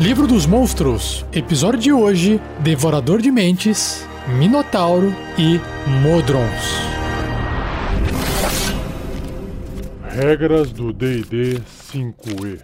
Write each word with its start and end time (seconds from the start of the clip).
Livro 0.00 0.26
dos 0.26 0.46
Monstros, 0.46 1.26
episódio 1.30 1.78
de 1.78 1.92
hoje: 1.92 2.40
Devorador 2.60 3.20
de 3.20 3.30
Mentes, 3.30 4.02
Minotauro 4.38 5.14
e 5.38 5.60
Modrons. 6.00 6.40
Regras 10.02 10.72
do 10.72 10.90
DD 10.90 11.60
5E. 11.92 12.62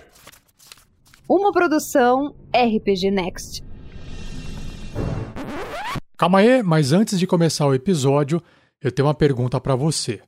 Uma 1.28 1.52
produção 1.52 2.34
RPG 2.54 3.10
Next. 3.10 3.62
Calma 6.16 6.38
aí, 6.38 6.62
mas 6.62 6.92
antes 6.92 7.18
de 7.18 7.26
começar 7.26 7.66
o 7.66 7.74
episódio, 7.74 8.42
eu 8.80 8.90
tenho 8.90 9.08
uma 9.08 9.14
pergunta 9.14 9.60
para 9.60 9.76
você. 9.76 10.22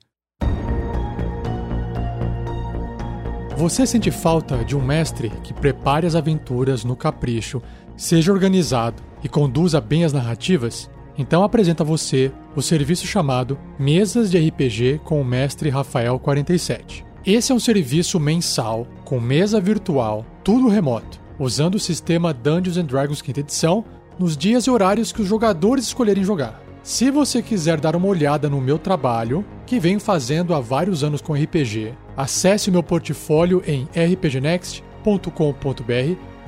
Você 3.59 3.85
sente 3.85 4.13
falta 4.13 4.65
de 4.65 4.77
um 4.77 4.81
mestre 4.81 5.33
que 5.43 5.53
prepare 5.53 6.07
as 6.07 6.15
aventuras 6.15 6.85
no 6.85 6.95
capricho, 6.95 7.61
seja 7.97 8.33
organizado 8.33 9.03
e 9.21 9.29
conduza 9.29 9.81
bem 9.81 10.05
as 10.05 10.13
narrativas? 10.13 10.89
Então 11.19 11.43
apresenta 11.43 11.83
a 11.83 11.87
você 11.87 12.31
o 12.55 12.63
serviço 12.63 13.05
chamado 13.05 13.59
Mesas 13.77 14.31
de 14.31 14.39
RPG 14.39 15.01
com 15.03 15.21
o 15.21 15.25
mestre 15.25 15.71
Rafael 15.71 16.21
47. 16.21 17.05
Esse 17.27 17.51
é 17.51 17.55
um 17.55 17.59
serviço 17.59 18.21
mensal 18.21 18.87
com 19.05 19.19
mesa 19.19 19.61
virtual, 19.61 20.25
tudo 20.45 20.69
remoto, 20.69 21.19
usando 21.37 21.75
o 21.75 21.81
sistema 21.81 22.33
Dungeons 22.33 22.77
and 22.77 22.85
Dragons 22.85 23.21
quinta 23.21 23.41
edição 23.41 23.85
nos 24.21 24.37
dias 24.37 24.67
e 24.67 24.71
horários 24.71 25.11
que 25.11 25.23
os 25.23 25.27
jogadores 25.27 25.87
escolherem 25.87 26.23
jogar. 26.23 26.63
Se 26.85 27.11
você 27.11 27.43
quiser 27.43 27.81
dar 27.81 27.97
uma 27.97 28.07
olhada 28.07 28.49
no 28.49 28.61
meu 28.61 28.79
trabalho, 28.79 29.45
que 29.67 29.81
venho 29.81 29.99
fazendo 29.99 30.55
há 30.55 30.61
vários 30.61 31.03
anos 31.03 31.21
com 31.21 31.35
RPG, 31.35 31.93
acesse 32.19 32.69
o 32.69 32.73
meu 32.73 32.83
portfólio 32.83 33.63
em 33.65 33.89
rpgnext.com.br 33.95 34.83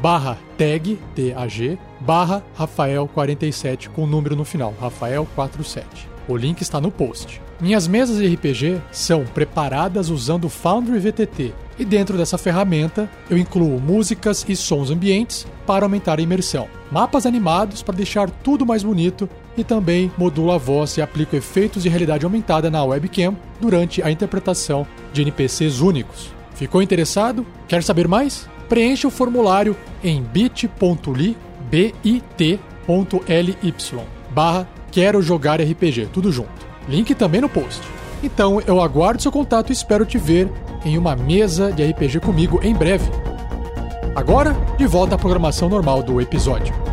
barra 0.03 0.37
tag, 0.59 0.99
T-A-G, 1.15 1.79
barra 2.01 2.43
Rafael47 2.59 3.91
com 3.91 4.05
número 4.05 4.35
no 4.35 4.45
final, 4.45 4.75
Rafael47. 4.83 5.85
O 6.27 6.37
link 6.37 6.61
está 6.61 6.81
no 6.81 6.91
post. 6.91 7.41
Minhas 7.61 7.87
mesas 7.87 8.17
de 8.19 8.27
RPG 8.35 8.81
são 8.91 9.25
preparadas 9.25 10.09
usando 10.09 10.47
o 10.47 10.49
Foundry 10.49 10.99
VTT 10.99 11.53
e 11.79 11.85
dentro 11.85 12.17
dessa 12.17 12.39
ferramenta 12.39 13.09
eu 13.29 13.39
incluo 13.39 13.79
músicas 13.79 14.45
e 14.49 14.57
sons 14.57 14.91
ambientes 14.91 15.47
para 15.67 15.85
aumentar 15.85 16.19
a 16.19 16.23
imersão, 16.23 16.69
mapas 16.91 17.27
animados 17.27 17.83
para 17.83 17.97
deixar 17.97 18.31
tudo 18.31 18.67
mais 18.67 18.83
bonito 18.83 19.29
e 19.57 19.65
também 19.65 20.11
modulo 20.17 20.53
a 20.53 20.59
voz 20.59 20.97
e 20.97 21.03
aplico 21.03 21.37
efeitos 21.37 21.83
de 21.83 21.89
realidade 21.89 22.25
aumentada 22.25 22.71
na 22.71 22.85
webcam 22.85 23.37
durante 23.61 24.03
a 24.03 24.11
interpretação 24.11 24.87
de 25.13 25.23
NPCs 25.23 25.81
únicos. 25.81 26.31
Ficou 26.55 26.83
interessado? 26.83 27.47
Quer 27.67 27.83
saber 27.83 28.07
mais? 28.07 28.49
Preencha 28.69 29.09
o 29.09 29.11
formulário 29.11 29.77
em 30.03 30.23
bit.ly 30.23 31.37
bit.ly 31.71 32.57
barra 34.31 34.69
quero 34.91 35.23
jogar 35.23 35.61
RPG, 35.61 36.09
tudo 36.13 36.33
junto. 36.33 36.51
Link 36.89 37.15
também 37.15 37.41
no 37.41 37.49
post. 37.49 37.81
Então 38.23 38.61
eu 38.67 38.81
aguardo 38.81 39.23
seu 39.23 39.33
contato 39.33 39.71
e 39.71 39.73
espero 39.73 40.05
te 40.05 40.19
ver 40.19 40.51
em 40.85 40.99
uma 40.99 41.17
mesa 41.17 41.73
de 41.73 41.85
RPG 41.85 42.21
comigo 42.21 42.61
em 42.63 42.75
breve. 42.75 43.11
Agora, 44.15 44.57
de 44.77 44.87
volta 44.87 45.15
à 45.15 45.19
programação 45.19 45.69
normal 45.69 46.03
do 46.03 46.21
episódio. 46.21 46.90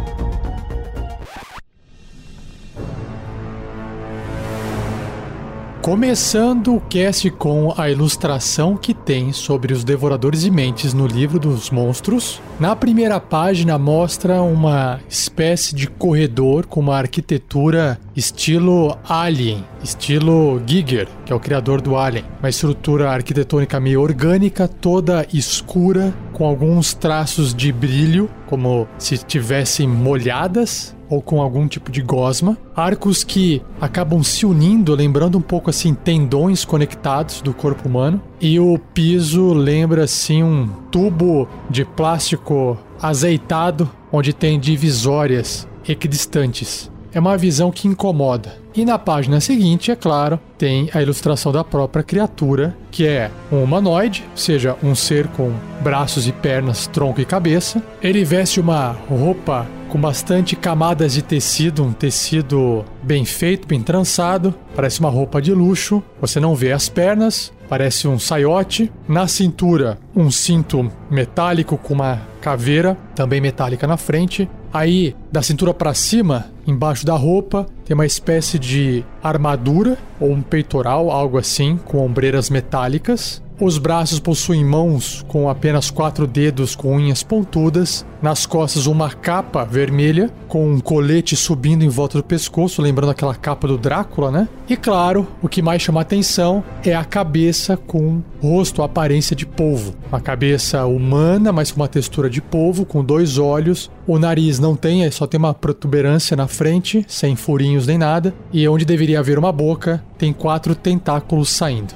Começando 5.87 6.75
o 6.75 6.81
cast 6.81 7.31
com 7.31 7.73
a 7.77 7.89
ilustração 7.89 8.75
que 8.75 8.93
tem 8.93 9.31
sobre 9.31 9.71
os 9.71 9.85
devoradores 9.85 10.41
de 10.41 10.51
mentes 10.51 10.93
no 10.93 11.07
livro 11.07 11.39
dos 11.39 11.69
monstros. 11.69 12.41
Na 12.59 12.75
primeira 12.75 13.21
página 13.21 13.77
mostra 13.77 14.41
uma 14.41 14.99
espécie 15.07 15.73
de 15.73 15.87
corredor 15.87 16.65
com 16.65 16.81
uma 16.81 16.97
arquitetura 16.97 17.97
estilo 18.13 18.97
Alien, 19.07 19.63
estilo 19.81 20.61
Giger, 20.67 21.07
que 21.25 21.31
é 21.31 21.35
o 21.35 21.39
criador 21.39 21.79
do 21.79 21.95
Alien. 21.95 22.25
Uma 22.37 22.49
estrutura 22.49 23.09
arquitetônica 23.09 23.79
meio 23.79 24.01
orgânica, 24.01 24.67
toda 24.67 25.25
escura, 25.33 26.13
com 26.33 26.45
alguns 26.45 26.93
traços 26.93 27.55
de 27.55 27.71
brilho, 27.71 28.29
como 28.45 28.89
se 28.97 29.17
tivessem 29.19 29.87
molhadas 29.87 30.96
ou 31.09 31.21
com 31.21 31.41
algum 31.41 31.67
tipo 31.67 31.91
de 31.91 32.01
gosma. 32.01 32.57
Arcos 32.75 33.23
que 33.23 33.61
acabam 33.79 34.23
se 34.23 34.45
unindo, 34.45 34.93
lembrando 34.95 35.37
um 35.37 35.41
pouco 35.41 35.69
assim 35.69 35.93
tendões 35.93 36.65
conectados 36.65 37.41
do 37.41 37.53
corpo 37.53 37.87
humano. 37.87 38.21
E 38.39 38.59
o 38.59 38.77
piso 38.93 39.53
lembra 39.53 40.03
assim 40.03 40.43
um 40.43 40.67
tubo 40.91 41.47
de 41.69 41.85
plástico 41.85 42.77
azeitado, 43.01 43.89
onde 44.11 44.33
tem 44.33 44.59
divisórias 44.59 45.67
equidistantes. 45.87 46.91
É 47.13 47.19
uma 47.19 47.37
visão 47.37 47.71
que 47.71 47.87
incomoda. 47.87 48.55
E 48.75 48.85
na 48.85 48.99
página 48.99 49.41
seguinte, 49.41 49.89
é 49.89 49.95
claro, 49.95 50.39
tem 50.55 50.87
a 50.93 51.01
ilustração 51.01 51.51
da 51.51 51.63
própria 51.63 52.03
criatura, 52.03 52.77
que 52.91 53.07
é 53.07 53.31
um 53.51 53.63
humanoide, 53.63 54.23
ou 54.29 54.37
seja, 54.37 54.75
um 54.83 54.93
ser 54.93 55.27
com 55.29 55.51
braços 55.81 56.27
e 56.27 56.31
pernas, 56.31 56.85
tronco 56.85 57.19
e 57.19 57.25
cabeça. 57.25 57.81
Ele 58.03 58.23
veste 58.23 58.59
uma 58.59 58.95
roupa 59.09 59.65
com 59.87 59.99
bastante 59.99 60.55
camadas 60.55 61.13
de 61.13 61.21
tecido, 61.21 61.83
um 61.83 61.93
tecido 61.93 62.85
bem 63.01 63.25
feito, 63.25 63.67
bem 63.67 63.81
trançado, 63.81 64.53
parece 64.75 64.99
uma 64.99 65.09
roupa 65.09 65.41
de 65.41 65.53
luxo. 65.53 66.03
Você 66.19 66.39
não 66.39 66.55
vê 66.55 66.71
as 66.71 66.89
pernas, 66.89 67.51
parece 67.69 68.07
um 68.07 68.19
saiote. 68.19 68.91
Na 69.07 69.27
cintura, 69.27 69.97
um 70.15 70.29
cinto 70.29 70.91
metálico 71.09 71.77
com 71.77 71.93
uma 71.93 72.21
caveira, 72.41 72.97
também 73.15 73.41
metálica 73.41 73.87
na 73.87 73.97
frente. 73.97 74.49
Aí, 74.77 75.15
da 75.31 75.41
cintura 75.41 75.73
para 75.73 75.91
cima, 75.95 76.51
embaixo 76.67 77.03
da 77.03 77.15
roupa, 77.15 77.65
tem 77.83 77.95
uma 77.95 78.05
espécie 78.05 78.59
de 78.59 79.03
armadura 79.23 79.97
ou 80.19 80.31
um 80.31 80.39
peitoral, 80.39 81.09
algo 81.09 81.39
assim, 81.39 81.79
com 81.83 82.05
ombreiras 82.05 82.51
metálicas. 82.51 83.41
Os 83.59 83.79
braços 83.79 84.19
possuem 84.19 84.63
mãos 84.63 85.25
com 85.27 85.49
apenas 85.49 85.89
quatro 85.89 86.27
dedos 86.27 86.75
com 86.75 86.95
unhas 86.95 87.23
pontudas. 87.23 88.05
Nas 88.21 88.45
costas, 88.45 88.85
uma 88.85 89.09
capa 89.09 89.65
vermelha 89.65 90.29
com 90.47 90.73
um 90.73 90.79
colete 90.79 91.35
subindo 91.35 91.83
em 91.83 91.89
volta 91.89 92.19
do 92.19 92.23
pescoço, 92.23 92.79
lembrando 92.79 93.09
aquela 93.09 93.33
capa 93.33 93.67
do 93.67 93.79
Drácula, 93.79 94.29
né? 94.29 94.47
E 94.69 94.77
claro, 94.77 95.27
o 95.41 95.49
que 95.49 95.63
mais 95.63 95.81
chama 95.81 96.01
atenção 96.01 96.63
é 96.85 96.95
a 96.95 97.03
cabeça 97.03 97.75
com 97.75 98.21
rosto, 98.41 98.81
aparência 98.81 99.35
de 99.35 99.45
polvo. 99.45 99.95
Uma 100.09 100.19
cabeça 100.19 100.85
humana, 100.85 101.51
mas 101.51 101.71
com 101.71 101.81
uma 101.81 101.87
textura 101.87 102.29
de 102.29 102.41
polvo, 102.41 102.85
com 102.85 103.03
dois 103.03 103.37
olhos. 103.37 103.89
O 104.05 104.17
nariz 104.17 104.59
não 104.59 104.75
tem, 104.75 105.09
só 105.11 105.27
tem 105.27 105.37
uma 105.37 105.53
protuberância 105.53 106.35
na 106.37 106.47
frente, 106.47 107.05
sem 107.07 107.35
furinhos 107.35 107.87
nem 107.87 107.97
nada. 107.97 108.33
E 108.51 108.67
onde 108.67 108.85
deveria 108.85 109.19
haver 109.19 109.37
uma 109.37 109.51
boca, 109.51 110.03
tem 110.17 110.33
quatro 110.33 110.75
tentáculos 110.75 111.49
saindo. 111.49 111.93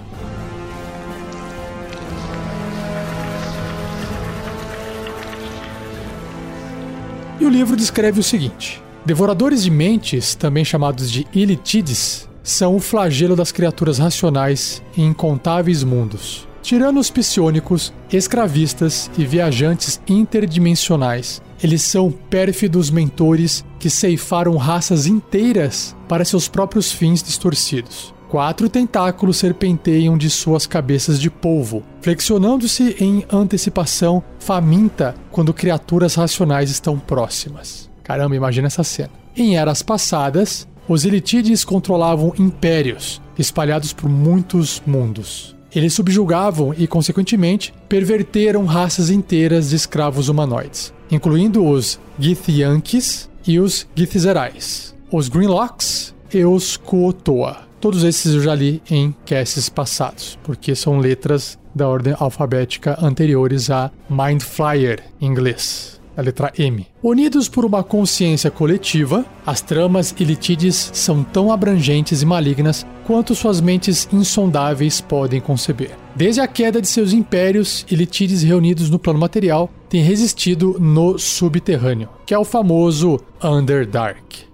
E 7.39 7.45
o 7.45 7.49
livro 7.49 7.75
descreve 7.75 8.19
o 8.19 8.23
seguinte: 8.23 8.81
Devoradores 9.03 9.63
de 9.63 9.71
mentes, 9.71 10.35
também 10.35 10.63
chamados 10.63 11.09
de 11.09 11.25
Ilitides, 11.33 12.29
são 12.43 12.75
o 12.75 12.79
flagelo 12.79 13.35
das 13.35 13.51
criaturas 13.51 13.97
racionais 13.97 14.81
em 14.97 15.07
incontáveis 15.07 15.83
mundos. 15.83 16.47
Tiranos 16.61 17.09
psionicos, 17.09 17.91
escravistas 18.11 19.09
e 19.17 19.25
viajantes 19.25 19.99
interdimensionais, 20.07 21.41
eles 21.63 21.81
são 21.81 22.11
pérfidos 22.11 22.89
mentores 22.89 23.63
que 23.79 23.89
ceifaram 23.89 24.57
raças 24.57 25.05
inteiras 25.05 25.95
para 26.07 26.25
seus 26.25 26.47
próprios 26.47 26.91
fins 26.91 27.21
distorcidos. 27.21 28.13
Quatro 28.29 28.69
tentáculos 28.69 29.37
serpenteiam 29.37 30.17
de 30.17 30.29
suas 30.29 30.65
cabeças 30.65 31.19
de 31.19 31.29
polvo, 31.29 31.83
flexionando-se 32.01 32.95
em 32.99 33.25
antecipação 33.29 34.23
faminta 34.39 35.13
quando 35.29 35.53
criaturas 35.53 36.15
racionais 36.15 36.69
estão 36.71 36.97
próximas. 36.97 37.89
Caramba, 38.01 38.35
imagina 38.35 38.67
essa 38.67 38.83
cena. 38.83 39.11
Em 39.35 39.57
eras 39.57 39.81
passadas, 39.81 40.67
os 40.87 41.05
Elitides 41.05 41.63
controlavam 41.63 42.33
impérios, 42.37 43.21
espalhados 43.37 43.93
por 43.93 44.09
muitos 44.09 44.81
mundos. 44.85 45.55
Eles 45.73 45.93
subjugavam 45.93 46.73
e, 46.77 46.85
consequentemente, 46.85 47.73
perverteram 47.87 48.65
raças 48.65 49.09
inteiras 49.09 49.69
de 49.69 49.77
escravos 49.77 50.27
humanoides, 50.27 50.93
incluindo 51.09 51.65
os 51.65 51.99
Githyanks 52.19 53.29
e 53.47 53.57
os 53.59 53.87
Githzerais, 53.95 54.93
os 55.09 55.29
Greenlocks 55.29 56.13
e 56.33 56.43
os 56.43 56.75
Kuotoa. 56.75 57.57
Todos 57.79 58.03
esses 58.03 58.33
eu 58.35 58.41
já 58.41 58.53
li 58.53 58.81
em 58.89 59.15
casts 59.25 59.69
passados, 59.69 60.37
porque 60.43 60.75
são 60.75 60.99
letras 60.99 61.57
da 61.73 61.87
ordem 61.87 62.13
alfabética 62.19 62.97
anteriores 63.01 63.69
a 63.69 63.91
Mind 64.09 64.41
Flyer 64.41 65.01
em 65.21 65.27
inglês. 65.27 66.00
A 66.15 66.21
letra 66.21 66.51
M. 66.57 66.85
Unidos 67.01 67.47
por 67.47 67.65
uma 67.65 67.83
consciência 67.83 68.51
coletiva, 68.51 69.25
as 69.45 69.61
tramas 69.61 70.13
Ilitides 70.19 70.91
são 70.93 71.23
tão 71.23 71.51
abrangentes 71.51 72.21
e 72.21 72.25
malignas 72.25 72.85
quanto 73.05 73.35
suas 73.35 73.59
mentes 73.59 74.07
insondáveis 74.11 75.01
podem 75.01 75.41
conceber. 75.41 75.91
Desde 76.15 76.41
a 76.41 76.47
queda 76.47 76.81
de 76.81 76.87
seus 76.87 77.13
impérios, 77.13 77.85
Ilitides 77.89 78.43
reunidos 78.43 78.89
no 78.89 78.99
plano 78.99 79.19
material 79.19 79.69
têm 79.89 80.03
resistido 80.03 80.77
no 80.79 81.17
subterrâneo, 81.17 82.09
que 82.25 82.33
é 82.33 82.37
o 82.37 82.45
famoso 82.45 83.19
Underdark. 83.43 84.45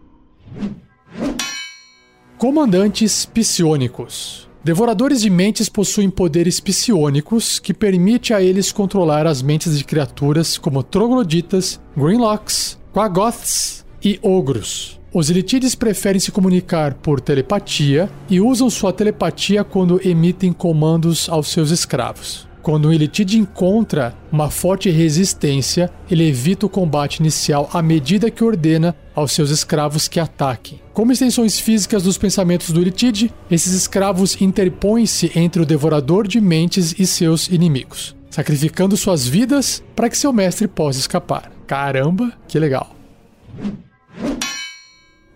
Comandantes 2.37 3.25
psionicos. 3.25 4.46
Devoradores 4.67 5.21
de 5.21 5.29
mentes 5.29 5.69
possuem 5.69 6.09
poderes 6.09 6.59
psionicos 6.59 7.57
que 7.57 7.73
permite 7.73 8.33
a 8.33 8.41
eles 8.41 8.69
controlar 8.69 9.25
as 9.25 9.41
mentes 9.41 9.77
de 9.77 9.85
criaturas 9.85 10.57
como 10.57 10.83
trogloditas, 10.83 11.79
greenlocks, 11.95 12.77
quagoths 12.91 13.85
e 14.03 14.19
ogros. 14.21 14.99
Os 15.13 15.29
elitides 15.29 15.73
preferem 15.73 16.19
se 16.19 16.33
comunicar 16.33 16.95
por 16.95 17.21
telepatia 17.21 18.09
e 18.29 18.41
usam 18.41 18.69
sua 18.69 18.91
telepatia 18.91 19.63
quando 19.63 20.05
emitem 20.05 20.51
comandos 20.51 21.29
aos 21.29 21.47
seus 21.47 21.71
escravos. 21.71 22.46
Quando 22.67 22.89
um 22.89 22.91
Elitide 22.91 23.39
encontra 23.39 24.13
uma 24.29 24.49
forte 24.49 24.89
resistência, 24.89 25.89
ele 26.11 26.27
evita 26.27 26.65
o 26.65 26.69
combate 26.69 27.21
inicial 27.21 27.69
à 27.71 27.81
medida 27.81 28.29
que 28.29 28.43
ordena 28.43 28.93
aos 29.15 29.31
seus 29.31 29.51
escravos 29.51 30.09
que 30.09 30.19
ataquem. 30.19 30.81
Como 30.93 31.13
extensões 31.13 31.61
físicas 31.61 32.03
dos 32.03 32.17
pensamentos 32.17 32.71
do 32.71 32.81
Elitide, 32.81 33.33
esses 33.49 33.71
escravos 33.71 34.41
interpõem-se 34.41 35.31
entre 35.33 35.61
o 35.61 35.65
devorador 35.65 36.27
de 36.27 36.41
mentes 36.41 36.93
e 36.99 37.07
seus 37.07 37.47
inimigos, 37.47 38.13
sacrificando 38.29 38.97
suas 38.97 39.25
vidas 39.25 39.81
para 39.95 40.09
que 40.09 40.17
seu 40.17 40.33
mestre 40.33 40.67
possa 40.67 40.99
escapar. 40.99 41.49
Caramba, 41.65 42.33
que 42.49 42.59
legal! 42.59 42.93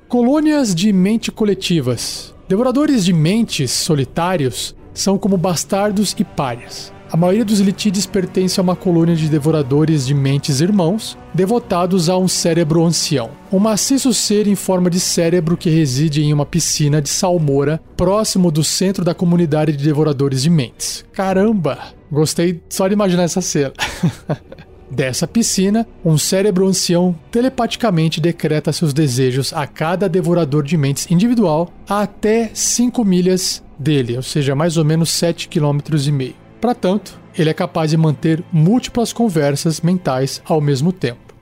Colônias 0.09 0.75
de 0.75 0.91
mente 0.91 1.31
coletivas. 1.31 2.35
Devoradores 2.49 3.05
de 3.05 3.13
mentes 3.13 3.71
solitários 3.71 4.75
são 4.93 5.17
como 5.17 5.37
bastardos 5.37 6.13
e 6.19 6.25
párias. 6.25 6.91
A 7.11 7.17
maioria 7.17 7.43
dos 7.43 7.59
Litides 7.59 8.05
pertence 8.05 8.57
a 8.57 8.63
uma 8.63 8.73
colônia 8.73 9.17
de 9.17 9.27
devoradores 9.27 10.07
de 10.07 10.13
mentes 10.13 10.61
irmãos, 10.61 11.17
devotados 11.33 12.07
a 12.07 12.17
um 12.17 12.25
cérebro 12.25 12.85
ancião. 12.85 13.31
Um 13.51 13.59
maciço 13.59 14.13
ser 14.13 14.47
em 14.47 14.55
forma 14.55 14.89
de 14.89 14.97
cérebro 14.97 15.57
que 15.57 15.69
reside 15.69 16.23
em 16.23 16.31
uma 16.31 16.45
piscina 16.45 17.01
de 17.01 17.09
salmoura 17.09 17.81
próximo 17.97 18.49
do 18.49 18.63
centro 18.63 19.03
da 19.03 19.13
comunidade 19.13 19.73
de 19.73 19.83
devoradores 19.83 20.41
de 20.41 20.49
mentes. 20.49 21.03
Caramba! 21.11 21.79
Gostei 22.09 22.61
só 22.69 22.87
de 22.87 22.93
imaginar 22.93 23.23
essa 23.23 23.41
cena. 23.41 23.73
Dessa 24.89 25.27
piscina, 25.27 25.85
um 26.03 26.17
cérebro 26.17 26.65
ancião 26.65 27.13
telepaticamente 27.29 28.21
decreta 28.21 28.71
seus 28.71 28.93
desejos 28.93 29.51
a 29.51 29.67
cada 29.67 30.07
devorador 30.07 30.63
de 30.63 30.77
mentes 30.77 31.11
individual 31.11 31.73
a 31.89 32.03
até 32.03 32.51
5 32.53 33.03
milhas 33.03 33.61
dele, 33.77 34.15
ou 34.15 34.23
seja, 34.23 34.55
mais 34.55 34.77
ou 34.77 34.85
menos 34.85 35.09
7 35.09 35.47
km. 35.47 35.79
Para 36.61 36.75
tanto, 36.75 37.19
ele 37.35 37.49
é 37.49 37.53
capaz 37.55 37.89
de 37.89 37.97
manter 37.97 38.43
múltiplas 38.53 39.11
conversas 39.11 39.81
mentais 39.81 40.39
ao 40.45 40.61
mesmo 40.61 40.93
tempo. 40.93 41.33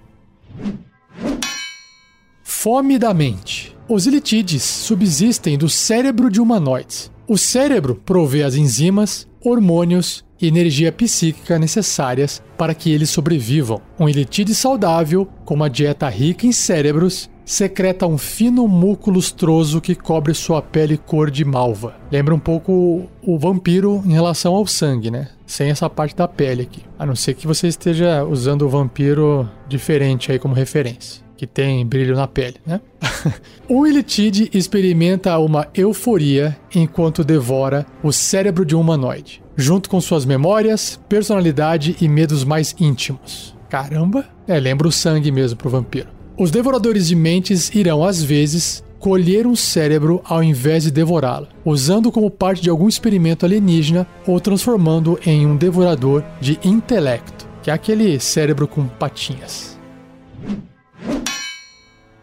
Fome 2.42 2.98
da 2.98 3.14
mente. 3.14 3.76
Os 3.88 4.08
ilitides 4.08 4.64
subsistem 4.64 5.58
do 5.58 5.68
cérebro 5.68 6.32
de 6.32 6.40
humanoides. 6.40 7.12
O 7.28 7.38
cérebro 7.38 7.96
provê 7.96 8.44
as 8.44 8.56
enzimas, 8.56 9.28
hormônios 9.44 10.24
e 10.42 10.48
energia 10.48 10.92
psíquica 10.92 11.60
necessárias 11.60 12.42
para 12.58 12.74
que 12.74 12.90
eles 12.92 13.10
sobrevivam. 13.10 13.82
Um 14.00 14.08
ilitide 14.08 14.56
saudável, 14.56 15.28
com 15.44 15.54
uma 15.54 15.70
dieta 15.70 16.08
rica 16.08 16.48
em 16.48 16.52
cérebros, 16.54 17.30
secreta 17.50 18.06
um 18.06 18.16
fino 18.16 18.68
muco 18.68 19.10
lustroso 19.10 19.82
que 19.82 19.96
cobre 19.96 20.36
sua 20.36 20.62
pele 20.62 20.98
cor 20.98 21.32
de 21.32 21.44
malva. 21.44 21.96
Lembra 22.12 22.36
um 22.36 22.40
pouco 22.40 23.10
o 23.24 23.40
vampiro 23.40 24.04
em 24.06 24.12
relação 24.12 24.54
ao 24.54 24.68
sangue, 24.68 25.10
né? 25.10 25.30
Sem 25.48 25.72
essa 25.72 25.90
parte 25.90 26.16
da 26.16 26.28
pele 26.28 26.62
aqui. 26.62 26.84
A 26.98 27.08
não 27.08 27.16
ser 27.16 27.34
que 27.34 27.48
você 27.48 27.68
esteja 27.68 28.24
usando 28.24 28.62
o 28.62 28.70
vampiro 28.70 29.50
diferente 29.68 30.32
aí 30.32 30.38
como 30.38 30.54
referência 30.54 31.28
que 31.36 31.48
tem 31.48 31.86
brilho 31.86 32.18
na 32.18 32.28
pele, 32.28 32.58
né? 32.66 32.82
o 33.68 33.88
Illitide 33.88 34.52
experimenta 34.54 35.40
uma 35.40 35.70
euforia 35.74 36.56
enquanto 36.76 37.24
devora 37.24 37.86
o 38.04 38.12
cérebro 38.12 38.66
de 38.66 38.76
um 38.76 38.82
humanoide, 38.82 39.42
junto 39.56 39.90
com 39.90 40.02
suas 40.02 40.26
memórias, 40.26 41.00
personalidade 41.08 41.96
e 42.02 42.10
medos 42.10 42.44
mais 42.44 42.76
íntimos. 42.78 43.56
Caramba! 43.70 44.26
É, 44.46 44.60
lembra 44.60 44.86
o 44.88 44.92
sangue 44.92 45.32
mesmo 45.32 45.58
pro 45.58 45.70
vampiro. 45.70 46.19
Os 46.40 46.52
devoradores 46.52 47.10
de 47.10 47.18
mentes 47.18 47.70
irão, 47.76 48.02
às 48.02 48.24
vezes, 48.24 48.82
colher 48.98 49.46
um 49.46 49.58
cérebro 49.58 50.22
ao 50.24 50.42
invés 50.42 50.84
de 50.84 50.92
devorá-lo, 50.92 51.50
usando 51.66 52.14
como 52.14 52.32
parte 52.32 52.62
de 52.62 52.70
algum 52.70 52.88
experimento 52.88 53.46
alienígena 53.46 54.08
ou 54.26 54.40
transformando 54.40 55.20
em 55.26 55.46
um 55.46 55.58
devorador 55.58 56.24
de 56.40 56.58
intelecto, 56.64 57.46
que 57.62 57.70
é 57.70 57.74
aquele 57.74 58.22
cérebro 58.22 58.70
com 58.70 58.88
patinhas. 58.88 59.78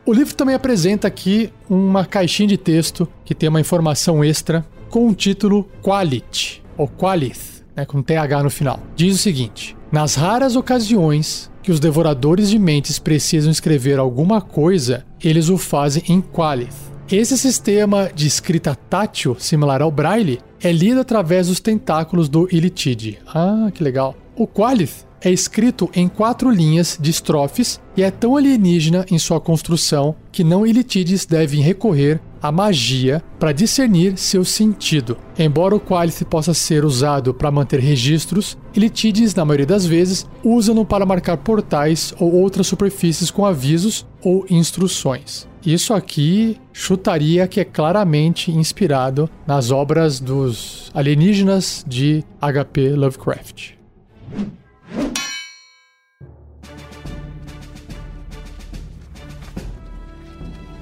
O 0.07 0.15
livro 0.15 0.35
também 0.35 0.55
apresenta 0.55 1.07
aqui 1.07 1.53
uma 1.69 2.07
caixinha 2.07 2.49
de 2.49 2.57
texto 2.57 3.07
que 3.23 3.35
tem 3.35 3.51
uma 3.51 3.61
informação 3.61 4.25
extra 4.25 4.67
com 4.89 5.07
o 5.11 5.15
título 5.15 5.69
Qualit, 5.83 6.63
ou 6.79 6.89
Qualith, 6.89 7.56
né, 7.77 7.85
com 7.85 8.03
TH 8.03 8.43
no 8.43 8.51
final. 8.51 8.81
Diz 8.97 9.15
o 9.15 9.19
seguinte: 9.19 9.77
Nas 9.93 10.15
raras 10.15 10.57
ocasiões 10.57 11.51
que 11.63 11.71
os 11.71 11.81
devoradores 11.81 12.49
de 12.49 12.59
mentes 12.59 12.99
precisam 12.99 13.51
escrever 13.51 13.99
alguma 13.99 14.41
coisa, 14.41 15.05
eles 15.23 15.49
o 15.49 15.59
fazem 15.59 16.03
em 16.09 16.21
Qualith. 16.21 16.75
Esse 17.11 17.37
sistema 17.39 18.11
de 18.13 18.27
escrita 18.27 18.75
tátil, 18.75 19.37
similar 19.39 19.83
ao 19.83 19.91
Braille, 19.91 20.41
é 20.61 20.73
lido 20.73 21.01
através 21.01 21.47
dos 21.49 21.61
tentáculos 21.61 22.29
do 22.29 22.49
Illitide. 22.51 23.19
Ah, 23.27 23.69
que 23.73 23.83
legal. 23.83 24.17
O 24.35 24.47
Qualith 24.47 25.07
é 25.21 25.31
escrito 25.31 25.91
em 25.95 26.09
quatro 26.09 26.51
linhas 26.51 26.99
de 27.01 27.11
estrofes 27.11 27.81
e 27.97 28.03
é 28.03 28.11
tão 28.11 28.37
alienígena 28.37 29.05
em 29.11 29.19
sua 29.19 29.41
construção 29.41 30.15
que 30.31 30.45
não 30.45 30.67
Ilitides 30.67 31.27
devem 31.27 31.61
recorrer 31.61 32.21
à 32.47 32.53
magia 32.53 33.23
para 33.39 33.53
discernir 33.53 34.17
seu 34.17 34.45
sentido. 34.45 35.17
Embora 35.39 35.75
o 35.75 35.81
Qualith 35.81 36.25
possa 36.25 36.55
ser 36.55 36.85
usado 36.85 37.35
para 37.35 37.51
manter 37.51 37.81
registros, 37.81 38.57
Ilitides, 38.75 39.35
na 39.35 39.45
maioria 39.45 39.67
das 39.67 39.87
vezes, 39.87 40.27
usam-no 40.45 40.85
para 40.85 41.07
marcar 41.07 41.37
portais 41.39 42.15
ou 42.21 42.33
outras 42.35 42.67
superfícies 42.67 43.31
com 43.31 43.45
avisos 43.45 44.07
ou 44.23 44.47
instruções. 44.51 45.49
Isso 45.65 45.93
aqui 45.93 46.61
chutaria 46.73 47.49
que 47.49 47.59
é 47.59 47.65
claramente 47.65 48.53
inspirado 48.53 49.29
nas 49.47 49.71
obras 49.71 50.21
dos 50.21 50.91
alienígenas 50.95 51.85
de 51.87 52.23
HP 52.41 52.91
Lovecraft. 52.91 53.73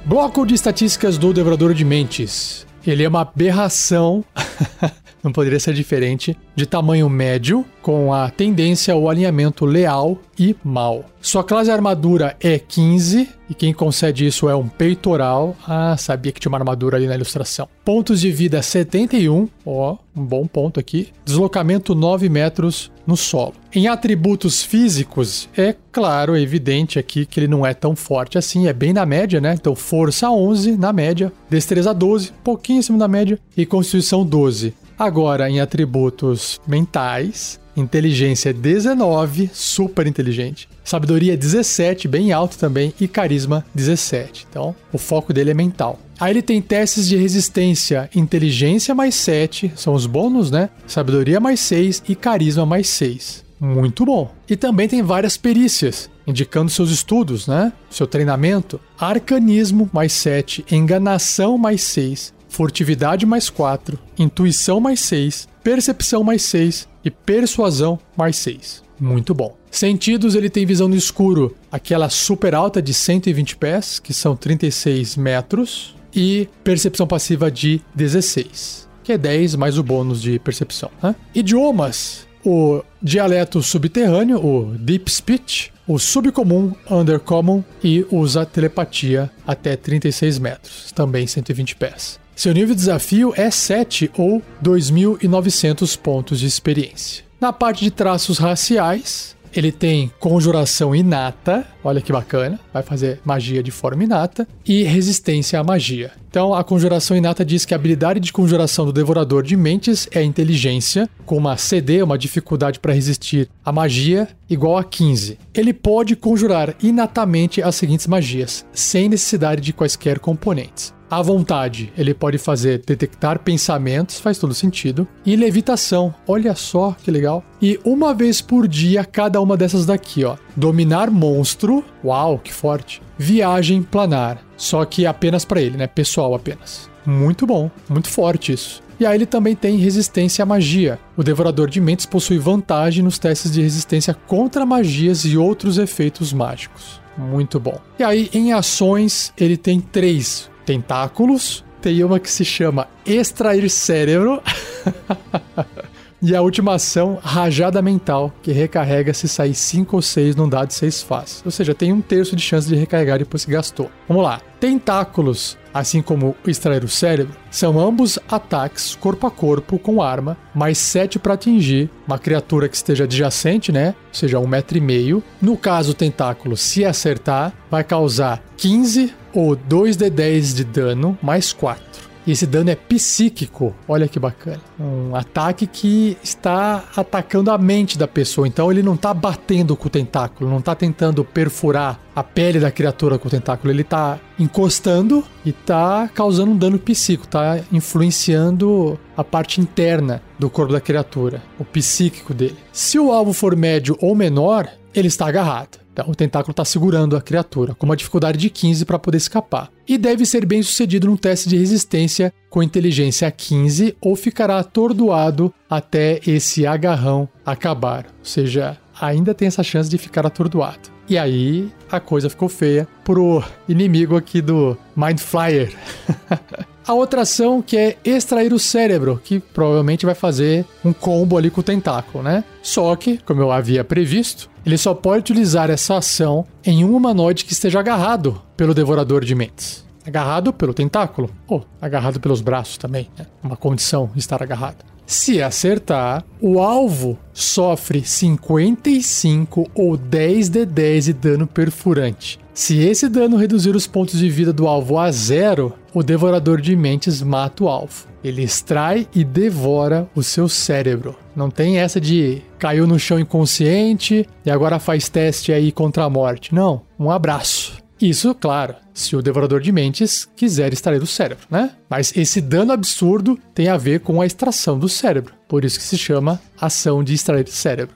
Bloco 0.07 0.45
de 0.45 0.55
estatísticas 0.55 1.17
do 1.17 1.33
Devorador 1.33 1.73
de 1.73 1.83
Mentes. 1.83 2.67
Ele 2.87 3.03
é 3.03 3.09
uma 3.09 3.23
aberração, 3.23 4.23
não 5.25 5.33
poderia 5.33 5.59
ser 5.59 5.73
diferente, 5.73 6.37
de 6.54 6.66
tamanho 6.66 7.09
médio, 7.09 7.64
com 7.81 8.12
a 8.12 8.28
tendência 8.28 8.93
ao 8.93 9.09
alinhamento 9.09 9.64
leal 9.64 10.19
e 10.38 10.54
mal. 10.62 11.07
Sua 11.21 11.43
classe 11.43 11.71
armadura 11.71 12.37
é 12.38 12.59
15, 12.59 13.28
e 13.49 13.54
quem 13.54 13.73
concede 13.73 14.26
isso 14.26 14.49
é 14.49 14.54
um 14.54 14.69
peitoral. 14.69 15.57
Ah, 15.66 15.97
sabia 15.97 16.31
que 16.31 16.40
tinha 16.40 16.50
uma 16.50 16.59
armadura 16.59 16.99
ali 16.99 17.07
na 17.07 17.14
ilustração. 17.14 17.69
Pontos 17.85 18.21
de 18.21 18.31
vida 18.31 18.61
71, 18.61 19.49
ó, 19.64 19.97
um 20.14 20.25
bom 20.25 20.47
ponto 20.47 20.78
aqui. 20.78 21.09
Deslocamento 21.25 21.95
9 21.95 22.28
metros 22.28 22.90
no 23.07 23.16
solo. 23.16 23.54
Em 23.75 23.88
atributos 23.88 24.62
físicos, 24.62 25.49
é 25.57 25.75
claro, 25.90 26.37
é 26.37 26.40
evidente 26.40 26.99
aqui 26.99 27.26
que 27.26 27.40
ele 27.40 27.49
não 27.49 27.64
é 27.64 27.75
tão 27.75 27.97
forte 27.97 28.38
assim, 28.38 28.66
é 28.66 28.73
bem 28.73 28.93
na 28.93 29.04
média, 29.04 29.40
né? 29.40 29.54
Então, 29.54 29.75
força 29.75 30.31
11 30.31 30.76
na 30.76 30.93
média, 30.93 31.33
destreza 31.50 31.93
12, 31.93 32.33
pouquinho 32.43 32.81
acima 32.81 32.99
da 32.99 33.09
média, 33.09 33.38
e 33.57 33.66
constituição 33.66 34.25
12. 34.25 34.75
Agora, 34.99 35.51
em 35.51 35.61
atributos 35.61 36.61
mentais, 36.67 37.61
inteligência 37.77 38.53
19, 38.53 39.51
super 39.53 40.07
inteligente. 40.07 40.69
Sabedoria 40.85 41.37
17, 41.37 42.07
bem 42.07 42.33
alto 42.33 42.59
também, 42.59 42.93
e 43.01 43.09
carisma 43.09 43.65
17. 43.75 44.47
Então, 44.49 44.75
o 44.93 44.99
foco 44.99 45.33
dele 45.33 45.51
é 45.51 45.55
mental. 45.55 45.99
Aí 46.21 46.33
ele 46.33 46.43
tem 46.43 46.63
testes 46.63 47.09
de 47.09 47.17
resistência, 47.17 48.09
inteligência 48.15 48.95
mais 48.95 49.15
7, 49.17 49.73
são 49.75 49.95
os 49.95 50.07
bônus, 50.07 50.51
né? 50.51 50.71
Sabedoria 50.87 51.41
mais 51.41 51.59
6 51.61 52.05
e 52.09 52.15
carisma 52.15 52.65
mais 52.65 52.89
6. 52.89 53.45
Muito 53.59 54.05
bom. 54.05 54.31
E 54.49 54.57
também 54.57 54.87
tem 54.87 55.03
várias 55.03 55.37
perícias, 55.37 56.11
indicando 56.27 56.71
seus 56.71 56.91
estudos, 56.91 57.47
né? 57.47 57.73
Seu 57.91 58.07
treinamento. 58.07 58.79
Arcanismo 58.99 59.89
mais 59.93 60.13
7, 60.13 60.65
enganação 60.71 61.57
mais 61.57 61.83
6, 61.83 62.34
furtividade 62.55 63.27
mais 63.27 63.51
4, 63.51 63.99
intuição 64.17 64.79
mais 64.79 65.01
6, 65.01 65.49
percepção 65.63 66.23
mais 66.23 66.43
6 66.43 66.89
e 67.05 67.11
persuasão 67.11 67.99
mais 68.17 68.37
6. 68.37 68.85
Muito 69.01 69.35
bom. 69.35 69.57
Sentidos, 69.73 70.37
ele 70.37 70.49
tem 70.49 70.65
visão 70.65 70.87
no 70.87 70.95
escuro, 70.95 71.57
aquela 71.71 72.09
super 72.09 72.55
alta 72.55 72.81
de 72.81 72.95
120 72.95 73.57
pés, 73.57 73.99
que 73.99 74.15
são 74.15 74.37
36 74.37 75.17
metros, 75.17 75.97
e 76.15 76.49
percepção 76.63 77.09
passiva 77.09 77.51
de 77.51 77.83
16, 77.93 78.89
que 79.03 79.11
é 79.11 79.19
10 79.19 79.57
mais 79.57 79.77
o 79.77 79.83
bônus 79.83 80.23
de 80.23 80.39
percepção. 80.39 80.93
Né? 81.03 81.17
Idiomas, 81.35 82.25
o 82.45 82.85
dialeto 83.03 83.61
subterrâneo, 83.63 84.39
o 84.39 84.77
Deep 84.79 85.11
Speech, 85.11 85.73
o 85.89 85.99
subcomum, 85.99 86.73
Undercommon 86.89 87.65
e 87.83 88.07
usa 88.13 88.47
telepatia 88.47 89.29
até 89.45 89.75
36 89.75 90.39
metros, 90.39 90.93
também 90.93 91.27
120 91.27 91.75
pés. 91.75 92.23
Seu 92.37 92.53
nível 92.53 92.75
de 92.75 92.81
desafio 92.81 93.33
é 93.37 93.50
7 93.50 94.11
ou 94.19 94.43
2.900 94.62 95.97
pontos 95.99 96.41
de 96.41 96.47
experiência. 96.47 97.25
Na 97.41 97.53
parte 97.53 97.85
de 97.85 97.91
traços 97.91 98.38
raciais, 98.38 99.37
ele 99.55 99.71
tem 99.71 100.11
conjuração 100.19 100.95
inata, 100.95 101.64
olha 101.85 102.00
que 102.00 102.12
bacana, 102.12 102.59
vai 102.73 102.83
fazer 102.83 103.21
magia 103.25 103.62
de 103.62 103.71
forma 103.71 104.03
inata, 104.03 104.49
e 104.67 104.83
resistência 104.83 105.61
à 105.61 105.64
magia. 105.64 106.11
Então, 106.29 106.53
a 106.53 106.64
conjuração 106.64 107.17
inata 107.17 107.45
diz 107.45 107.64
que 107.64 107.73
a 107.73 107.76
habilidade 107.76 108.19
de 108.19 108.33
conjuração 108.33 108.85
do 108.85 108.93
devorador 108.93 109.45
de 109.45 109.57
mentes 109.57 110.09
é 110.11 110.23
inteligência, 110.23 111.09
com 111.25 111.37
uma 111.37 111.57
CD, 111.57 112.03
uma 112.03 112.19
dificuldade 112.19 112.81
para 112.81 112.93
resistir 112.93 113.49
à 113.64 113.71
magia, 113.71 114.26
igual 114.50 114.76
a 114.76 114.83
15. 114.83 115.38
Ele 115.55 115.73
pode 115.73 116.17
conjurar 116.17 116.75
inatamente 116.83 117.62
as 117.62 117.76
seguintes 117.76 118.09
magias, 118.09 118.67
sem 118.73 119.09
necessidade 119.09 119.61
de 119.61 119.73
quaisquer 119.73 120.19
componentes 120.19 120.93
à 121.18 121.23
vontade. 121.23 121.92
Ele 121.97 122.14
pode 122.14 122.38
fazer 122.38 122.83
detectar 122.85 123.38
pensamentos, 123.38 124.18
faz 124.18 124.38
todo 124.38 124.54
sentido, 124.54 125.06
e 125.25 125.37
levitação. 125.37 126.14
Olha 126.26 126.54
só 126.54 126.97
que 127.02 127.11
legal. 127.11 127.44
E 127.61 127.78
uma 127.85 128.12
vez 128.14 128.40
por 128.40 128.68
dia 128.68 129.04
cada 129.04 129.40
uma 129.40 129.56
dessas 129.56 129.87
daqui, 129.87 130.25
ó. 130.25 130.37
Dominar 130.56 131.11
monstro. 131.11 131.85
Uau, 132.04 132.38
que 132.38 132.52
forte. 132.52 133.02
Viagem 133.18 133.83
planar. 133.83 134.42
Só 134.56 134.85
que 134.85 135.06
apenas 135.06 135.44
para 135.44 135.61
ele, 135.61 135.76
né? 135.76 135.87
Pessoal 135.87 136.35
apenas. 136.35 136.88
Muito 137.06 137.47
bom, 137.47 137.71
muito 137.88 138.09
forte 138.09 138.52
isso. 138.52 138.83
E 138.99 139.04
aí 139.04 139.16
ele 139.16 139.26
também 139.26 139.54
tem 139.54 139.76
resistência 139.76 140.42
à 140.42 140.47
magia. 140.47 140.99
O 141.16 141.23
Devorador 141.23 141.68
de 141.68 141.80
Mentes 141.80 142.06
possui 142.06 142.38
vantagem 142.38 143.02
nos 143.02 143.18
testes 143.18 143.52
de 143.52 143.61
resistência 143.61 144.14
contra 144.14 144.64
magias 144.64 145.25
e 145.25 145.37
outros 145.37 145.78
efeitos 145.78 146.33
mágicos. 146.33 147.00
Muito 147.16 147.61
bom. 147.61 147.78
E 147.99 148.02
aí, 148.02 148.30
em 148.33 148.52
ações, 148.52 149.33
ele 149.38 149.56
tem 149.56 149.80
três 149.80 150.50
tentáculos. 150.64 151.64
Tem 151.80 152.02
uma 152.02 152.18
que 152.18 152.30
se 152.30 152.44
chama 152.44 152.88
extrair 153.04 153.68
cérebro. 153.68 154.42
e 156.26 156.35
a 156.35 156.40
última 156.40 156.76
ação, 156.76 157.19
rajada 157.23 157.83
mental, 157.83 158.33
que 158.43 158.50
recarrega 158.50 159.12
se 159.12 159.28
sair 159.28 159.54
5 159.54 159.95
ou 159.95 160.00
6 160.00 160.35
num 160.35 160.49
dado 160.49 160.71
6 160.73 161.02
faces. 161.02 161.43
Ou 161.45 161.50
seja, 161.50 161.75
tem 161.75 161.93
um 161.93 162.00
terço 162.00 162.35
de 162.35 162.40
chance 162.43 162.66
de 162.66 162.75
recarregar 162.75 163.19
depois 163.19 163.45
que 163.45 163.52
gastou. 163.52 163.90
Vamos 164.09 164.25
lá. 164.25 164.40
Tentáculos, 164.59 165.59
assim 165.75 166.00
como 166.00 166.35
extrair 166.47 166.83
o 166.83 166.88
cérebro, 166.88 167.37
são 167.50 167.78
ambos 167.78 168.19
ataques 168.26 168.95
corpo 168.95 169.26
a 169.26 169.31
corpo 169.31 169.78
com 169.78 170.00
arma, 170.00 170.35
mais 170.54 170.78
7 170.78 171.19
para 171.19 171.35
atingir 171.35 171.90
uma 172.07 172.19
criatura 172.19 172.71
que 172.71 172.76
esteja 172.76 173.04
adjacente, 173.04 173.71
né? 173.71 173.88
Ou 174.09 174.14
seja, 174.14 174.38
um 174.38 174.47
metro 174.47 174.78
e 174.78 174.81
meio. 174.81 175.23
No 175.43 175.59
caso, 175.59 175.90
o 175.90 175.95
tentáculo, 175.95 176.57
se 176.57 176.87
acertar, 176.87 177.52
vai 177.71 177.85
causar 177.85 178.43
15 178.57 179.12
ou 179.35 179.54
2d10 179.54 180.54
de 180.54 180.64
dano 180.64 181.19
mais 181.21 181.52
4. 181.52 182.13
E 182.26 182.33
esse 182.33 182.47
dano 182.47 182.71
é 182.71 182.75
psíquico. 182.75 183.75
Olha 183.87 184.09
que 184.09 184.19
bacana. 184.19 184.61
Um 184.78 185.14
ataque 185.14 185.66
que 185.66 186.16
está 186.23 186.85
atacando 186.97 187.50
a 187.50 187.59
mente 187.59 187.99
da 187.99 188.09
pessoa. 188.09 188.49
Então 188.49 188.71
ele 188.71 188.83
não 188.83 188.95
está 188.95 189.12
batendo 189.12 189.76
com 189.76 189.87
o 189.87 189.90
tentáculo, 189.90 190.50
não 190.50 190.59
está 190.59 190.75
tentando 190.75 191.25
perfurar 191.25 192.00
a 192.16 192.23
pele 192.23 192.59
da 192.61 192.71
criatura 192.71 193.19
com 193.19 193.28
o 193.28 193.31
tentáculo. 193.31 193.73
Ele 193.73 193.83
está 193.83 194.19
encostando 194.38 195.25
e 195.45 195.50
está 195.50 196.09
causando 196.14 196.52
um 196.52 196.57
dano 196.57 196.78
psíquico, 196.78 197.26
está 197.26 197.61
influenciando 197.71 198.99
a 199.16 199.23
parte 199.23 199.61
interna 199.61 200.23
do 200.38 200.49
corpo 200.49 200.73
da 200.73 200.81
criatura, 200.81 201.43
o 201.59 201.64
psíquico 201.64 202.33
dele. 202.33 202.57
Se 202.73 202.99
o 202.99 203.12
alvo 203.12 203.33
for 203.33 203.54
médio 203.54 203.97
ou 204.00 204.14
menor, 204.14 204.69
ele 204.95 205.09
está 205.09 205.28
agarrado. 205.28 205.84
Então, 205.95 206.11
o 206.11 206.15
tentáculo 206.15 206.51
está 206.51 206.65
segurando 206.65 207.17
a 207.17 207.23
criatura, 207.23 207.73
com 207.73 207.87
uma 207.87 207.97
dificuldade 207.97 208.37
de 208.37 208.51
15 208.51 208.85
para 208.85 208.99
poder 208.99 209.19
escapar. 209.19 209.71
E 209.87 209.97
deve 209.97 210.27
ser 210.27 210.45
bem 210.45 210.61
sucedido 210.61 211.07
num 211.07 211.17
teste 211.17 211.49
de 211.49 211.57
resistência 211.57 212.35
com 212.51 212.65
inteligência 212.65 213.31
15 213.31 213.97
ou 214.01 214.17
ficará 214.17 214.59
atordoado 214.59 215.55
até 215.71 216.21
esse 216.27 216.67
agarrão 216.67 217.29
acabar. 217.47 218.07
Ou 218.07 218.25
seja, 218.25 218.77
ainda 219.01 219.33
tem 219.33 219.47
essa 219.47 219.63
chance 219.63 219.89
de 219.89 219.97
ficar 219.97 220.27
atordoado. 220.27 220.93
E 221.09 221.17
aí 221.17 221.71
a 221.89 222.01
coisa 222.01 222.29
ficou 222.29 222.49
feia 222.49 222.89
pro 223.05 223.45
inimigo 223.69 224.17
aqui 224.17 224.43
do 224.43 224.77
Mind 224.97 225.21
Flyer. 225.21 225.73
A 226.87 226.93
outra 226.93 227.23
ação 227.23 227.63
que 227.63 227.79
é 227.79 227.97
extrair 228.05 228.53
o 228.53 228.59
cérebro, 228.59 229.19
que 229.25 229.41
provavelmente 229.41 230.05
vai 230.05 230.15
fazer 230.15 230.67
um 230.85 230.93
combo 230.93 231.39
ali 231.39 231.49
com 231.49 231.63
o 231.63 231.65
tentáculo, 231.65 232.23
né? 232.23 232.45
Só 232.63 232.95
que, 232.95 233.17
como 233.25 233.41
eu 233.41 233.51
havia 233.51 233.83
previsto, 233.83 234.51
ele 234.64 234.78
só 234.78 234.94
pode 234.94 235.21
utilizar 235.21 235.71
essa 235.71 235.97
ação 235.97 236.47
em 236.64 236.85
um 236.85 236.97
humanoide 236.97 237.44
que 237.44 237.52
esteja 237.52 237.80
agarrado 237.80 238.40
pelo 238.56 238.75
devorador 238.75 239.25
de 239.25 239.35
mentes. 239.35 239.85
Agarrado 240.06 240.52
pelo 240.52 240.75
tentáculo, 240.75 241.30
ou 241.47 241.64
agarrado 241.80 242.21
pelos 242.21 242.40
braços 242.40 242.76
também, 242.76 243.09
né? 243.16 243.26
Uma 243.42 243.56
condição 243.56 244.11
estar 244.14 244.42
agarrado. 244.42 244.85
Se 245.06 245.42
acertar, 245.42 246.25
o 246.40 246.61
alvo 246.61 247.18
sofre 247.33 248.02
55 248.04 249.71
ou 249.75 249.97
10 249.97 250.49
de 250.49 250.64
10 250.64 251.04
de 251.04 251.12
dano 251.12 251.47
perfurante. 251.47 252.38
Se 252.54 252.78
esse 252.78 253.09
dano 253.09 253.37
reduzir 253.37 253.75
os 253.76 253.87
pontos 253.87 254.18
de 254.18 254.30
vida 254.30 254.52
do 254.52 254.66
alvo 254.66 254.99
a 254.99 255.11
zero, 255.11 255.75
o 255.92 256.02
Devorador 256.02 256.61
de 256.61 256.75
Mentes 256.75 257.21
mata 257.21 257.64
o 257.64 257.68
alvo. 257.68 258.06
Ele 258.25 258.43
extrai 258.43 259.07
e 259.14 259.23
devora 259.23 260.09
o 260.14 260.23
seu 260.23 260.49
cérebro. 260.49 261.14
Não 261.37 261.50
tem 261.50 261.78
essa 261.78 262.00
de 262.00 262.40
caiu 262.59 262.87
no 262.87 262.99
chão 262.99 263.21
inconsciente 263.21 264.26
e 264.47 264.50
agora 264.50 264.78
faz 264.78 265.11
teste 265.11 265.52
aí 265.52 265.71
contra 265.71 266.04
a 266.04 266.11
morte. 266.11 266.54
Não, 266.54 266.81
um 266.99 267.11
abraço. 267.11 267.85
Isso, 268.00 268.35
claro, 268.35 268.75
se 268.93 269.14
o 269.14 269.23
Devorador 269.23 269.61
de 269.61 269.71
Mentes 269.71 270.28
quiser 270.35 270.73
extrair 270.73 271.02
o 271.02 271.07
cérebro, 271.07 271.47
né? 271.50 271.71
Mas 271.88 272.16
esse 272.16 272.40
dano 272.40 272.73
absurdo 272.73 273.38
tem 273.54 273.69
a 273.69 273.76
ver 273.76 274.00
com 274.00 274.21
a 274.21 274.26
extração 274.26 274.78
do 274.78 274.88
cérebro. 274.88 275.35
Por 275.49 275.64
isso 275.64 275.78
que 275.78 275.85
se 275.85 275.99
chama 275.99 276.40
ação 276.61 277.04
de 277.04 277.14
extrair 277.14 277.47
cérebro. 277.49 277.95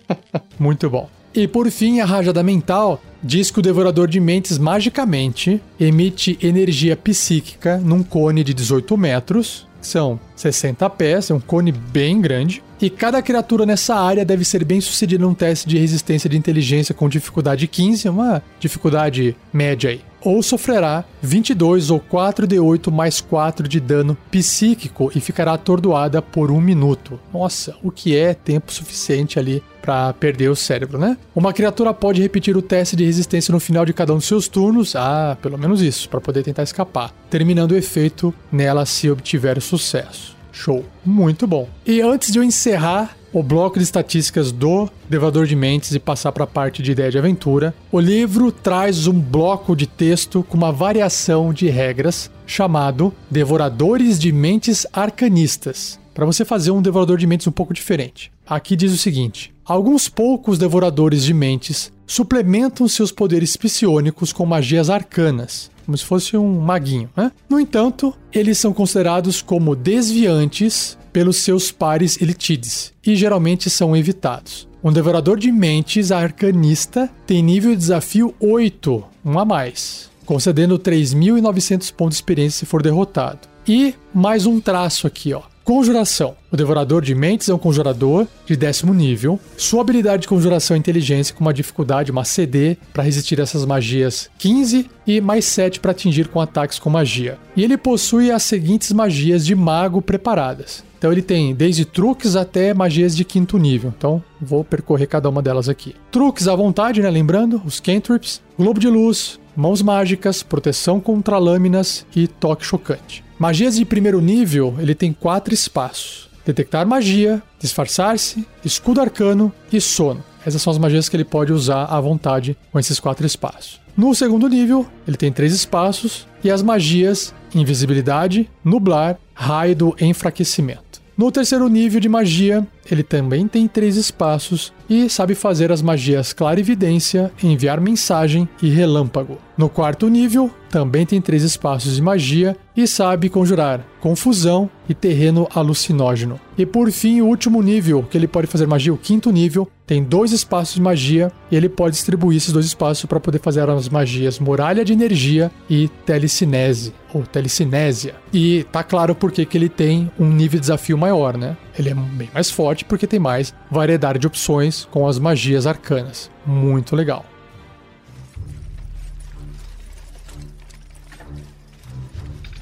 Muito 0.58 0.88
bom. 0.88 1.08
E 1.34 1.48
por 1.48 1.70
fim, 1.70 2.00
a 2.00 2.04
rajada 2.04 2.42
mental 2.42 3.02
diz 3.22 3.50
que 3.50 3.58
o 3.58 3.62
devorador 3.62 4.06
de 4.06 4.20
mentes 4.20 4.58
magicamente 4.58 5.62
emite 5.80 6.38
energia 6.42 6.94
psíquica 6.94 7.78
num 7.78 8.02
cone 8.02 8.44
de 8.44 8.52
18 8.52 8.96
metros, 8.98 9.66
são 9.80 10.20
60 10.36 10.88
pés, 10.90 11.30
é 11.30 11.34
um 11.34 11.40
cone 11.40 11.72
bem 11.72 12.20
grande, 12.20 12.62
e 12.80 12.90
cada 12.90 13.22
criatura 13.22 13.64
nessa 13.64 13.94
área 13.94 14.24
deve 14.24 14.44
ser 14.44 14.64
bem 14.64 14.80
sucedida 14.80 15.24
num 15.24 15.34
teste 15.34 15.68
de 15.68 15.78
resistência 15.78 16.28
de 16.28 16.36
inteligência 16.36 16.94
com 16.94 17.08
dificuldade 17.08 17.66
15, 17.66 18.08
uma 18.08 18.42
dificuldade 18.60 19.34
média 19.52 19.90
aí 19.90 20.00
ou 20.24 20.42
sofrerá 20.42 21.04
22 21.20 21.90
ou 21.90 22.00
4d8 22.00 22.90
mais 22.90 23.20
4 23.20 23.68
de 23.68 23.80
dano 23.80 24.16
psíquico 24.30 25.10
e 25.14 25.20
ficará 25.20 25.54
atordoada 25.54 26.20
por 26.20 26.50
um 26.50 26.60
minuto. 26.60 27.18
Nossa, 27.32 27.76
o 27.82 27.90
que 27.90 28.16
é 28.16 28.34
tempo 28.34 28.72
suficiente 28.72 29.38
ali 29.38 29.62
para 29.80 30.12
perder 30.12 30.48
o 30.48 30.56
cérebro, 30.56 30.96
né? 30.96 31.18
Uma 31.34 31.52
criatura 31.52 31.92
pode 31.92 32.22
repetir 32.22 32.56
o 32.56 32.62
teste 32.62 32.94
de 32.94 33.04
resistência 33.04 33.52
no 33.52 33.58
final 33.58 33.84
de 33.84 33.92
cada 33.92 34.12
um 34.12 34.16
dos 34.16 34.26
seus 34.26 34.46
turnos, 34.46 34.94
ah, 34.94 35.36
pelo 35.42 35.58
menos 35.58 35.82
isso, 35.82 36.08
para 36.08 36.20
poder 36.20 36.44
tentar 36.44 36.62
escapar, 36.62 37.12
terminando 37.28 37.72
o 37.72 37.76
efeito 37.76 38.32
nela 38.50 38.86
se 38.86 39.10
obtiver 39.10 39.60
sucesso. 39.60 40.36
Show, 40.52 40.84
muito 41.04 41.46
bom. 41.46 41.68
E 41.84 42.00
antes 42.00 42.30
de 42.30 42.38
eu 42.38 42.44
encerrar 42.44 43.16
o 43.32 43.42
bloco 43.42 43.78
de 43.78 43.84
estatísticas 43.84 44.52
do 44.52 44.88
Devador 45.08 45.46
de 45.46 45.56
Mentes 45.56 45.92
e 45.92 45.98
passar 45.98 46.32
para 46.32 46.44
a 46.44 46.46
parte 46.46 46.82
de 46.82 46.92
ideia 46.92 47.10
de 47.10 47.18
aventura, 47.18 47.74
o 47.90 47.98
livro 47.98 48.52
traz 48.52 49.06
um 49.06 49.18
bloco 49.18 49.74
de 49.74 49.86
texto 49.86 50.44
com 50.48 50.56
uma 50.56 50.70
variação 50.70 51.52
de 51.52 51.68
regras 51.68 52.30
chamado 52.46 53.12
Devoradores 53.30 54.18
de 54.18 54.30
Mentes 54.30 54.86
Arcanistas, 54.92 55.98
para 56.12 56.26
você 56.26 56.44
fazer 56.44 56.70
um 56.70 56.82
devorador 56.82 57.16
de 57.16 57.26
mentes 57.26 57.46
um 57.46 57.52
pouco 57.52 57.72
diferente. 57.72 58.30
Aqui 58.46 58.76
diz 58.76 58.92
o 58.92 58.98
seguinte: 58.98 59.54
alguns 59.64 60.08
poucos 60.08 60.58
devoradores 60.58 61.24
de 61.24 61.32
mentes 61.32 61.90
suplementam 62.06 62.86
seus 62.86 63.10
poderes 63.10 63.56
psionicos 63.56 64.32
com 64.32 64.44
magias 64.44 64.90
arcanas, 64.90 65.70
como 65.86 65.96
se 65.96 66.04
fosse 66.04 66.36
um 66.36 66.60
maguinho. 66.60 67.08
Né? 67.16 67.32
No 67.48 67.58
entanto, 67.58 68.14
eles 68.30 68.58
são 68.58 68.74
considerados 68.74 69.40
como 69.40 69.74
desviantes 69.74 70.98
pelos 71.12 71.38
seus 71.38 71.70
pares 71.70 72.20
elitides 72.20 72.92
e 73.06 73.14
geralmente 73.14 73.68
são 73.68 73.96
evitados. 73.96 74.68
Um 74.82 74.92
devorador 74.92 75.38
de 75.38 75.52
mentes 75.52 76.10
arcanista 76.10 77.08
tem 77.26 77.42
nível 77.42 77.70
de 77.70 77.76
desafio 77.76 78.34
8, 78.40 79.04
um 79.24 79.38
a 79.38 79.44
mais, 79.44 80.10
concedendo 80.26 80.78
3.900 80.78 81.92
pontos 81.94 82.16
de 82.16 82.22
experiência 82.22 82.60
se 82.60 82.66
for 82.66 82.82
derrotado. 82.82 83.40
E 83.68 83.94
mais 84.12 84.44
um 84.44 84.60
traço 84.60 85.06
aqui, 85.06 85.32
ó. 85.32 85.42
Conjuração. 85.62 86.34
O 86.50 86.56
Devorador 86.56 87.02
de 87.02 87.14
Mentes 87.14 87.48
é 87.48 87.54
um 87.54 87.58
conjurador 87.58 88.26
de 88.44 88.56
décimo 88.56 88.92
nível. 88.92 89.38
Sua 89.56 89.82
habilidade 89.82 90.22
de 90.22 90.28
conjuração 90.28 90.74
é 90.74 90.78
inteligência 90.78 91.32
com 91.32 91.42
uma 91.42 91.54
dificuldade, 91.54 92.10
uma 92.10 92.24
CD, 92.24 92.76
para 92.92 93.04
resistir 93.04 93.38
essas 93.38 93.64
magias 93.64 94.28
15 94.38 94.90
e 95.06 95.20
mais 95.20 95.44
7 95.44 95.78
para 95.78 95.92
atingir 95.92 96.26
com 96.26 96.40
ataques 96.40 96.80
com 96.80 96.90
magia. 96.90 97.38
E 97.56 97.62
ele 97.62 97.78
possui 97.78 98.32
as 98.32 98.42
seguintes 98.42 98.90
magias 98.90 99.46
de 99.46 99.54
mago 99.54 100.02
preparadas. 100.02 100.82
Então 101.02 101.10
ele 101.10 101.20
tem 101.20 101.52
desde 101.52 101.84
truques 101.84 102.36
até 102.36 102.72
magias 102.72 103.16
de 103.16 103.24
quinto 103.24 103.58
nível. 103.58 103.92
Então 103.98 104.22
vou 104.40 104.62
percorrer 104.62 105.08
cada 105.08 105.28
uma 105.28 105.42
delas 105.42 105.68
aqui. 105.68 105.96
Truques 106.12 106.46
à 106.46 106.54
vontade, 106.54 107.02
né? 107.02 107.10
Lembrando, 107.10 107.60
os 107.64 107.80
cantrips, 107.80 108.40
globo 108.56 108.78
de 108.78 108.86
luz, 108.86 109.40
mãos 109.56 109.82
mágicas, 109.82 110.44
proteção 110.44 111.00
contra 111.00 111.38
lâminas 111.38 112.06
e 112.14 112.28
toque 112.28 112.64
chocante. 112.64 113.24
Magias 113.36 113.74
de 113.74 113.84
primeiro 113.84 114.20
nível, 114.20 114.76
ele 114.78 114.94
tem 114.94 115.12
quatro 115.12 115.52
espaços: 115.52 116.30
detectar 116.46 116.86
magia, 116.86 117.42
disfarçar-se, 117.58 118.46
escudo 118.64 119.00
arcano 119.00 119.52
e 119.72 119.80
sono. 119.80 120.22
Essas 120.46 120.62
são 120.62 120.70
as 120.70 120.78
magias 120.78 121.08
que 121.08 121.16
ele 121.16 121.24
pode 121.24 121.52
usar 121.52 121.86
à 121.86 122.00
vontade 122.00 122.56
com 122.70 122.78
esses 122.78 123.00
quatro 123.00 123.26
espaços. 123.26 123.80
No 123.96 124.14
segundo 124.14 124.48
nível, 124.48 124.86
ele 125.06 125.16
tem 125.16 125.32
três 125.32 125.52
espaços 125.52 126.28
e 126.44 126.50
as 126.50 126.62
magias 126.62 127.34
invisibilidade, 127.54 128.48
nublar, 128.64 129.18
raio 129.34 129.76
do 129.76 129.96
enfraquecimento. 130.00 130.81
No 131.16 131.30
terceiro 131.30 131.68
nível 131.68 132.00
de 132.00 132.08
magia, 132.08 132.66
ele 132.90 133.02
também 133.02 133.46
tem 133.46 133.68
três 133.68 133.96
espaços 133.96 134.72
e 134.88 135.08
sabe 135.08 135.34
fazer 135.34 135.70
as 135.70 135.82
magias 135.82 136.32
clarividência, 136.32 137.32
enviar 137.42 137.80
mensagem 137.80 138.48
e 138.62 138.68
relâmpago. 138.68 139.38
No 139.56 139.68
quarto 139.68 140.08
nível, 140.08 140.50
também 140.70 141.04
tem 141.04 141.20
três 141.20 141.42
espaços 141.42 141.96
de 141.96 142.02
magia 142.02 142.56
e 142.76 142.86
sabe 142.86 143.28
conjurar 143.28 143.86
confusão 144.02 144.68
e 144.88 144.94
terreno 144.94 145.46
alucinógeno. 145.54 146.40
E 146.58 146.66
por 146.66 146.90
fim, 146.90 147.20
o 147.20 147.26
último 147.26 147.62
nível 147.62 148.02
que 148.02 148.18
ele 148.18 148.26
pode 148.26 148.48
fazer 148.48 148.66
magia, 148.66 148.92
o 148.92 148.98
quinto 148.98 149.30
nível, 149.30 149.70
tem 149.86 150.02
dois 150.02 150.32
espaços 150.32 150.74
de 150.74 150.80
magia 150.80 151.30
e 151.50 151.56
ele 151.56 151.68
pode 151.68 151.94
distribuir 151.94 152.38
esses 152.38 152.52
dois 152.52 152.66
espaços 152.66 153.04
para 153.04 153.20
poder 153.20 153.38
fazer 153.38 153.68
as 153.68 153.88
magias 153.88 154.40
muralha 154.40 154.84
de 154.84 154.92
energia 154.92 155.52
e 155.70 155.88
telecinese 156.04 156.92
ou 157.14 157.22
telecinésia. 157.22 158.14
E 158.32 158.64
tá 158.72 158.82
claro 158.82 159.14
porque 159.14 159.44
que 159.44 159.56
ele 159.56 159.68
tem 159.68 160.10
um 160.18 160.26
nível 160.26 160.58
de 160.58 160.62
desafio 160.62 160.98
maior, 160.98 161.36
né? 161.36 161.56
Ele 161.78 161.90
é 161.90 161.94
bem 161.94 162.30
mais 162.34 162.50
forte 162.50 162.71
porque 162.80 163.06
tem 163.06 163.20
mais 163.20 163.54
variedade 163.70 164.18
de 164.18 164.26
opções 164.26 164.86
com 164.90 165.06
as 165.06 165.18
magias 165.18 165.66
arcanas. 165.66 166.30
Muito 166.46 166.96
legal. 166.96 167.24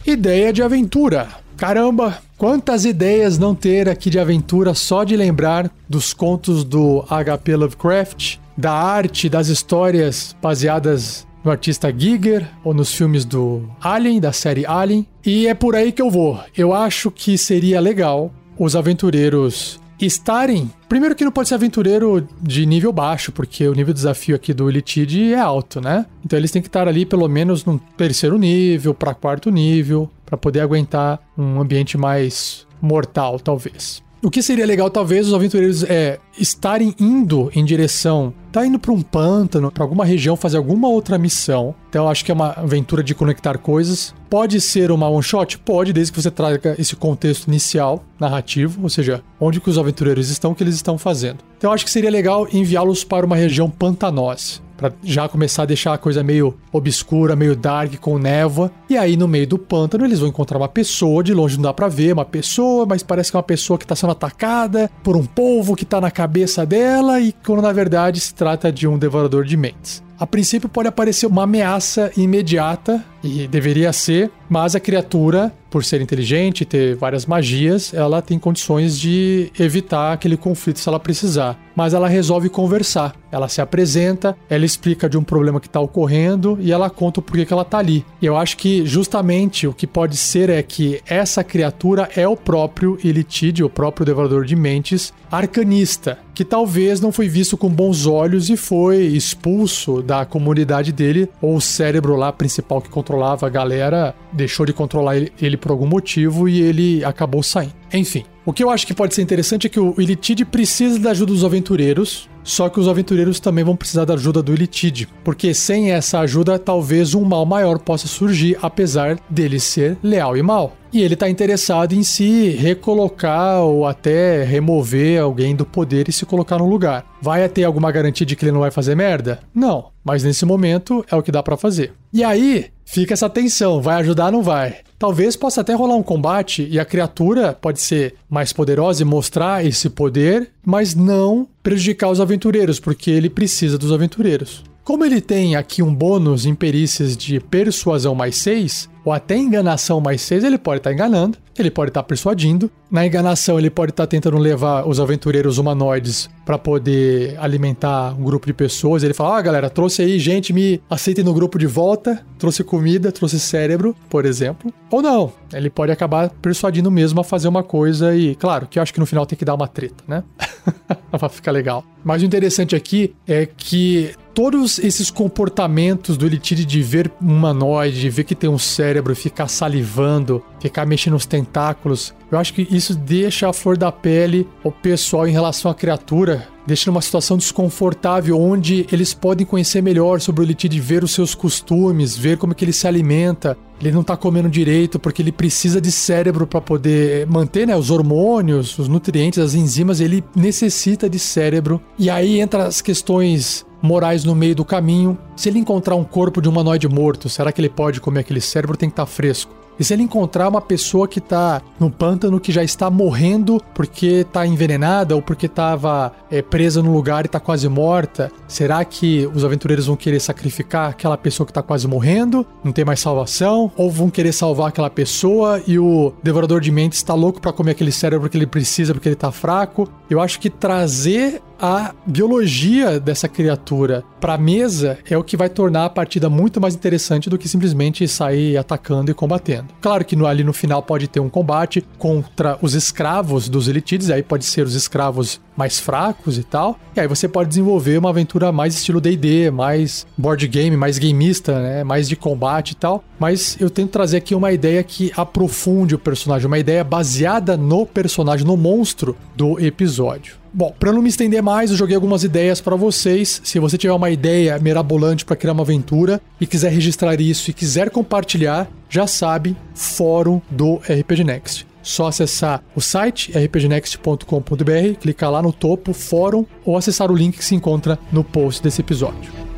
Ideia 0.07 0.52
de 0.52 0.62
aventura. 0.62 1.29
Caramba, 1.57 2.19
quantas 2.37 2.85
ideias 2.85 3.38
não 3.38 3.55
ter 3.55 3.88
aqui 3.88 4.11
de 4.11 4.19
aventura 4.19 4.75
só 4.75 5.05
de 5.05 5.14
lembrar 5.14 5.71
dos 5.88 6.12
contos 6.12 6.64
do 6.64 7.05
HP 7.09 7.55
Lovecraft, 7.55 8.38
da 8.57 8.73
arte, 8.73 9.29
das 9.29 9.49
histórias 9.49 10.35
baseadas 10.43 11.26
no 11.45 11.50
artista 11.50 11.93
Giger 11.97 12.49
ou 12.64 12.75
nos 12.75 12.95
filmes 12.95 13.25
do 13.25 13.69
Alien, 13.81 14.21
da 14.21 14.33
série 14.33 14.67
Alien. 14.67 15.07
E 15.25 15.47
é 15.47 15.55
por 15.55 15.75
aí 15.75 15.93
que 15.93 16.02
eu 16.02 16.11
vou. 16.11 16.40
Eu 16.57 16.73
acho 16.75 17.11
que 17.11 17.38
seria 17.38 17.81
legal 17.81 18.33
os 18.59 18.76
aventureiros 18.76 19.80
estarem. 20.07 20.71
Primeiro 20.88 21.14
que 21.14 21.25
não 21.25 21.33
pode 21.33 21.49
ser 21.49 21.54
aventureiro 21.54 22.26
de 22.40 22.66
nível 22.66 22.92
baixo, 22.92 23.33
porque 23.33 23.66
o 23.66 23.75
nível 23.75 23.92
de 23.92 23.99
desafio 23.99 24.35
aqui 24.37 24.52
do 24.52 24.69
Elitide 24.69 25.33
é 25.33 25.38
alto, 25.38 25.80
né? 25.80 26.07
Então 26.25 26.38
eles 26.38 26.50
têm 26.50 26.62
que 26.62 26.69
estar 26.69 26.88
ali 26.88 27.04
pelo 27.04 27.28
menos 27.28 27.64
no 27.64 27.78
terceiro 27.97 28.38
nível, 28.38 28.95
para 28.95 29.14
quarto 29.14 29.50
nível, 29.50 30.11
para 30.25 30.37
poder 30.37 30.61
aguentar 30.61 31.21
um 31.37 31.61
ambiente 31.61 31.99
mais 31.99 32.66
mortal, 32.80 33.38
talvez. 33.38 34.02
O 34.23 34.31
que 34.31 34.43
seria 34.43 34.67
legal, 34.67 34.91
talvez, 34.91 35.29
os 35.29 35.33
aventureiros 35.33 35.83
é 35.83 36.19
estarem 36.39 36.95
indo 37.00 37.50
em 37.55 37.65
direção. 37.65 38.35
Tá 38.53 38.67
indo 38.67 38.79
para 38.79 38.93
um 38.93 39.00
pântano, 39.00 39.73
para 39.73 39.83
alguma 39.83 40.05
região 40.05 40.37
fazer 40.37 40.59
alguma 40.59 40.89
outra 40.89 41.17
missão. 41.17 41.75
Então, 41.89 42.07
acho 42.07 42.23
que 42.23 42.31
é 42.31 42.35
uma 42.35 42.50
aventura 42.50 43.03
de 43.03 43.15
conectar 43.15 43.57
coisas. 43.57 44.15
Pode 44.29 44.61
ser 44.61 44.91
uma 44.91 45.09
one 45.09 45.23
shot? 45.23 45.57
Pode, 45.61 45.95
desde 45.95 46.12
que 46.12 46.21
você 46.21 46.31
traga 46.31 46.77
esse 46.79 46.95
contexto 46.97 47.47
inicial, 47.47 48.05
narrativo, 48.19 48.83
ou 48.83 48.91
seja, 48.91 49.23
onde 49.41 49.59
que 49.59 49.71
os 49.71 49.79
aventureiros 49.79 50.29
estão, 50.29 50.53
o 50.53 50.55
que 50.55 50.62
eles 50.62 50.75
estão 50.75 50.99
fazendo. 50.99 51.39
Então, 51.57 51.73
acho 51.73 51.87
que 51.87 51.91
seria 51.91 52.11
legal 52.11 52.47
enviá-los 52.53 53.03
para 53.03 53.25
uma 53.25 53.37
região 53.37 53.71
pantanosa 53.71 54.61
para 54.81 54.95
já 55.05 55.29
começar 55.29 55.65
a 55.65 55.67
deixar 55.67 55.93
a 55.93 55.99
coisa 55.99 56.23
meio 56.23 56.54
obscura, 56.73 57.37
meio 57.37 57.54
dark, 57.54 57.97
com 58.00 58.19
névoa. 58.19 58.73
E 58.89 58.97
aí, 58.97 59.15
no 59.15 59.28
meio 59.28 59.47
do 59.47 59.59
pântano, 59.59 60.07
eles 60.07 60.21
vão 60.21 60.28
encontrar 60.31 60.57
uma 60.57 60.69
pessoa, 60.69 61.23
de 61.23 61.35
longe 61.35 61.57
não 61.57 61.65
dá 61.65 61.75
para 61.75 61.87
ver, 61.87 62.15
uma 62.15 62.25
pessoa, 62.25 62.87
mas 62.87 63.02
parece 63.02 63.31
que 63.31 63.37
é 63.37 63.39
uma 63.39 63.43
pessoa 63.43 63.78
que 63.78 63.87
tá 63.87 63.95
sendo 63.95 64.13
atacada 64.13 64.91
por 65.02 65.19
um 65.19 65.26
polvo 65.26 65.76
que 65.76 65.85
tá 65.85 66.00
na 66.00 66.11
cabeça 66.11 66.65
dela, 66.65 67.21
e 67.21 67.35
quando 67.45 67.61
na 67.61 67.73
verdade 67.73 68.19
se 68.21 68.35
trata 68.35 68.73
de 68.73 68.89
um 68.89 68.97
devorador 68.97 69.45
de 69.45 69.54
mentes. 69.54 70.02
A 70.19 70.26
princípio 70.26 70.69
pode 70.69 70.89
aparecer 70.89 71.26
uma 71.26 71.45
ameaça 71.45 72.11
imediata, 72.17 73.04
e 73.23 73.47
deveria 73.47 73.93
ser, 73.93 74.30
mas 74.49 74.75
a 74.75 74.80
criatura, 74.80 75.52
por 75.71 75.85
ser 75.85 76.00
inteligente 76.00 76.65
ter 76.65 76.97
várias 76.97 77.26
magias, 77.26 77.95
ela 77.95 78.21
tem 78.21 78.39
condições 78.39 78.99
de 78.99 79.52
evitar 79.59 80.13
aquele 80.13 80.37
conflito 80.37 80.80
se 80.80 80.89
ela 80.89 80.99
precisar. 80.99 81.59
Mas 81.76 81.95
ela 81.95 82.09
resolve 82.09 82.49
conversar. 82.49 83.15
Ela 83.30 83.49
se 83.49 83.61
apresenta, 83.61 84.37
ela 84.49 84.65
explica 84.65 85.09
de 85.09 85.17
um 85.17 85.23
problema 85.23 85.61
que 85.61 85.69
está 85.69 85.80
ocorrendo 85.80 86.59
e 86.61 86.73
ela 86.73 86.91
conta 86.91 87.21
o 87.21 87.23
porquê 87.23 87.47
que 87.47 87.52
ela 87.52 87.63
está 87.63 87.78
ali. 87.78 88.04
E 88.21 88.26
eu 88.26 88.37
acho 88.37 88.56
que 88.56 88.85
justamente 88.85 89.69
o 89.69 89.73
que 89.73 89.87
pode 89.87 90.17
ser 90.17 90.50
é 90.50 90.63
que 90.63 91.00
essa 91.06 91.45
criatura 91.45 92.09
é 92.17 92.26
o 92.26 92.37
próprio 92.37 92.99
Elitide, 93.04 93.63
o 93.63 93.71
próprio 93.71 94.04
Devorador 94.04 94.45
de 94.45 94.56
Mentes, 94.56 95.13
arcanista, 95.30 96.19
que 96.35 96.45
talvez 96.45 97.00
não 97.00 97.13
foi 97.13 97.28
visto 97.28 97.56
com 97.56 97.69
bons 97.69 98.04
olhos 98.04 98.50
e 98.50 98.56
foi 98.56 99.02
expulso 99.02 100.02
da 100.02 100.25
comunidade 100.25 100.91
dele, 100.91 101.28
ou 101.41 101.56
o 101.56 101.61
cérebro 101.61 102.17
lá 102.17 102.33
principal 102.33 102.80
que 102.80 102.91
controlava 103.11 103.47
a 103.47 103.51
galera 103.51 104.15
deixou 104.33 104.65
de 104.65 104.73
controlar 104.73 105.17
ele, 105.17 105.33
ele 105.43 105.57
por 105.57 105.73
algum 105.73 105.87
motivo 105.87 106.49
e 106.49 106.61
ele 106.61 107.05
acabou 107.05 107.43
saindo. 107.43 107.75
Enfim, 107.93 108.25
o 108.50 108.52
que 108.52 108.65
eu 108.65 108.71
acho 108.71 108.84
que 108.84 108.93
pode 108.93 109.15
ser 109.15 109.23
interessante 109.23 109.69
é 109.69 109.71
que 109.71 109.78
o 109.78 109.95
Elitide 109.97 110.45
precisa 110.45 110.99
da 110.99 111.13
ajuda 111.13 111.32
dos 111.32 111.45
aventureiros, 111.45 112.28
só 112.43 112.69
que 112.69 112.80
os 112.80 112.89
aventureiros 112.89 113.39
também 113.39 113.63
vão 113.63 113.76
precisar 113.76 114.04
da 114.04 114.15
ajuda 114.15 114.43
do 114.43 114.52
Elitide, 114.52 115.08
porque 115.23 115.54
sem 115.54 115.93
essa 115.93 116.19
ajuda 116.19 116.58
talvez 116.58 117.15
um 117.15 117.25
mal 117.25 117.47
maior 117.47 117.78
possa 117.78 118.08
surgir, 118.08 118.58
apesar 118.60 119.21
dele 119.30 119.60
ser 119.60 119.97
leal 120.02 120.36
e 120.36 120.43
mal. 120.43 120.76
E 120.93 121.00
ele 121.00 121.15
está 121.15 121.30
interessado 121.30 121.93
em 121.93 122.02
se 122.02 122.49
recolocar 122.49 123.60
ou 123.60 123.86
até 123.86 124.43
remover 124.43 125.23
alguém 125.23 125.54
do 125.54 125.65
poder 125.65 126.08
e 126.08 126.13
se 126.13 126.26
colocar 126.26 126.58
no 126.58 126.69
lugar. 126.69 127.06
Vai 127.23 127.49
ter 127.49 127.63
alguma 127.63 127.93
garantia 127.93 128.26
de 128.26 128.34
que 128.34 128.45
ele 128.45 128.50
não 128.50 128.58
vai 128.58 128.73
fazer 128.73 128.97
merda? 128.97 129.39
Não, 129.54 129.91
mas 130.02 130.25
nesse 130.25 130.45
momento 130.45 131.04
é 131.08 131.15
o 131.15 131.23
que 131.23 131.30
dá 131.30 131.41
para 131.41 131.56
fazer. 131.56 131.93
E 132.13 132.25
aí 132.25 132.67
fica 132.84 133.15
essa 133.15 133.30
tensão, 133.30 133.80
vai 133.80 134.00
ajudar 134.00 134.26
ou 134.26 134.32
não 134.32 134.43
vai? 134.43 134.78
Talvez 135.00 135.34
possa 135.34 135.63
até 135.63 135.73
rolar 135.73 135.97
um 135.97 136.02
combate 136.02 136.69
e 136.71 136.78
a 136.78 136.84
criatura 136.84 137.54
pode 137.54 137.80
ser 137.80 138.17
mais 138.28 138.52
poderosa 138.52 139.00
e 139.00 139.04
mostrar 139.06 139.65
esse 139.65 139.89
poder, 139.89 140.50
mas 140.63 140.95
não 140.95 141.49
prejudicar 141.63 142.10
os 142.10 142.21
aventureiros, 142.21 142.78
porque 142.78 143.10
ele 143.10 143.30
precisa 143.30 143.78
dos 143.78 143.93
aventureiros. 143.93 144.63
Como 144.84 145.04
ele 145.04 145.21
tem 145.21 145.56
aqui 145.56 145.82
um 145.82 145.95
bônus 145.95 146.47
em 146.47 146.54
perícias 146.54 147.16
de 147.16 147.38
persuasão 147.38 148.14
mais 148.14 148.36
6, 148.36 148.88
ou 149.04 149.12
até 149.12 149.36
enganação 149.36 150.00
mais 150.00 150.21
6, 150.23 150.45
ele 150.45 150.58
pode 150.58 150.78
estar 150.78 150.90
tá 150.90 150.95
enganando, 150.95 151.38
ele 151.58 151.71
pode 151.71 151.90
estar 151.90 152.02
tá 152.02 152.06
persuadindo. 152.06 152.71
Na 152.90 153.06
enganação, 153.06 153.58
ele 153.58 153.71
pode 153.71 153.93
estar 153.93 154.04
tá 154.04 154.06
tentando 154.06 154.38
levar 154.38 154.86
os 154.88 154.99
aventureiros 154.99 155.58
humanoides 155.58 156.28
para 156.45 156.58
poder 156.58 157.36
alimentar 157.38 158.14
um 158.19 158.25
grupo 158.25 158.47
de 158.47 158.52
pessoas. 158.52 159.02
Ele 159.02 159.14
fala: 159.14 159.38
Ah, 159.38 159.43
galera, 159.43 159.71
trouxe 159.71 160.02
aí 160.02 160.19
gente, 160.19 160.52
me 160.52 160.80
aceitem 160.88 161.25
no 161.25 161.32
grupo 161.32 161.58
de 161.58 161.66
volta. 161.66 162.25
Trouxe 162.38 162.64
comida, 162.64 163.12
trouxe 163.12 163.38
cérebro, 163.38 163.95
por 164.08 164.25
exemplo. 164.25 164.73
Ou 164.90 165.02
não, 165.02 165.32
ele 165.52 165.71
pode 165.71 165.93
acabar 165.93 166.30
persuadindo 166.30 166.90
mesmo 166.90 167.21
a 167.21 167.25
fazer 167.25 167.49
uma 167.49 167.62
coisa 167.62 168.14
e, 168.14 168.34
claro, 168.34 168.66
que 168.66 168.78
eu 168.78 168.82
acho 168.82 168.93
que 168.93 169.00
no 169.00 169.06
final 169.06 169.26
tem 169.26 169.38
que 169.38 169.45
dar 169.45 169.54
uma 169.54 169.69
treta, 169.69 170.02
né? 170.08 170.25
pra 171.10 171.28
ficar 171.28 171.52
legal. 171.52 171.84
Mas 172.02 172.23
o 172.23 172.25
interessante 172.25 172.75
aqui 172.75 173.14
é 173.26 173.47
que 173.47 174.14
todos 174.34 174.78
esses 174.78 175.10
comportamentos 175.10 176.16
do 176.16 176.26
Elitide 176.26 176.64
de 176.64 176.82
ver 176.82 177.10
um 177.21 177.28
humanoide, 177.28 178.00
de 178.00 178.10
ver 178.10 178.25
que 178.25 178.34
tem 178.34 178.49
um 178.49 178.58
cérebro, 178.58 179.14
ficar 179.14 179.49
salivando, 179.49 180.43
ficar 180.60 180.86
mexendo 180.86 181.14
os 181.16 181.26
tentáculos, 181.26 182.14
eu 182.30 182.38
acho 182.38 182.54
que 182.54 182.66
isso 182.71 182.95
deixa 182.95 183.49
a 183.49 183.52
flor 183.52 183.76
da 183.76 183.90
pele 183.90 184.47
o 184.62 184.71
pessoal 184.71 185.26
em 185.26 185.32
relação 185.32 185.71
à 185.71 185.75
criatura, 185.75 186.47
deixa 186.64 186.88
numa 186.88 187.02
situação 187.02 187.36
desconfortável 187.36 188.40
onde 188.40 188.86
eles 188.93 189.12
podem 189.12 189.45
conhecer 189.45 189.82
melhor 189.82 190.21
sobre 190.21 190.43
o 190.43 190.45
Elitide, 190.45 190.78
ver 190.78 191.02
os 191.02 191.10
seus 191.10 191.34
costumes, 191.34 192.16
ver 192.16 192.38
como 192.38 192.52
é 192.52 192.54
que 192.54 192.64
ele 192.64 192.73
se 192.73 192.86
alimenta. 192.86 193.58
Ele 193.80 193.90
não 193.93 194.04
tá 194.04 194.16
comendo 194.16 194.49
direito 194.49 194.99
porque 194.99 195.23
ele 195.23 195.32
precisa 195.32 195.80
de 195.80 195.90
cérebro 195.90 196.47
para 196.47 196.60
poder 196.60 197.26
manter 197.26 197.66
né, 197.66 197.75
os 197.75 197.90
hormônios, 197.90 198.78
os 198.78 198.86
nutrientes, 198.86 199.38
as 199.38 199.54
enzimas, 199.54 200.00
ele 200.00 200.23
necessita 200.36 201.08
de 201.08 201.19
cérebro. 201.19 201.80
E 201.99 202.08
aí 202.08 202.38
entra 202.38 202.64
as 202.64 202.80
questões 202.80 203.66
morais 203.82 204.25
no 204.25 204.34
meio 204.34 204.54
do 204.54 204.64
caminho. 204.64 205.19
Se 205.36 205.49
ele 205.49 205.58
encontrar 205.58 205.95
um 205.95 206.04
corpo 206.04 206.40
de 206.40 206.49
um 206.49 206.52
humanoide 206.52 206.88
morto, 206.88 207.28
será 207.28 207.52
que 207.52 207.60
ele 207.60 207.69
pode 207.69 208.00
comer 208.00 208.21
aquele 208.21 208.40
cérebro? 208.40 208.76
Tem 208.76 208.88
que 208.88 208.95
estar 208.95 209.06
tá 209.06 209.10
fresco. 209.10 209.60
E 209.80 209.84
se 209.84 209.95
ele 209.95 210.02
encontrar 210.02 210.47
uma 210.47 210.60
pessoa 210.60 211.08
que 211.08 211.23
tá 211.23 211.62
no 211.80 211.90
pântano 211.90 212.38
que 212.38 212.52
já 212.52 212.62
está 212.62 212.90
morrendo 212.90 213.58
porque 213.75 214.26
tá 214.30 214.47
envenenada 214.47 215.16
ou 215.16 215.23
porque 215.23 215.49
tava 215.49 216.12
é, 216.30 216.43
presa 216.43 216.82
no 216.82 216.93
lugar 216.93 217.25
e 217.25 217.28
tá 217.28 217.40
quase 217.40 217.66
morta, 217.66 218.30
será 218.47 218.84
que 218.84 219.26
os 219.34 219.43
aventureiros 219.43 219.86
vão 219.86 219.97
querer 219.97 220.21
sacrificar 220.21 220.90
aquela 220.90 221.16
pessoa 221.16 221.47
que 221.47 221.52
tá 221.54 221.62
quase 221.62 221.88
morrendo? 221.88 222.47
Não 222.62 222.73
tem 222.73 222.84
mais 222.84 223.00
salvação? 223.00 223.73
Ou 223.75 223.90
vão 223.90 224.10
querer 224.10 224.32
salvar 224.32 224.69
aquela 224.69 224.90
pessoa 224.90 225.62
e 225.66 225.78
o 225.78 226.12
devorador 226.23 226.60
de 226.60 226.71
mentes 226.71 227.02
tá 227.02 227.14
louco 227.14 227.40
para 227.40 227.50
comer 227.50 227.71
aquele 227.71 227.90
cérebro 227.90 228.28
que 228.28 228.36
ele 228.36 228.47
precisa 228.47 228.93
porque 228.93 229.08
ele 229.08 229.16
tá 229.16 229.32
fraco? 229.32 229.88
Eu 230.10 230.21
acho 230.21 230.38
que 230.40 230.50
trazer 230.50 231.40
a 231.61 231.95
biologia 232.07 232.99
dessa 232.99 233.29
criatura 233.29 234.03
para 234.19 234.39
mesa 234.39 234.99
é 235.09 235.17
o 235.17 235.23
que 235.23 235.37
vai 235.37 235.49
tornar 235.49 235.85
a 235.85 235.91
partida 235.91 236.31
muito 236.31 236.61
mais 236.61 236.75
interessante 236.75 237.29
do 237.29 237.37
que 237.37 237.49
simplesmente 237.49 238.09
sair 238.09 238.57
atacando 238.57 239.11
e 239.11 239.15
combatendo. 239.15 239.69
Claro 239.81 240.05
que 240.05 240.17
no, 240.17 240.27
ali 240.27 240.43
no 240.43 240.53
final 240.53 240.83
pode 240.83 241.07
ter 241.07 241.21
um 241.21 241.29
combate 241.29 241.87
contra 241.99 242.59
os 242.63 242.75
escravos 242.75 243.49
dos 243.49 243.69
Elitides, 243.69 244.11
aí 244.11 244.23
pode 244.23 244.45
ser 244.45 244.65
os 244.65 244.75
escravos 244.75 245.41
mais 245.57 245.79
fracos 245.79 246.39
e 246.39 246.43
tal. 246.43 246.79
E 246.97 247.01
aí 247.01 247.07
você 247.07 247.29
pode 247.29 247.51
desenvolver 247.51 247.99
uma 247.99 248.09
aventura 248.09 248.51
mais 248.51 248.75
estilo 248.75 249.01
D&D, 249.01 249.51
mais 249.51 250.07
board 250.17 250.49
game, 250.49 250.77
mais 250.77 250.99
gameista, 250.99 251.61
né? 251.61 251.85
Mais 251.85 252.09
de 252.09 252.17
combate 252.17 252.71
e 252.71 252.77
tal. 252.77 253.05
Mas 253.19 253.59
eu 253.61 253.69
tento 253.69 253.91
trazer 253.91 254.17
aqui 254.17 254.35
uma 254.35 254.53
ideia 254.53 254.83
que 254.83 255.13
aprofunde 255.15 255.95
o 255.95 255.99
personagem, 255.99 256.47
uma 256.47 256.59
ideia 256.59 256.83
baseada 256.83 257.57
no 257.57 257.85
personagem, 257.85 258.47
no 258.47 258.57
monstro 258.57 259.15
do 259.37 259.61
episódio. 259.61 260.40
Bom, 260.52 260.75
para 260.78 260.93
não 260.93 261.00
me 261.00 261.08
estender 261.08 261.43
mais, 261.43 261.71
eu 261.71 261.76
joguei 261.76 261.95
algumas 261.95 262.25
ideias 262.25 262.60
para 262.60 262.75
vocês. 262.75 263.41
Se 263.45 263.60
você 263.60 263.78
tiver 263.78 263.93
uma 263.93 264.10
ideia 264.10 264.58
mirabolante 264.58 265.25
para 265.25 265.36
criar 265.36 265.52
uma 265.52 265.63
aventura 265.63 266.21
e 266.41 266.47
quiser 266.47 266.73
registrar 266.73 267.21
isso 267.21 267.50
e 267.50 267.54
quiser 267.54 267.89
compartilhar, 267.91 268.69
já 268.89 269.06
sabe, 269.06 269.56
fórum 269.75 270.41
do 270.50 270.76
RPG 270.78 271.23
Next. 271.23 271.67
Só 271.82 272.08
acessar 272.08 272.63
o 272.75 272.80
site 272.80 273.32
rpgnext.com.br, 273.32 274.99
clicar 275.00 275.30
lá 275.30 275.41
no 275.41 275.52
topo, 275.52 275.93
fórum, 275.93 276.45
ou 276.65 276.76
acessar 276.76 277.10
o 277.10 277.17
link 277.17 277.39
que 277.39 277.45
se 277.45 277.54
encontra 277.54 277.99
no 278.13 278.25
post 278.25 278.63
desse 278.63 278.80
episódio. 278.80 279.50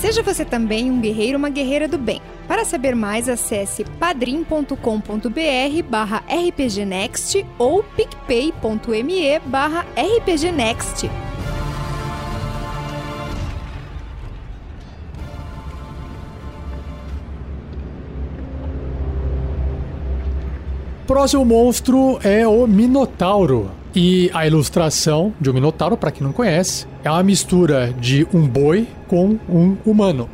Seja 0.00 0.22
você 0.22 0.44
também 0.44 0.90
um 0.92 1.00
guerreiro 1.00 1.34
ou 1.34 1.38
uma 1.38 1.50
guerreira 1.50 1.88
do 1.88 1.98
bem. 1.98 2.22
Para 2.46 2.64
saber 2.64 2.94
mais, 2.94 3.28
acesse 3.28 3.84
padrim.com.br 3.84 4.72
barra 5.90 6.22
rpgnext 6.28 7.44
ou 7.58 7.82
picpay.me 7.82 9.38
barra 9.44 9.84
rpgnext. 9.96 11.10
Próximo 21.08 21.44
monstro 21.44 22.20
é 22.22 22.46
o 22.46 22.66
Minotauro. 22.66 23.77
E 24.00 24.30
a 24.32 24.46
ilustração 24.46 25.34
de 25.40 25.50
um 25.50 25.52
Minotauro, 25.52 25.96
para 25.96 26.12
quem 26.12 26.22
não 26.22 26.32
conhece, 26.32 26.86
é 27.02 27.10
uma 27.10 27.20
mistura 27.20 27.92
de 27.98 28.24
um 28.32 28.46
boi 28.46 28.86
com 29.08 29.36
um 29.48 29.76
humano. 29.84 30.30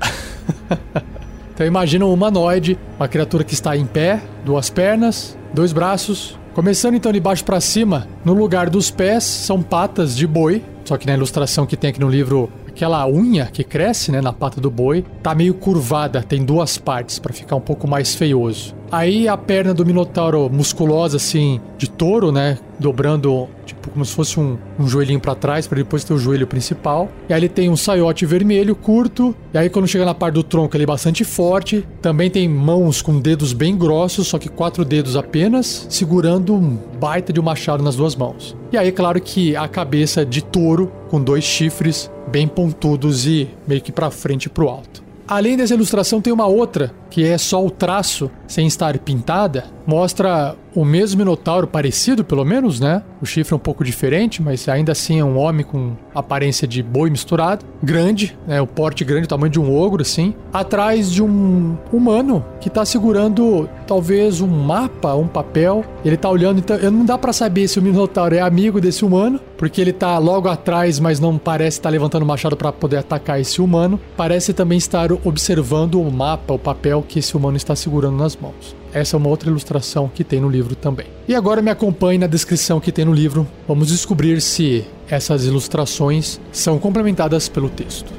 então 1.51 1.67
imagina 1.67 2.05
um 2.05 2.13
humanoide, 2.13 2.79
uma 2.99 3.09
criatura 3.09 3.43
que 3.43 3.55
está 3.55 3.75
em 3.75 3.87
pé, 3.87 4.21
duas 4.45 4.69
pernas, 4.69 5.35
dois 5.55 5.73
braços. 5.73 6.39
Começando 6.53 6.97
então 6.97 7.11
de 7.11 7.19
baixo 7.19 7.43
para 7.43 7.59
cima, 7.59 8.07
no 8.23 8.35
lugar 8.35 8.69
dos 8.69 8.91
pés 8.91 9.25
são 9.25 9.63
patas 9.63 10.15
de 10.15 10.27
boi, 10.27 10.63
só 10.85 10.97
que 10.97 11.07
na 11.07 11.15
ilustração 11.15 11.67
que 11.67 11.77
tem 11.77 11.91
aqui 11.91 12.01
no 12.01 12.09
livro 12.09 12.51
aquela 12.69 13.07
unha 13.09 13.47
que 13.47 13.63
cresce, 13.63 14.11
né, 14.11 14.21
na 14.21 14.33
pata 14.33 14.61
do 14.61 14.71
boi, 14.71 15.05
tá 15.23 15.35
meio 15.35 15.55
curvada, 15.55 16.23
tem 16.23 16.45
duas 16.45 16.77
partes 16.77 17.19
para 17.19 17.33
ficar 17.33 17.55
um 17.55 17.61
pouco 17.61 17.87
mais 17.87 18.15
feioso. 18.15 18.75
Aí 18.91 19.27
a 19.29 19.37
perna 19.37 19.73
do 19.73 19.87
minotauro 19.87 20.49
musculosa 20.51 21.17
assim, 21.17 21.61
de 21.79 21.89
touro, 21.89 22.31
né, 22.31 22.59
dobrando 22.79 23.49
tipo 23.65 23.91
como 23.91 24.05
se 24.05 24.13
fosse 24.13 24.39
um, 24.39 24.59
um 24.79 24.87
joelhinho 24.87 25.21
para 25.21 25.35
trás 25.35 25.67
para 25.67 25.79
depois 25.79 26.05
ter 26.05 26.13
o 26.13 26.19
joelho 26.19 26.47
principal. 26.47 27.09
E 27.29 27.33
aí 27.33 27.41
ele 27.41 27.49
tem 27.49 27.71
um 27.71 27.77
saiote 27.77 28.27
vermelho 28.27 28.75
curto. 28.75 29.35
E 29.53 29.59
aí 29.59 29.69
quando 29.71 29.87
chega 29.87 30.05
na 30.05 30.15
parte 30.15 30.35
do 30.35 30.43
tronco 30.43 30.77
ele 30.77 30.85
é 30.85 30.87
bastante 30.87 31.25
forte. 31.25 31.87
Também 32.03 32.31
tem 32.31 32.49
mãos 32.49 33.01
com 33.03 33.19
dedos 33.21 33.53
bem 33.53 33.77
grossos, 33.77 34.29
só 34.29 34.39
que 34.39 34.49
quatro 34.49 34.85
dedos 34.85 35.17
apenas, 35.17 35.87
segurando 35.89 36.55
um 36.55 36.79
baita 37.01 37.33
de 37.33 37.41
um 37.41 37.45
machado 37.45 37.83
nas 37.83 37.97
duas 37.97 38.15
mãos. 38.15 38.57
E 38.73 38.77
aí 38.77 38.91
claro 38.91 39.21
que 39.21 39.57
a 39.57 39.69
cabeça 39.69 40.25
de 40.25 40.43
touro 40.43 40.91
com 41.09 41.21
dois 41.21 41.45
chifres 41.45 42.11
bem 42.27 42.49
pontudos 42.49 43.27
e 43.27 43.49
meio 43.67 43.81
que 43.81 43.93
para 43.93 44.11
frente 44.11 44.47
e 44.47 44.49
pro 44.49 44.69
alto. 44.69 45.03
Além 45.27 45.57
dessa 45.57 45.75
ilustração 45.75 46.21
tem 46.21 46.33
uma 46.33 46.47
outra 46.47 46.93
que 47.11 47.25
é 47.25 47.39
só 47.39 47.65
o 47.65 47.71
traço 47.71 48.31
sem 48.47 48.67
estar 48.67 48.99
pintada, 48.99 49.65
mostra 49.87 50.55
o 50.75 50.85
mesmo 50.85 51.19
Minotauro, 51.19 51.67
parecido 51.67 52.25
pelo 52.25 52.45
menos, 52.45 52.81
né? 52.81 53.03
O 53.23 53.27
chifre 53.27 53.55
é 53.55 53.57
um 53.57 53.61
pouco 53.61 53.85
diferente, 53.85 54.43
mas 54.43 54.69
ainda 54.69 54.93
assim 54.93 55.21
é 55.21 55.25
um 55.25 55.39
homem 55.39 55.65
com 55.65 55.93
aparência 56.15 56.67
de 56.67 56.83
boi 56.83 57.09
misturado. 57.11 57.65
Grande, 57.83 58.37
né? 58.47 58.61
O 58.61 58.67
porte 58.67 59.05
grande, 59.05 59.25
o 59.25 59.29
tamanho 59.29 59.51
de 59.51 59.61
um 59.61 59.75
ogro, 59.75 60.03
assim. 60.03 60.35
Atrás 60.53 61.11
de 61.11 61.23
um 61.23 61.77
humano 61.93 62.45
que 62.61 62.69
tá 62.69 62.85
segurando 62.85 63.69
talvez 63.87 64.41
um 64.41 64.49
mapa, 64.49 65.15
um 65.15 65.29
papel. 65.29 65.85
Ele 66.05 66.17
tá 66.17 66.29
olhando, 66.29 66.59
então 66.59 66.79
não 66.91 67.05
dá 67.05 67.17
para 67.17 67.33
saber 67.33 67.69
se 67.69 67.79
o 67.79 67.83
Minotauro 67.83 68.35
é 68.35 68.41
amigo 68.41 68.81
desse 68.81 69.05
humano, 69.05 69.41
porque 69.57 69.81
ele 69.81 69.93
tá 69.93 70.19
logo 70.19 70.49
atrás, 70.49 70.99
mas 70.99 71.21
não 71.21 71.39
parece 71.39 71.79
estar 71.79 71.89
tá 71.89 71.93
levantando 71.93 72.23
o 72.23 72.27
machado 72.27 72.57
para 72.57 72.73
poder 72.73 72.99
atacar 72.99 73.41
esse 73.41 73.61
humano. 73.61 74.01
Parece 74.17 74.53
também 74.53 74.79
estar 74.79 75.13
observando 75.13 76.01
o 76.01 76.11
mapa, 76.11 76.55
o 76.55 76.59
papel 76.59 77.05
que 77.07 77.21
esse 77.21 77.37
humano 77.37 77.57
está 77.57 77.77
segurando 77.77 78.17
nas 78.17 78.37
mãos. 78.37 78.84
Essa 78.95 79.17
é 79.17 79.19
uma 79.19 79.29
outra 79.29 79.51
ilustração 79.51 80.09
que 80.09 80.23
tem 80.23 80.41
no 80.41 80.49
livro 80.49 80.77
também. 80.77 81.07
E 81.27 81.35
agora 81.35 81.61
me 81.61 81.69
acompanhe 81.69 82.17
na 82.17 82.29
descrição 82.29 82.79
que 82.79 82.93
tem 82.93 83.05
no 83.05 83.13
livro. 83.13 83.45
Vamos 83.67 83.89
descobrir 83.89 84.41
se 84.41 84.87
essas 85.11 85.45
ilustrações 85.45 86.41
são 86.53 86.79
complementadas 86.79 87.49
pelo 87.49 87.69
texto. 87.69 88.13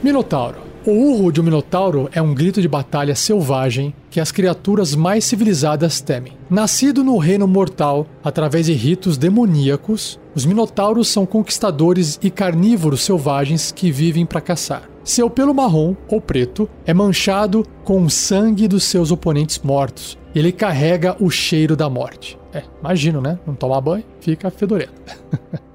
Minotauro. 0.00 0.63
O 0.86 0.90
urro 0.90 1.32
de 1.32 1.40
um 1.40 1.44
minotauro 1.44 2.10
é 2.12 2.20
um 2.20 2.34
grito 2.34 2.60
de 2.60 2.68
batalha 2.68 3.14
selvagem 3.14 3.94
que 4.10 4.20
as 4.20 4.30
criaturas 4.30 4.94
mais 4.94 5.24
civilizadas 5.24 6.02
temem. 6.02 6.34
Nascido 6.50 7.02
no 7.02 7.16
reino 7.16 7.48
mortal 7.48 8.06
através 8.22 8.66
de 8.66 8.74
ritos 8.74 9.16
demoníacos, 9.16 10.20
os 10.34 10.44
minotauros 10.44 11.08
são 11.08 11.24
conquistadores 11.24 12.18
e 12.22 12.30
carnívoros 12.30 13.00
selvagens 13.00 13.72
que 13.72 13.90
vivem 13.90 14.26
para 14.26 14.42
caçar. 14.42 14.82
Seu 15.02 15.30
pelo 15.30 15.54
marrom 15.54 15.96
ou 16.06 16.20
preto 16.20 16.68
é 16.84 16.92
manchado 16.92 17.66
com 17.82 18.04
o 18.04 18.10
sangue 18.10 18.68
dos 18.68 18.84
seus 18.84 19.10
oponentes 19.10 19.58
mortos. 19.60 20.18
Ele 20.34 20.52
carrega 20.52 21.16
o 21.18 21.30
cheiro 21.30 21.74
da 21.74 21.88
morte. 21.88 22.38
É, 22.52 22.62
imagino, 22.80 23.22
né? 23.22 23.38
Não 23.46 23.54
tomar 23.54 23.80
banho, 23.80 24.04
fica 24.20 24.50
fedorento. 24.50 24.92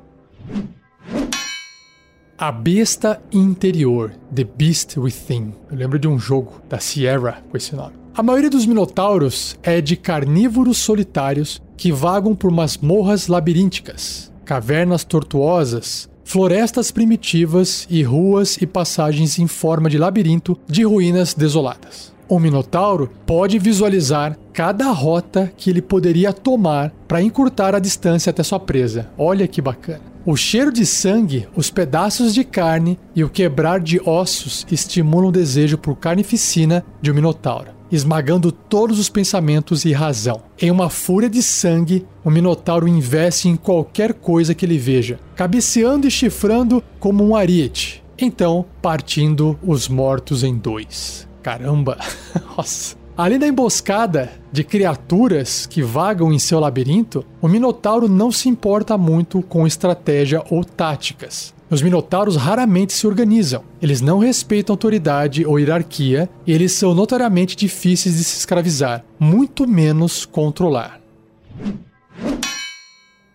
A 2.41 2.54
Besta 2.54 3.21
Interior, 3.34 4.13
The 4.34 4.45
Beast 4.45 4.95
Within. 4.95 5.54
Eu 5.69 5.75
lembro 5.75 5.99
de 5.99 6.08
um 6.08 6.17
jogo 6.17 6.54
da 6.69 6.80
Sierra 6.80 7.43
com 7.52 7.58
esse 7.58 7.75
nome. 7.75 7.95
A 8.15 8.23
maioria 8.23 8.49
dos 8.49 8.65
minotauros 8.65 9.60
é 9.62 9.82
de 9.82 9.97
carnívoros 9.97 10.78
solitários 10.78 11.62
que 11.75 11.91
vagam 11.91 12.34
por 12.34 12.49
masmorras 12.49 13.28
labirínticas, 13.28 14.32
cavernas 14.45 15.04
tortuosas, 15.04 16.10
florestas 16.23 16.91
primitivas 16.91 17.86
e 17.89 18.04
ruas 18.04 18.56
e 18.56 18.65
passagens 18.65 19.38
em 19.38 19.45
forma 19.45 19.89
de 19.89 19.97
labirinto 19.97 20.58
de 20.65 20.84
ruínas 20.84 21.34
desoladas. 21.34 22.13
O 22.29 22.37
Minotauro 22.37 23.09
pode 23.25 23.57
visualizar 23.57 24.37
cada 24.53 24.91
rota 24.91 25.51
que 25.57 25.71
ele 25.71 25.81
poderia 25.81 26.31
tomar 26.31 26.91
para 27.07 27.23
encurtar 27.23 27.73
a 27.73 27.79
distância 27.79 28.29
até 28.29 28.43
sua 28.43 28.59
presa. 28.59 29.09
Olha 29.17 29.47
que 29.47 29.59
bacana. 29.59 30.01
O 30.23 30.35
cheiro 30.35 30.71
de 30.71 30.85
sangue, 30.85 31.47
os 31.55 31.71
pedaços 31.71 32.35
de 32.35 32.43
carne 32.43 32.99
e 33.15 33.23
o 33.23 33.29
quebrar 33.29 33.79
de 33.79 33.99
ossos 34.07 34.63
estimulam 34.71 35.29
o 35.29 35.31
desejo 35.31 35.75
por 35.75 35.95
carnificina 35.95 36.85
de 37.01 37.09
um 37.09 37.15
minotauro, 37.15 37.71
esmagando 37.91 38.51
todos 38.51 38.99
os 38.99 39.09
pensamentos 39.09 39.83
e 39.83 39.91
razão. 39.91 40.43
Em 40.61 40.69
uma 40.69 40.87
fúria 40.87 41.31
de 41.31 41.41
sangue, 41.41 42.05
o 42.23 42.29
minotauro 42.29 42.87
investe 42.87 43.49
em 43.49 43.55
qualquer 43.55 44.13
coisa 44.13 44.53
que 44.53 44.67
ele 44.67 44.77
veja, 44.77 45.19
cabeceando 45.35 46.07
e 46.07 46.11
chifrando 46.11 46.83
como 46.99 47.25
um 47.25 47.35
ariete. 47.35 48.03
Então, 48.19 48.65
partindo 48.83 49.57
os 49.63 49.87
mortos 49.87 50.43
em 50.43 50.55
dois. 50.55 51.28
Caramba! 51.41 51.97
Nossa! 52.58 52.97
Além 53.19 53.38
da 53.38 53.47
emboscada 53.47 54.32
de 54.49 54.63
criaturas 54.63 55.65
que 55.65 55.82
vagam 55.82 56.32
em 56.32 56.39
seu 56.39 56.58
labirinto, 56.58 57.25
o 57.41 57.49
Minotauro 57.49 58.08
não 58.08 58.32
se 58.32 58.47
importa 58.47 58.97
muito 58.97 59.41
com 59.41 59.67
estratégia 59.67 60.41
ou 60.49 60.63
táticas. 60.63 61.54
Os 61.69 61.82
Minotauros 61.82 62.36
raramente 62.36 62.93
se 62.93 63.06
organizam, 63.06 63.62
eles 63.82 63.99
não 63.99 64.19
respeitam 64.19 64.73
autoridade 64.73 65.45
ou 65.45 65.60
hierarquia 65.60 66.30
e 66.47 66.54
eles 66.54 66.71
são 66.71 66.95
notoriamente 66.95 67.56
difíceis 67.56 68.15
de 68.15 68.23
se 68.23 68.38
escravizar, 68.38 69.04
muito 69.19 69.67
menos 69.67 70.25
controlar. 70.25 70.99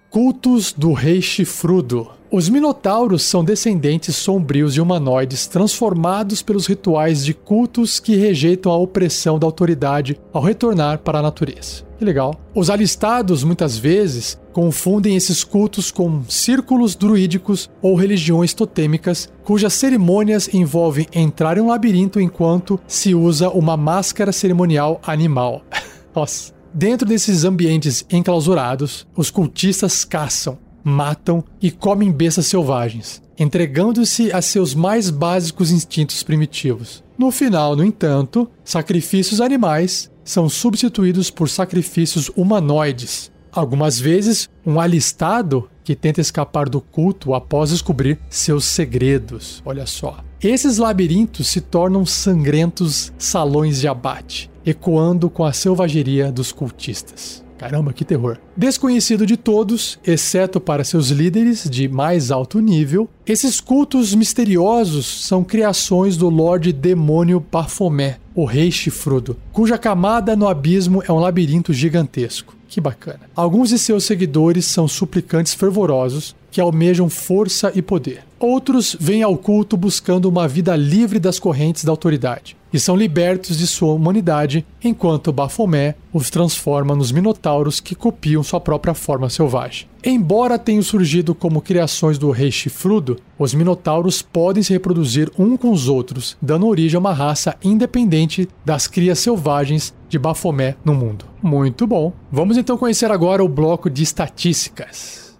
Cultos 0.08 0.72
do 0.72 0.92
Rei 0.92 1.20
Chifrudo. 1.20 2.10
Os 2.36 2.48
minotauros 2.48 3.22
são 3.22 3.44
descendentes 3.44 4.16
sombrios 4.16 4.74
de 4.74 4.80
humanoides 4.80 5.46
transformados 5.46 6.42
pelos 6.42 6.66
rituais 6.66 7.24
de 7.24 7.32
cultos 7.32 8.00
que 8.00 8.16
rejeitam 8.16 8.72
a 8.72 8.76
opressão 8.76 9.38
da 9.38 9.46
autoridade 9.46 10.20
ao 10.32 10.42
retornar 10.42 10.98
para 10.98 11.20
a 11.20 11.22
natureza. 11.22 11.84
Que 11.96 12.04
legal. 12.04 12.34
Os 12.52 12.70
alistados, 12.70 13.44
muitas 13.44 13.78
vezes, 13.78 14.36
confundem 14.52 15.14
esses 15.14 15.44
cultos 15.44 15.92
com 15.92 16.24
círculos 16.28 16.96
druídicos 16.96 17.70
ou 17.80 17.94
religiões 17.94 18.52
totêmicas, 18.52 19.30
cujas 19.44 19.74
cerimônias 19.74 20.52
envolvem 20.52 21.06
entrar 21.14 21.56
em 21.56 21.60
um 21.60 21.68
labirinto 21.68 22.18
enquanto 22.18 22.80
se 22.84 23.14
usa 23.14 23.48
uma 23.48 23.76
máscara 23.76 24.32
cerimonial 24.32 25.00
animal. 25.06 25.62
Nossa. 26.12 26.52
Dentro 26.76 27.06
desses 27.06 27.44
ambientes 27.44 28.04
enclausurados, 28.10 29.06
os 29.16 29.30
cultistas 29.30 30.04
caçam, 30.04 30.58
matam 30.84 31.42
e 31.60 31.70
comem 31.70 32.12
bestas 32.12 32.46
selvagens, 32.46 33.22
entregando-se 33.38 34.30
a 34.32 34.42
seus 34.42 34.74
mais 34.74 35.08
básicos 35.08 35.70
instintos 35.70 36.22
primitivos. 36.22 37.02
No 37.16 37.30
final, 37.30 37.74
no 37.74 37.82
entanto, 37.82 38.48
sacrifícios 38.62 39.40
animais 39.40 40.10
são 40.22 40.48
substituídos 40.48 41.30
por 41.30 41.48
sacrifícios 41.48 42.30
humanoides. 42.36 43.32
Algumas 43.50 43.98
vezes, 43.98 44.48
um 44.66 44.80
alistado 44.80 45.68
que 45.84 45.94
tenta 45.94 46.20
escapar 46.20 46.68
do 46.68 46.80
culto 46.80 47.34
após 47.34 47.70
descobrir 47.70 48.18
seus 48.28 48.64
segredos. 48.64 49.62
Olha 49.64 49.86
só. 49.86 50.18
Esses 50.42 50.78
labirintos 50.78 51.48
se 51.48 51.60
tornam 51.60 52.04
sangrentos 52.04 53.12
salões 53.18 53.80
de 53.80 53.86
abate, 53.86 54.50
ecoando 54.64 55.30
com 55.30 55.44
a 55.44 55.52
selvageria 55.52 56.32
dos 56.32 56.50
cultistas. 56.50 57.43
Caramba, 57.58 57.92
que 57.92 58.04
terror. 58.04 58.38
Desconhecido 58.56 59.24
de 59.26 59.36
todos, 59.36 59.98
exceto 60.04 60.60
para 60.60 60.84
seus 60.84 61.08
líderes 61.08 61.68
de 61.68 61.88
mais 61.88 62.30
alto 62.30 62.60
nível, 62.60 63.08
esses 63.26 63.60
cultos 63.60 64.14
misteriosos 64.14 65.26
são 65.26 65.44
criações 65.44 66.16
do 66.16 66.28
Lorde 66.28 66.72
Demônio 66.72 67.40
Baphomet, 67.40 68.18
o 68.34 68.44
Rei 68.44 68.70
Chifrudo, 68.70 69.36
cuja 69.52 69.78
camada 69.78 70.34
no 70.34 70.48
abismo 70.48 71.02
é 71.06 71.12
um 71.12 71.18
labirinto 71.18 71.72
gigantesco. 71.72 72.54
Que 72.68 72.80
bacana. 72.80 73.20
Alguns 73.36 73.68
de 73.68 73.78
seus 73.78 74.04
seguidores 74.04 74.64
são 74.66 74.88
suplicantes 74.88 75.54
fervorosos 75.54 76.34
que 76.50 76.60
almejam 76.60 77.08
força 77.08 77.70
e 77.72 77.80
poder. 77.80 78.24
Outros 78.38 78.96
vêm 78.98 79.22
ao 79.22 79.36
culto 79.36 79.76
buscando 79.76 80.28
uma 80.28 80.48
vida 80.48 80.74
livre 80.74 81.20
das 81.20 81.38
correntes 81.38 81.84
da 81.84 81.92
autoridade 81.92 82.56
e 82.74 82.80
são 82.80 82.96
libertos 82.96 83.56
de 83.56 83.68
sua 83.68 83.94
humanidade, 83.94 84.66
enquanto 84.82 85.32
Baphomet 85.32 85.96
os 86.12 86.28
transforma 86.28 86.96
nos 86.96 87.12
minotauros 87.12 87.78
que 87.78 87.94
copiam 87.94 88.42
sua 88.42 88.58
própria 88.58 88.94
forma 88.94 89.30
selvagem. 89.30 89.86
Embora 90.02 90.58
tenham 90.58 90.82
surgido 90.82 91.36
como 91.36 91.62
criações 91.62 92.18
do 92.18 92.32
rei 92.32 92.50
chifrudo, 92.50 93.16
os 93.38 93.54
minotauros 93.54 94.22
podem 94.22 94.60
se 94.60 94.72
reproduzir 94.72 95.30
um 95.38 95.56
com 95.56 95.70
os 95.70 95.88
outros, 95.88 96.36
dando 96.42 96.66
origem 96.66 96.96
a 96.96 97.00
uma 97.00 97.12
raça 97.12 97.56
independente 97.62 98.48
das 98.64 98.88
crias 98.88 99.20
selvagens 99.20 99.94
de 100.08 100.18
Baphomet 100.18 100.76
no 100.84 100.94
mundo. 100.94 101.26
Muito 101.40 101.86
bom. 101.86 102.12
Vamos 102.30 102.56
então 102.56 102.76
conhecer 102.76 103.08
agora 103.12 103.44
o 103.44 103.48
bloco 103.48 103.88
de 103.88 104.02
estatísticas. 104.02 105.38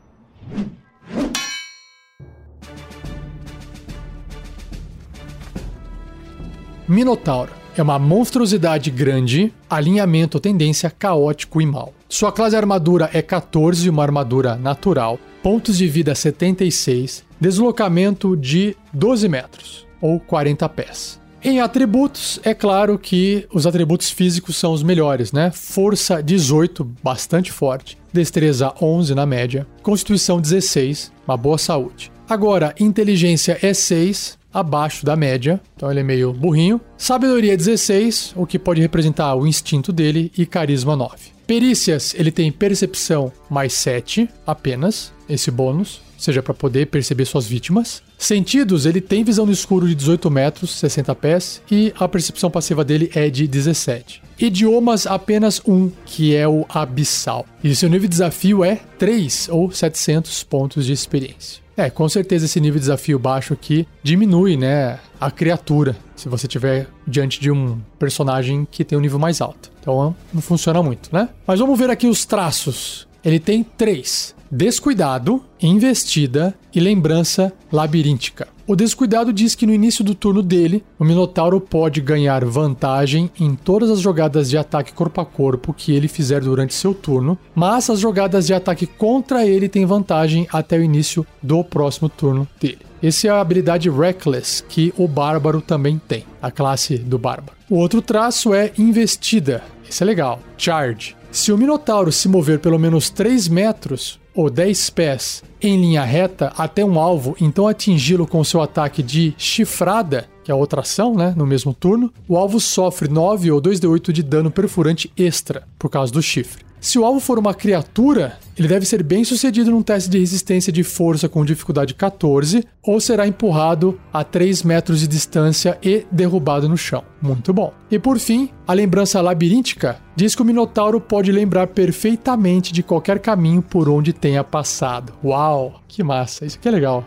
Minotauro 6.86 7.50
é 7.76 7.82
uma 7.82 7.98
monstruosidade 7.98 8.90
grande, 8.90 9.52
alinhamento, 9.70 10.38
tendência 10.38 10.90
caótico 10.90 11.60
e 11.62 11.66
mal. 11.66 11.94
Sua 12.08 12.30
classe 12.30 12.54
armadura 12.54 13.08
é 13.12 13.22
14, 13.22 13.88
uma 13.88 14.02
armadura 14.02 14.54
natural, 14.56 15.18
pontos 15.42 15.78
de 15.78 15.88
vida 15.88 16.14
76, 16.14 17.24
deslocamento 17.40 18.36
de 18.36 18.76
12 18.92 19.28
metros 19.28 19.86
ou 20.00 20.20
40 20.20 20.68
pés. 20.68 21.20
Em 21.42 21.60
atributos, 21.60 22.38
é 22.42 22.52
claro 22.52 22.98
que 22.98 23.46
os 23.52 23.66
atributos 23.66 24.10
físicos 24.10 24.56
são 24.56 24.72
os 24.72 24.82
melhores, 24.82 25.32
né? 25.32 25.50
Força 25.50 26.22
18, 26.22 26.84
bastante 27.02 27.50
forte. 27.50 27.98
Destreza 28.12 28.72
11 28.80 29.14
na 29.14 29.26
média. 29.26 29.66
Constituição 29.82 30.40
16, 30.40 31.12
uma 31.26 31.36
boa 31.36 31.58
saúde. 31.58 32.12
Agora, 32.28 32.74
inteligência 32.80 33.58
é 33.60 33.74
6, 33.74 34.38
abaixo 34.54 35.04
da 35.04 35.16
média, 35.16 35.60
então 35.76 35.90
ele 35.90 36.00
é 36.00 36.04
meio 36.04 36.32
burrinho. 36.32 36.80
Sabedoria 36.96 37.56
16, 37.56 38.34
o 38.36 38.46
que 38.46 38.58
pode 38.58 38.80
representar 38.80 39.34
o 39.34 39.46
instinto 39.46 39.92
dele, 39.92 40.30
e 40.38 40.46
carisma 40.46 40.94
9. 40.94 41.34
Perícias, 41.46 42.14
ele 42.16 42.30
tem 42.30 42.50
percepção 42.50 43.30
mais 43.50 43.74
7 43.74 44.28
apenas, 44.46 45.12
esse 45.28 45.50
bônus, 45.50 46.00
seja 46.16 46.42
para 46.42 46.54
poder 46.54 46.86
perceber 46.86 47.24
suas 47.26 47.46
vítimas. 47.46 48.02
Sentidos, 48.16 48.86
ele 48.86 49.00
tem 49.00 49.24
visão 49.24 49.44
no 49.44 49.52
escuro 49.52 49.86
de 49.86 49.94
18 49.94 50.30
metros, 50.30 50.70
60 50.76 51.14
pés, 51.14 51.60
e 51.70 51.92
a 51.98 52.08
percepção 52.08 52.50
passiva 52.50 52.84
dele 52.84 53.10
é 53.14 53.28
de 53.28 53.46
17. 53.46 54.22
Idiomas, 54.38 55.06
apenas 55.06 55.60
um, 55.66 55.90
que 56.06 56.34
é 56.34 56.48
o 56.48 56.64
abissal. 56.68 57.46
E 57.62 57.74
seu 57.74 57.88
nível 57.88 58.08
de 58.08 58.12
desafio 58.12 58.64
é 58.64 58.76
3 58.98 59.48
ou 59.50 59.70
700 59.70 60.42
pontos 60.44 60.86
de 60.86 60.92
experiência. 60.92 61.63
É, 61.76 61.90
com 61.90 62.08
certeza 62.08 62.44
esse 62.44 62.60
nível 62.60 62.78
de 62.78 62.82
desafio 62.82 63.18
baixo 63.18 63.52
aqui 63.52 63.86
diminui, 64.02 64.56
né, 64.56 64.98
a 65.20 65.30
criatura, 65.30 65.96
se 66.14 66.28
você 66.28 66.46
tiver 66.46 66.86
diante 67.06 67.40
de 67.40 67.50
um 67.50 67.78
personagem 67.98 68.66
que 68.70 68.84
tem 68.84 68.96
um 68.96 69.00
nível 69.00 69.18
mais 69.18 69.40
alto. 69.40 69.70
Então 69.80 70.14
não 70.32 70.40
funciona 70.40 70.82
muito, 70.82 71.08
né? 71.12 71.28
Mas 71.46 71.58
vamos 71.58 71.78
ver 71.78 71.90
aqui 71.90 72.06
os 72.06 72.24
traços. 72.24 73.08
Ele 73.24 73.40
tem 73.40 73.64
três: 73.64 74.34
descuidado, 74.50 75.42
investida 75.60 76.54
e 76.74 76.80
lembrança 76.80 77.52
labiríntica. 77.72 78.53
O 78.66 78.74
descuidado 78.74 79.30
diz 79.30 79.54
que 79.54 79.66
no 79.66 79.74
início 79.74 80.02
do 80.02 80.14
turno 80.14 80.42
dele, 80.42 80.82
o 80.98 81.04
Minotauro 81.04 81.60
pode 81.60 82.00
ganhar 82.00 82.42
vantagem 82.46 83.30
em 83.38 83.54
todas 83.54 83.90
as 83.90 84.00
jogadas 84.00 84.48
de 84.48 84.56
ataque 84.56 84.94
corpo 84.94 85.20
a 85.20 85.26
corpo 85.26 85.74
que 85.74 85.92
ele 85.92 86.08
fizer 86.08 86.40
durante 86.40 86.72
seu 86.72 86.94
turno, 86.94 87.38
mas 87.54 87.90
as 87.90 88.00
jogadas 88.00 88.46
de 88.46 88.54
ataque 88.54 88.86
contra 88.86 89.46
ele 89.46 89.68
têm 89.68 89.84
vantagem 89.84 90.48
até 90.50 90.78
o 90.78 90.82
início 90.82 91.26
do 91.42 91.62
próximo 91.62 92.08
turno 92.08 92.48
dele. 92.58 92.78
Essa 93.02 93.26
é 93.28 93.30
a 93.30 93.40
habilidade 93.40 93.90
Reckless 93.90 94.64
que 94.66 94.94
o 94.96 95.06
Bárbaro 95.06 95.60
também 95.60 96.00
tem, 96.08 96.24
a 96.40 96.50
classe 96.50 96.96
do 96.96 97.18
Bárbaro. 97.18 97.58
O 97.68 97.76
outro 97.76 98.00
traço 98.00 98.54
é 98.54 98.72
Investida. 98.78 99.62
Esse 99.86 100.02
é 100.02 100.06
legal. 100.06 100.40
Charge. 100.56 101.14
Se 101.34 101.50
o 101.50 101.58
Minotauro 101.58 102.12
se 102.12 102.28
mover 102.28 102.60
pelo 102.60 102.78
menos 102.78 103.10
3 103.10 103.48
metros, 103.48 104.20
ou 104.32 104.48
10 104.48 104.90
pés 104.90 105.42
em 105.60 105.80
linha 105.80 106.04
reta 106.04 106.52
até 106.56 106.84
um 106.84 106.96
alvo, 106.96 107.36
então 107.40 107.66
atingi-lo 107.66 108.24
com 108.24 108.44
seu 108.44 108.62
ataque 108.62 109.02
de 109.02 109.34
chifrada, 109.36 110.28
que 110.44 110.52
é 110.52 110.54
outra 110.54 110.82
ação, 110.82 111.16
né, 111.16 111.34
no 111.36 111.44
mesmo 111.44 111.74
turno, 111.74 112.12
o 112.28 112.36
alvo 112.36 112.60
sofre 112.60 113.08
9 113.08 113.50
ou 113.50 113.60
2d8 113.60 114.12
de 114.12 114.22
dano 114.22 114.48
perfurante 114.48 115.10
extra 115.16 115.66
por 115.76 115.90
causa 115.90 116.12
do 116.12 116.22
chifre. 116.22 116.63
Se 116.84 116.98
o 116.98 117.04
alvo 117.06 117.18
for 117.18 117.38
uma 117.38 117.54
criatura, 117.54 118.38
ele 118.58 118.68
deve 118.68 118.84
ser 118.84 119.02
bem 119.02 119.24
sucedido 119.24 119.70
num 119.70 119.80
teste 119.82 120.10
de 120.10 120.18
resistência 120.18 120.70
de 120.70 120.84
força 120.84 121.30
com 121.30 121.42
dificuldade 121.42 121.94
14, 121.94 122.62
ou 122.82 123.00
será 123.00 123.26
empurrado 123.26 123.98
a 124.12 124.22
3 124.22 124.62
metros 124.64 125.00
de 125.00 125.08
distância 125.08 125.78
e 125.82 126.04
derrubado 126.12 126.68
no 126.68 126.76
chão. 126.76 127.02
Muito 127.22 127.54
bom. 127.54 127.72
E 127.90 127.98
por 127.98 128.18
fim, 128.18 128.50
a 128.66 128.74
lembrança 128.74 129.22
labiríntica 129.22 129.98
diz 130.14 130.34
que 130.34 130.42
o 130.42 130.44
Minotauro 130.44 131.00
pode 131.00 131.32
lembrar 131.32 131.68
perfeitamente 131.68 132.70
de 132.70 132.82
qualquer 132.82 133.18
caminho 133.18 133.62
por 133.62 133.88
onde 133.88 134.12
tenha 134.12 134.44
passado. 134.44 135.14
Uau, 135.24 135.80
que 135.88 136.02
massa, 136.02 136.44
isso 136.44 136.58
aqui 136.58 136.68
é 136.68 136.72
legal. 136.72 137.02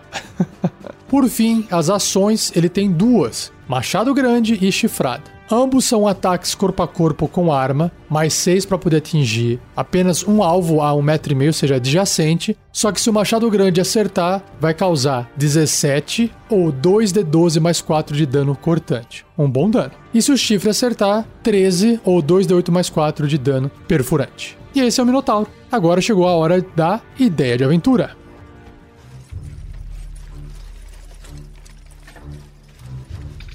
por 1.08 1.30
fim, 1.30 1.68
as 1.70 1.92
ações 1.92 2.52
ele 2.56 2.68
tem 2.68 2.92
duas: 2.92 3.52
Machado 3.68 4.12
Grande 4.12 4.58
e 4.60 4.72
Chifrada. 4.72 5.37
Ambos 5.50 5.86
são 5.86 6.06
ataques 6.06 6.54
corpo 6.54 6.84
a 6.84 6.88
corpo 6.88 7.28
com 7.28 7.54
arma, 7.54 7.92
mais 8.10 8.34
6 8.34 8.66
para 8.66 8.78
poder 8.78 8.98
atingir 8.98 9.62
apenas 9.76 10.28
um 10.28 10.44
alvo 10.44 10.82
a 10.82 10.94
um 10.94 11.02
metro 11.02 11.32
e 11.32 11.36
meio, 11.36 11.50
ou 11.50 11.54
seja, 11.54 11.76
adjacente. 11.76 12.58
Só 12.72 12.92
que 12.92 13.00
se 13.00 13.10
o 13.10 13.14
machado 13.14 13.50
grande 13.50 13.80
acertar, 13.80 14.44
vai 14.60 14.74
causar 14.74 15.32
17 15.38 16.32
ou 16.50 16.72
2d12 16.72 17.62
mais 17.62 17.80
4 17.80 18.16
de 18.16 18.26
dano 18.26 18.56
cortante. 18.56 19.26
Um 19.38 19.50
bom 19.50 19.70
dano. 19.70 19.92
E 20.14 20.22
se 20.22 20.32
o 20.32 20.38
chifre 20.38 20.70
acertar, 20.70 21.26
13 21.44 22.02
ou 22.04 22.22
2d8 22.22 22.70
mais 22.70 22.90
4 22.90 23.26
de 23.26 23.38
dano 23.38 23.72
perfurante. 23.88 24.58
E 24.76 24.82
esse 24.82 25.00
é 25.00 25.04
o 25.04 25.06
Minotauro. 25.06 25.48
Agora 25.72 26.02
chegou 26.02 26.28
a 26.28 26.36
hora 26.36 26.64
da 26.76 27.02
ideia 27.18 27.58
de 27.58 27.64
aventura. 27.64 28.12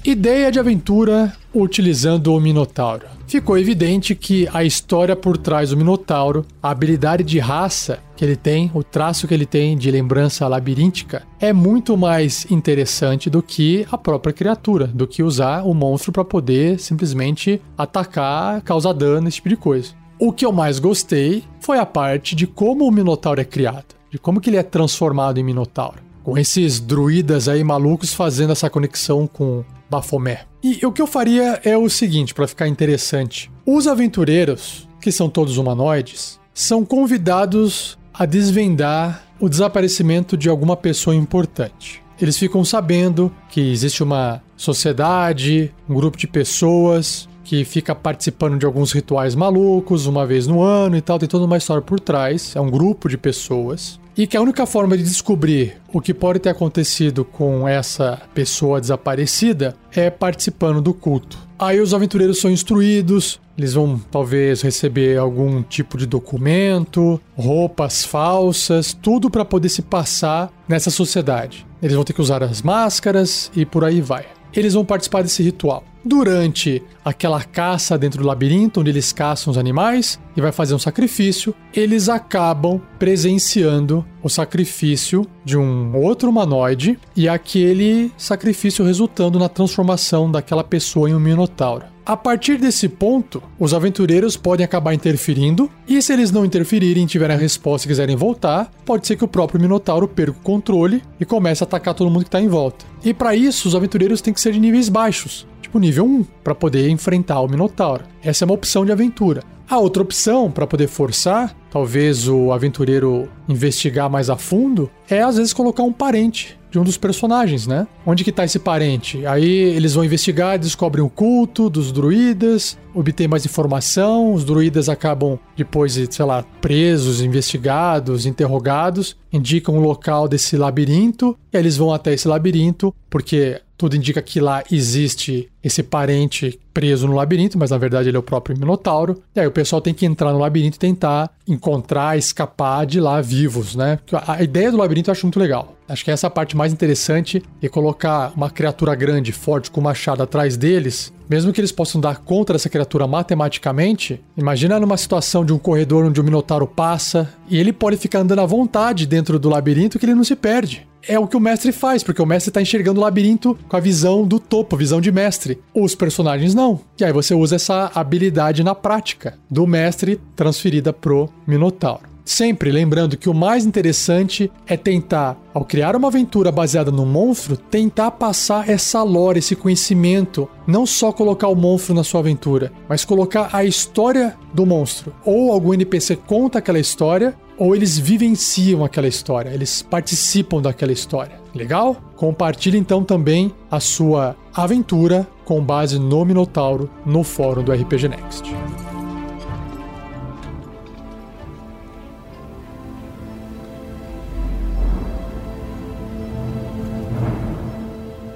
Ideia 0.05 0.51
de 0.51 0.59
aventura 0.59 1.31
utilizando 1.53 2.35
o 2.35 2.39
Minotauro. 2.41 3.05
Ficou 3.25 3.57
evidente 3.57 4.13
que 4.13 4.49
a 4.53 4.61
história 4.61 5.15
por 5.15 5.37
trás 5.37 5.69
do 5.69 5.77
Minotauro, 5.77 6.45
a 6.61 6.71
habilidade 6.71 7.23
de 7.23 7.39
raça 7.39 7.99
que 8.13 8.25
ele 8.25 8.35
tem, 8.35 8.69
o 8.73 8.83
traço 8.83 9.29
que 9.29 9.33
ele 9.33 9.45
tem 9.45 9.77
de 9.77 9.89
lembrança 9.89 10.45
labiríntica, 10.45 11.23
é 11.39 11.53
muito 11.53 11.95
mais 11.95 12.45
interessante 12.51 13.29
do 13.29 13.41
que 13.41 13.87
a 13.89 13.97
própria 13.97 14.33
criatura, 14.33 14.87
do 14.87 15.07
que 15.07 15.23
usar 15.23 15.63
o 15.63 15.73
monstro 15.73 16.11
para 16.11 16.25
poder 16.25 16.81
simplesmente 16.81 17.61
atacar, 17.77 18.61
causar 18.61 18.91
dano, 18.91 19.29
esse 19.29 19.37
tipo 19.37 19.47
de 19.47 19.55
coisa. 19.55 19.93
O 20.19 20.33
que 20.33 20.45
eu 20.45 20.51
mais 20.51 20.79
gostei 20.79 21.45
foi 21.61 21.79
a 21.79 21.85
parte 21.85 22.35
de 22.35 22.45
como 22.45 22.85
o 22.85 22.91
Minotauro 22.91 23.39
é 23.39 23.45
criado 23.45 23.95
de 24.13 24.19
como 24.19 24.39
que 24.39 24.47
ele 24.47 24.57
é 24.57 24.63
transformado 24.63 25.39
em 25.39 25.43
Minotauro. 25.43 25.97
Com 26.23 26.37
esses 26.37 26.79
druidas 26.79 27.49
aí 27.49 27.63
malucos 27.63 28.13
fazendo 28.13 28.51
essa 28.51 28.69
conexão 28.69 29.27
com 29.27 29.63
Baphomet. 29.89 30.47
E 30.63 30.85
o 30.85 30.91
que 30.91 31.01
eu 31.01 31.07
faria 31.07 31.59
é 31.63 31.77
o 31.77 31.89
seguinte, 31.89 32.33
para 32.33 32.47
ficar 32.47 32.67
interessante. 32.67 33.51
Os 33.65 33.85
aventureiros, 33.85 34.87
que 35.01 35.11
são 35.11 35.29
todos 35.29 35.57
humanoides, 35.57 36.39
são 36.53 36.85
convidados 36.85 37.97
a 38.13 38.25
desvendar 38.25 39.23
o 39.39 39.49
desaparecimento 39.49 40.37
de 40.37 40.47
alguma 40.47 40.77
pessoa 40.77 41.15
importante. 41.15 42.01
Eles 42.21 42.37
ficam 42.37 42.63
sabendo 42.63 43.29
que 43.49 43.59
existe 43.59 44.01
uma 44.01 44.41
sociedade, 44.55 45.73
um 45.89 45.93
grupo 45.93 46.17
de 46.17 46.27
pessoas 46.27 47.27
que 47.43 47.65
fica 47.65 47.93
participando 47.93 48.57
de 48.57 48.65
alguns 48.65 48.93
rituais 48.93 49.35
malucos 49.35 50.05
uma 50.05 50.25
vez 50.25 50.47
no 50.47 50.61
ano 50.61 50.95
e 50.95 51.01
tal, 51.01 51.19
tem 51.19 51.27
toda 51.27 51.43
uma 51.43 51.57
história 51.57 51.81
por 51.81 51.99
trás, 51.99 52.55
é 52.55 52.61
um 52.61 52.69
grupo 52.69 53.09
de 53.09 53.17
pessoas. 53.17 53.99
E 54.15 54.27
que 54.27 54.37
a 54.37 54.41
única 54.41 54.65
forma 54.67 54.95
de 54.95 55.03
descobrir 55.03 55.77
o 55.91 55.99
que 55.99 56.13
pode 56.13 56.39
ter 56.39 56.49
acontecido 56.49 57.25
com 57.25 57.67
essa 57.67 58.21
pessoa 58.33 58.79
desaparecida 58.79 59.75
é 59.91 60.09
participando 60.11 60.81
do 60.81 60.93
culto. 60.93 61.39
Aí 61.57 61.79
os 61.79 61.93
aventureiros 61.95 62.39
são 62.39 62.51
instruídos, 62.51 63.39
eles 63.57 63.73
vão 63.73 63.99
talvez 64.11 64.61
receber 64.61 65.17
algum 65.17 65.63
tipo 65.63 65.97
de 65.97 66.05
documento, 66.05 67.19
roupas 67.35 68.03
falsas, 68.03 68.93
tudo 68.93 69.29
para 69.29 69.45
poder 69.45 69.69
se 69.69 69.81
passar 69.81 70.51
nessa 70.67 70.91
sociedade. 70.91 71.65
Eles 71.81 71.95
vão 71.95 72.03
ter 72.03 72.13
que 72.13 72.21
usar 72.21 72.43
as 72.43 72.61
máscaras 72.61 73.51
e 73.55 73.65
por 73.65 73.83
aí 73.83 73.99
vai. 73.99 74.25
Eles 74.55 74.73
vão 74.73 74.85
participar 74.85 75.23
desse 75.23 75.41
ritual. 75.41 75.83
Durante 76.05 76.83
aquela 77.03 77.41
caça 77.41 77.97
dentro 77.97 78.21
do 78.21 78.27
labirinto, 78.27 78.81
onde 78.81 78.89
eles 78.89 79.13
caçam 79.13 79.51
os 79.51 79.57
animais 79.57 80.19
e 80.35 80.41
vai 80.41 80.51
fazer 80.51 80.75
um 80.75 80.79
sacrifício, 80.79 81.55
eles 81.73 82.09
acabam 82.09 82.81
presenciando 82.99 84.05
o 84.21 84.29
sacrifício 84.29 85.25
de 85.45 85.57
um 85.57 85.95
outro 85.95 86.29
humanoide 86.29 86.99
e 87.15 87.29
aquele 87.29 88.11
sacrifício 88.17 88.83
resultando 88.83 89.39
na 89.39 89.47
transformação 89.47 90.29
daquela 90.29 90.63
pessoa 90.63 91.09
em 91.09 91.15
um 91.15 91.19
minotauro. 91.19 91.92
A 92.05 92.17
partir 92.17 92.57
desse 92.57 92.89
ponto, 92.89 93.41
os 93.57 93.73
aventureiros 93.73 94.35
podem 94.35 94.65
acabar 94.65 94.93
interferindo, 94.93 95.71
e 95.87 96.01
se 96.01 96.11
eles 96.11 96.31
não 96.31 96.43
interferirem, 96.43 97.05
tiverem 97.05 97.37
a 97.37 97.39
resposta 97.39 97.87
e 97.87 97.89
quiserem 97.89 98.17
voltar, 98.17 98.69
pode 98.83 99.07
ser 99.07 99.15
que 99.15 99.23
o 99.23 99.27
próprio 99.27 99.61
Minotauro 99.61 100.05
perca 100.05 100.37
o 100.37 100.43
controle 100.43 101.01
e 101.17 101.23
comece 101.23 101.63
a 101.63 101.65
atacar 101.65 101.93
todo 101.93 102.09
mundo 102.09 102.23
que 102.23 102.27
está 102.27 102.41
em 102.41 102.49
volta. 102.49 102.83
E 103.05 103.13
para 103.13 103.33
isso, 103.37 103.69
os 103.69 103.75
aventureiros 103.75 104.19
têm 104.19 104.33
que 104.33 104.41
ser 104.41 104.51
de 104.51 104.59
níveis 104.59 104.89
baixos, 104.89 105.47
tipo 105.61 105.79
nível 105.79 106.03
1, 106.03 106.25
para 106.43 106.53
poder 106.53 106.89
enfrentar 106.89 107.39
o 107.39 107.47
Minotauro. 107.47 108.03
Essa 108.21 108.43
é 108.43 108.45
uma 108.47 108.55
opção 108.55 108.85
de 108.85 108.91
aventura. 108.91 109.41
A 109.69 109.79
outra 109.79 110.03
opção, 110.03 110.51
para 110.51 110.67
poder 110.67 110.87
forçar, 110.87 111.55
talvez 111.71 112.27
o 112.27 112.51
aventureiro 112.51 113.29
investigar 113.47 114.09
mais 114.09 114.29
a 114.29 114.35
fundo, 114.35 114.91
é 115.09 115.21
às 115.21 115.37
vezes 115.37 115.53
colocar 115.53 115.83
um 115.83 115.93
parente 115.93 116.59
de 116.73 116.79
um 116.79 116.83
dos 116.83 116.97
personagens, 116.97 117.67
né? 117.67 117.87
Onde 118.03 118.23
que 118.23 118.31
tá 118.31 118.43
esse 118.43 118.57
parente? 118.57 119.23
Aí 119.27 119.47
eles 119.47 119.93
vão 119.93 120.03
investigar, 120.03 120.57
descobrem 120.57 121.05
o 121.05 121.09
culto 121.09 121.69
dos 121.69 121.91
druidas, 121.91 122.79
obtêm 122.95 123.27
mais 123.27 123.45
informação, 123.45 124.33
os 124.33 124.43
druidas 124.43 124.89
acabam 124.89 125.37
depois, 125.55 125.93
sei 126.09 126.25
lá, 126.25 126.43
presos, 126.59 127.21
investigados, 127.21 128.25
interrogados, 128.25 129.15
indicam 129.31 129.77
o 129.77 129.81
local 129.81 130.27
desse 130.27 130.57
labirinto, 130.57 131.37
e 131.53 131.57
aí 131.57 131.61
eles 131.61 131.77
vão 131.77 131.93
até 131.93 132.11
esse 132.11 132.27
labirinto, 132.27 132.91
porque 133.07 133.61
tudo 133.77 133.95
indica 133.95 134.21
que 134.21 134.39
lá 134.39 134.63
existe 134.71 135.51
esse 135.63 135.83
parente 135.83 136.59
preso 136.73 137.07
no 137.07 137.15
labirinto, 137.15 137.57
mas 137.57 137.71
na 137.71 137.77
verdade 137.77 138.09
ele 138.09 138.17
é 138.17 138.19
o 138.19 138.23
próprio 138.23 138.57
Minotauro. 138.57 139.21
E 139.35 139.39
aí 139.39 139.47
o 139.47 139.51
pessoal 139.51 139.81
tem 139.81 139.93
que 139.93 140.05
entrar 140.05 140.31
no 140.31 140.39
labirinto 140.39 140.77
e 140.77 140.79
tentar 140.79 141.29
encontrar, 141.47 142.17
escapar 142.17 142.85
de 142.85 142.99
lá 142.99 143.21
vivos, 143.21 143.75
né? 143.75 143.99
A 144.27 144.41
ideia 144.41 144.71
do 144.71 144.77
labirinto 144.77 145.09
eu 145.09 145.11
acho 145.11 145.25
muito 145.25 145.39
legal. 145.39 145.75
Acho 145.87 146.03
que 146.03 146.11
essa 146.11 146.25
é 146.25 146.29
a 146.29 146.31
parte 146.31 146.55
mais 146.55 146.71
interessante 146.71 147.43
é 147.61 147.69
colocar 147.69 148.31
uma 148.35 148.49
criatura 148.49 148.95
grande, 148.95 149.31
forte, 149.31 149.69
com 149.69 149.81
machado 149.81 150.23
atrás 150.23 150.55
deles. 150.55 151.13
Mesmo 151.29 151.51
que 151.51 151.59
eles 151.59 151.71
possam 151.71 151.99
dar 151.99 152.17
conta 152.17 152.53
dessa 152.53 152.69
criatura 152.69 153.07
matematicamente, 153.07 154.21
imagina 154.37 154.79
numa 154.79 154.97
situação 154.97 155.43
de 155.43 155.53
um 155.53 155.57
corredor 155.57 156.05
onde 156.05 156.19
o 156.19 156.23
Minotauro 156.23 156.67
passa 156.67 157.33
e 157.49 157.57
ele 157.57 157.73
pode 157.73 157.97
ficar 157.97 158.19
andando 158.19 158.39
à 158.39 158.45
vontade 158.45 159.05
dentro 159.05 159.37
do 159.37 159.49
labirinto 159.49 159.99
que 159.99 160.05
ele 160.05 160.15
não 160.15 160.23
se 160.23 160.35
perde 160.35 160.87
é 161.07 161.19
o 161.19 161.27
que 161.27 161.35
o 161.35 161.39
mestre 161.39 161.71
faz, 161.71 162.03
porque 162.03 162.21
o 162.21 162.25
mestre 162.25 162.49
está 162.49 162.61
enxergando 162.61 162.99
o 162.99 163.03
labirinto 163.03 163.57
com 163.67 163.75
a 163.75 163.79
visão 163.79 164.25
do 164.25 164.39
topo, 164.39 164.77
visão 164.77 165.01
de 165.01 165.11
mestre. 165.11 165.59
Os 165.73 165.95
personagens 165.95 166.55
não. 166.55 166.62
E 166.99 167.05
aí 167.05 167.11
você 167.11 167.33
usa 167.33 167.55
essa 167.55 167.91
habilidade 167.93 168.63
na 168.63 168.73
prática 168.73 169.37
do 169.49 169.67
mestre 169.67 170.19
transferida 170.35 170.93
pro 170.93 171.29
Minotauro. 171.45 172.13
Sempre 172.25 172.71
lembrando 172.71 173.17
que 173.17 173.29
o 173.29 173.33
mais 173.33 173.65
interessante 173.65 174.49
é 174.65 174.77
tentar, 174.77 175.37
ao 175.53 175.65
criar 175.65 175.93
uma 175.93 176.07
aventura 176.07 176.53
baseada 176.53 176.89
no 176.89 177.05
monstro, 177.05 177.57
tentar 177.57 178.11
passar 178.11 178.69
essa 178.69 179.03
lore, 179.03 179.39
esse 179.39 179.57
conhecimento. 179.57 180.47
Não 180.65 180.85
só 180.85 181.11
colocar 181.11 181.49
o 181.49 181.55
monstro 181.55 181.93
na 181.93 182.03
sua 182.03 182.21
aventura, 182.21 182.71
mas 182.87 183.03
colocar 183.03 183.49
a 183.51 183.65
história 183.65 184.37
do 184.53 184.65
monstro. 184.65 185.13
Ou 185.25 185.51
algum 185.51 185.73
NPC 185.73 186.15
conta 186.15 186.59
aquela 186.59 186.79
história, 186.79 187.35
ou 187.57 187.75
eles 187.75 187.97
vivenciam 187.97 188.83
aquela 188.83 189.07
história, 189.07 189.49
eles 189.49 189.81
participam 189.81 190.61
daquela 190.61 190.91
história. 190.91 191.39
Legal? 191.53 191.95
Compartilhe 192.15 192.77
então 192.77 193.03
também 193.03 193.53
a 193.69 193.79
sua 193.79 194.35
aventura 194.53 195.27
com 195.45 195.61
base 195.61 195.99
no 195.99 196.25
Minotauro 196.25 196.89
no 197.05 197.23
fórum 197.23 197.63
do 197.63 197.71
RPG 197.71 198.07
Next. 198.07 198.51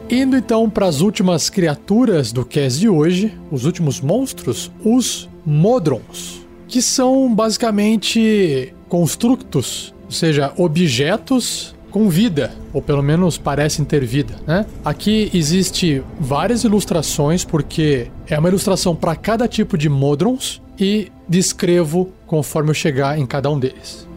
Indo 0.09 0.37
então 0.37 0.69
para 0.69 0.85
as 0.85 1.01
últimas 1.01 1.49
criaturas 1.49 2.31
do 2.31 2.45
cast 2.45 2.79
de 2.79 2.87
hoje, 2.87 3.37
os 3.51 3.65
últimos 3.65 3.99
monstros, 3.99 4.71
os 4.83 5.27
Modrons, 5.45 6.46
que 6.67 6.81
são 6.81 7.33
basicamente 7.33 8.73
constructos, 8.89 9.93
ou 10.05 10.11
seja, 10.11 10.51
objetos 10.57 11.75
com 11.89 12.09
vida, 12.09 12.53
ou 12.73 12.81
pelo 12.81 13.01
menos 13.01 13.37
parecem 13.37 13.83
ter 13.85 14.05
vida, 14.05 14.35
né? 14.45 14.65
Aqui 14.83 15.31
existe 15.33 16.03
várias 16.19 16.63
ilustrações 16.63 17.45
porque 17.45 18.07
é 18.27 18.37
uma 18.37 18.49
ilustração 18.49 18.95
para 18.95 19.15
cada 19.15 19.47
tipo 19.47 19.77
de 19.77 19.89
modrons 19.89 20.61
e 20.79 21.11
descrevo 21.27 22.11
conforme 22.25 22.69
eu 22.69 22.73
chegar 22.73 23.17
em 23.17 23.25
cada 23.25 23.49
um 23.49 23.57
deles. 23.57 24.07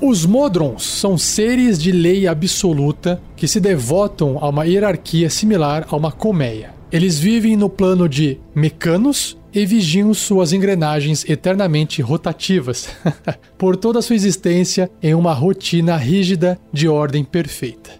Os 0.00 0.26
Modrons 0.26 0.84
são 0.84 1.16
seres 1.16 1.78
de 1.78 1.90
lei 1.90 2.28
absoluta 2.28 3.20
que 3.34 3.48
se 3.48 3.58
devotam 3.58 4.38
a 4.40 4.48
uma 4.48 4.66
hierarquia 4.66 5.28
similar 5.30 5.86
a 5.90 5.96
uma 5.96 6.12
colmeia. 6.12 6.75
Eles 6.90 7.18
vivem 7.18 7.56
no 7.56 7.68
plano 7.68 8.08
de 8.08 8.38
mecanos 8.54 9.36
e 9.52 9.66
vigiam 9.66 10.14
suas 10.14 10.52
engrenagens 10.52 11.24
eternamente 11.28 12.00
rotativas, 12.00 12.88
por 13.58 13.76
toda 13.76 14.00
sua 14.00 14.14
existência 14.14 14.90
em 15.02 15.14
uma 15.14 15.32
rotina 15.32 15.96
rígida 15.96 16.58
de 16.72 16.88
ordem 16.88 17.24
perfeita. 17.24 17.90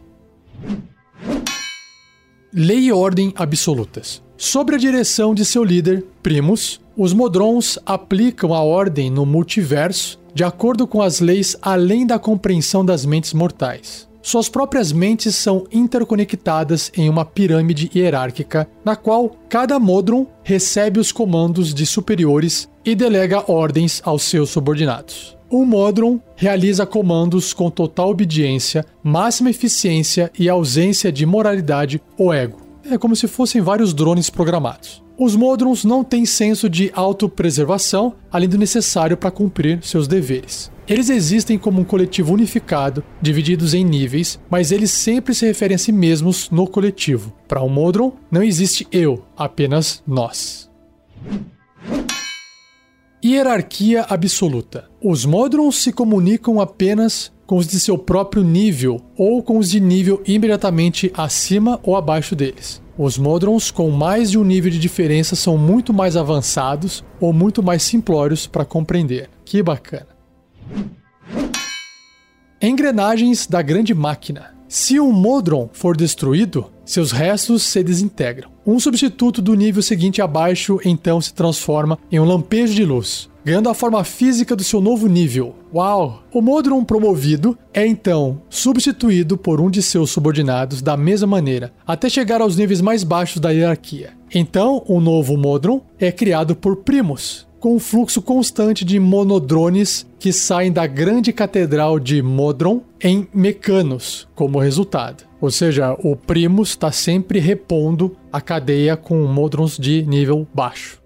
Lei 2.52 2.86
e 2.86 2.92
ordem 2.92 3.32
absolutas. 3.36 4.22
Sob 4.36 4.74
a 4.74 4.78
direção 4.78 5.34
de 5.34 5.44
seu 5.44 5.64
líder, 5.64 6.04
Primus, 6.22 6.80
os 6.96 7.12
Modrons 7.12 7.78
aplicam 7.84 8.54
a 8.54 8.62
ordem 8.62 9.10
no 9.10 9.26
multiverso 9.26 10.18
de 10.32 10.44
acordo 10.44 10.86
com 10.86 11.00
as 11.00 11.18
leis 11.18 11.56
além 11.60 12.06
da 12.06 12.18
compreensão 12.18 12.84
das 12.84 13.04
mentes 13.06 13.32
mortais. 13.32 14.05
Suas 14.26 14.48
próprias 14.48 14.90
mentes 14.90 15.36
são 15.36 15.68
interconectadas 15.70 16.90
em 16.96 17.08
uma 17.08 17.24
pirâmide 17.24 17.88
hierárquica, 17.94 18.68
na 18.84 18.96
qual 18.96 19.36
cada 19.48 19.78
Modron 19.78 20.26
recebe 20.42 20.98
os 20.98 21.12
comandos 21.12 21.72
de 21.72 21.86
superiores 21.86 22.68
e 22.84 22.96
delega 22.96 23.44
ordens 23.48 24.02
aos 24.04 24.24
seus 24.24 24.50
subordinados. 24.50 25.38
O 25.48 25.64
Modron 25.64 26.20
realiza 26.34 26.84
comandos 26.84 27.52
com 27.52 27.70
total 27.70 28.10
obediência, 28.10 28.84
máxima 29.00 29.50
eficiência 29.50 30.28
e 30.36 30.48
ausência 30.48 31.12
de 31.12 31.24
moralidade 31.24 32.02
ou 32.18 32.34
ego. 32.34 32.58
É 32.90 32.98
como 32.98 33.14
se 33.14 33.28
fossem 33.28 33.62
vários 33.62 33.94
drones 33.94 34.28
programados. 34.28 35.05
Os 35.18 35.34
Modrons 35.34 35.82
não 35.82 36.04
têm 36.04 36.26
senso 36.26 36.68
de 36.68 36.92
autopreservação, 36.94 38.14
além 38.30 38.48
do 38.48 38.58
necessário 38.58 39.16
para 39.16 39.30
cumprir 39.30 39.82
seus 39.82 40.06
deveres. 40.06 40.70
Eles 40.86 41.08
existem 41.08 41.58
como 41.58 41.80
um 41.80 41.84
coletivo 41.84 42.34
unificado, 42.34 43.02
divididos 43.20 43.72
em 43.72 43.82
níveis, 43.82 44.38
mas 44.50 44.70
eles 44.70 44.90
sempre 44.90 45.34
se 45.34 45.46
referem 45.46 45.74
a 45.74 45.78
si 45.78 45.90
mesmos 45.90 46.50
no 46.50 46.66
coletivo. 46.66 47.32
Para 47.48 47.62
um 47.62 47.68
Modron, 47.68 48.12
não 48.30 48.42
existe 48.42 48.86
eu, 48.92 49.24
apenas 49.36 50.02
nós. 50.06 50.70
Hierarquia 53.24 54.02
absoluta. 54.02 54.88
Os 55.02 55.24
Modrons 55.24 55.76
se 55.76 55.92
comunicam 55.92 56.60
apenas 56.60 57.32
com 57.46 57.56
os 57.56 57.66
de 57.66 57.80
seu 57.80 57.96
próprio 57.96 58.44
nível 58.44 59.00
ou 59.16 59.42
com 59.42 59.58
os 59.58 59.70
de 59.70 59.80
nível 59.80 60.22
imediatamente 60.26 61.10
acima 61.16 61.80
ou 61.82 61.96
abaixo 61.96 62.36
deles. 62.36 62.84
Os 62.98 63.18
Modrons 63.18 63.70
com 63.70 63.90
mais 63.90 64.30
de 64.30 64.38
um 64.38 64.44
nível 64.44 64.70
de 64.70 64.78
diferença 64.78 65.36
são 65.36 65.58
muito 65.58 65.92
mais 65.92 66.16
avançados 66.16 67.04
ou 67.20 67.30
muito 67.30 67.62
mais 67.62 67.82
simplórios 67.82 68.46
para 68.46 68.64
compreender. 68.64 69.28
Que 69.44 69.62
bacana. 69.62 70.08
Engrenagens 72.60 73.46
da 73.46 73.60
grande 73.60 73.94
máquina. 73.94 74.56
Se 74.66 74.98
um 74.98 75.12
Modron 75.12 75.68
for 75.72 75.94
destruído, 75.94 76.72
seus 76.86 77.12
restos 77.12 77.62
se 77.62 77.82
desintegram. 77.84 78.55
Um 78.66 78.80
substituto 78.80 79.40
do 79.40 79.54
nível 79.54 79.80
seguinte 79.80 80.20
abaixo 80.20 80.80
então 80.84 81.20
se 81.20 81.32
transforma 81.32 81.96
em 82.10 82.18
um 82.18 82.24
lampejo 82.24 82.74
de 82.74 82.84
luz, 82.84 83.30
ganhando 83.44 83.68
a 83.68 83.74
forma 83.74 84.02
física 84.02 84.56
do 84.56 84.64
seu 84.64 84.80
novo 84.80 85.06
nível. 85.06 85.54
Uau! 85.72 86.24
O 86.34 86.42
Modron 86.42 86.82
promovido 86.82 87.56
é 87.72 87.86
então 87.86 88.42
substituído 88.50 89.38
por 89.38 89.60
um 89.60 89.70
de 89.70 89.80
seus 89.80 90.10
subordinados 90.10 90.82
da 90.82 90.96
mesma 90.96 91.28
maneira, 91.28 91.72
até 91.86 92.08
chegar 92.10 92.40
aos 92.40 92.56
níveis 92.56 92.80
mais 92.80 93.04
baixos 93.04 93.40
da 93.40 93.50
hierarquia. 93.50 94.14
Então, 94.34 94.82
o 94.88 95.00
novo 95.00 95.36
Modron 95.36 95.80
é 95.96 96.10
criado 96.10 96.56
por 96.56 96.78
primos, 96.78 97.46
com 97.60 97.76
um 97.76 97.78
fluxo 97.78 98.20
constante 98.20 98.84
de 98.84 98.98
monodrones 98.98 100.04
que 100.18 100.32
saem 100.32 100.72
da 100.72 100.88
grande 100.88 101.32
catedral 101.32 102.00
de 102.00 102.20
Modron 102.20 102.80
em 103.00 103.28
mecanos 103.32 104.26
como 104.34 104.58
resultado. 104.58 105.25
Ou 105.40 105.50
seja, 105.50 105.96
o 105.98 106.16
Primus 106.16 106.70
está 106.70 106.90
sempre 106.90 107.38
repondo 107.38 108.16
a 108.32 108.40
cadeia 108.40 108.96
com 108.96 109.26
Modrons 109.26 109.76
de 109.76 110.02
nível 110.02 110.46
baixo. 110.54 111.00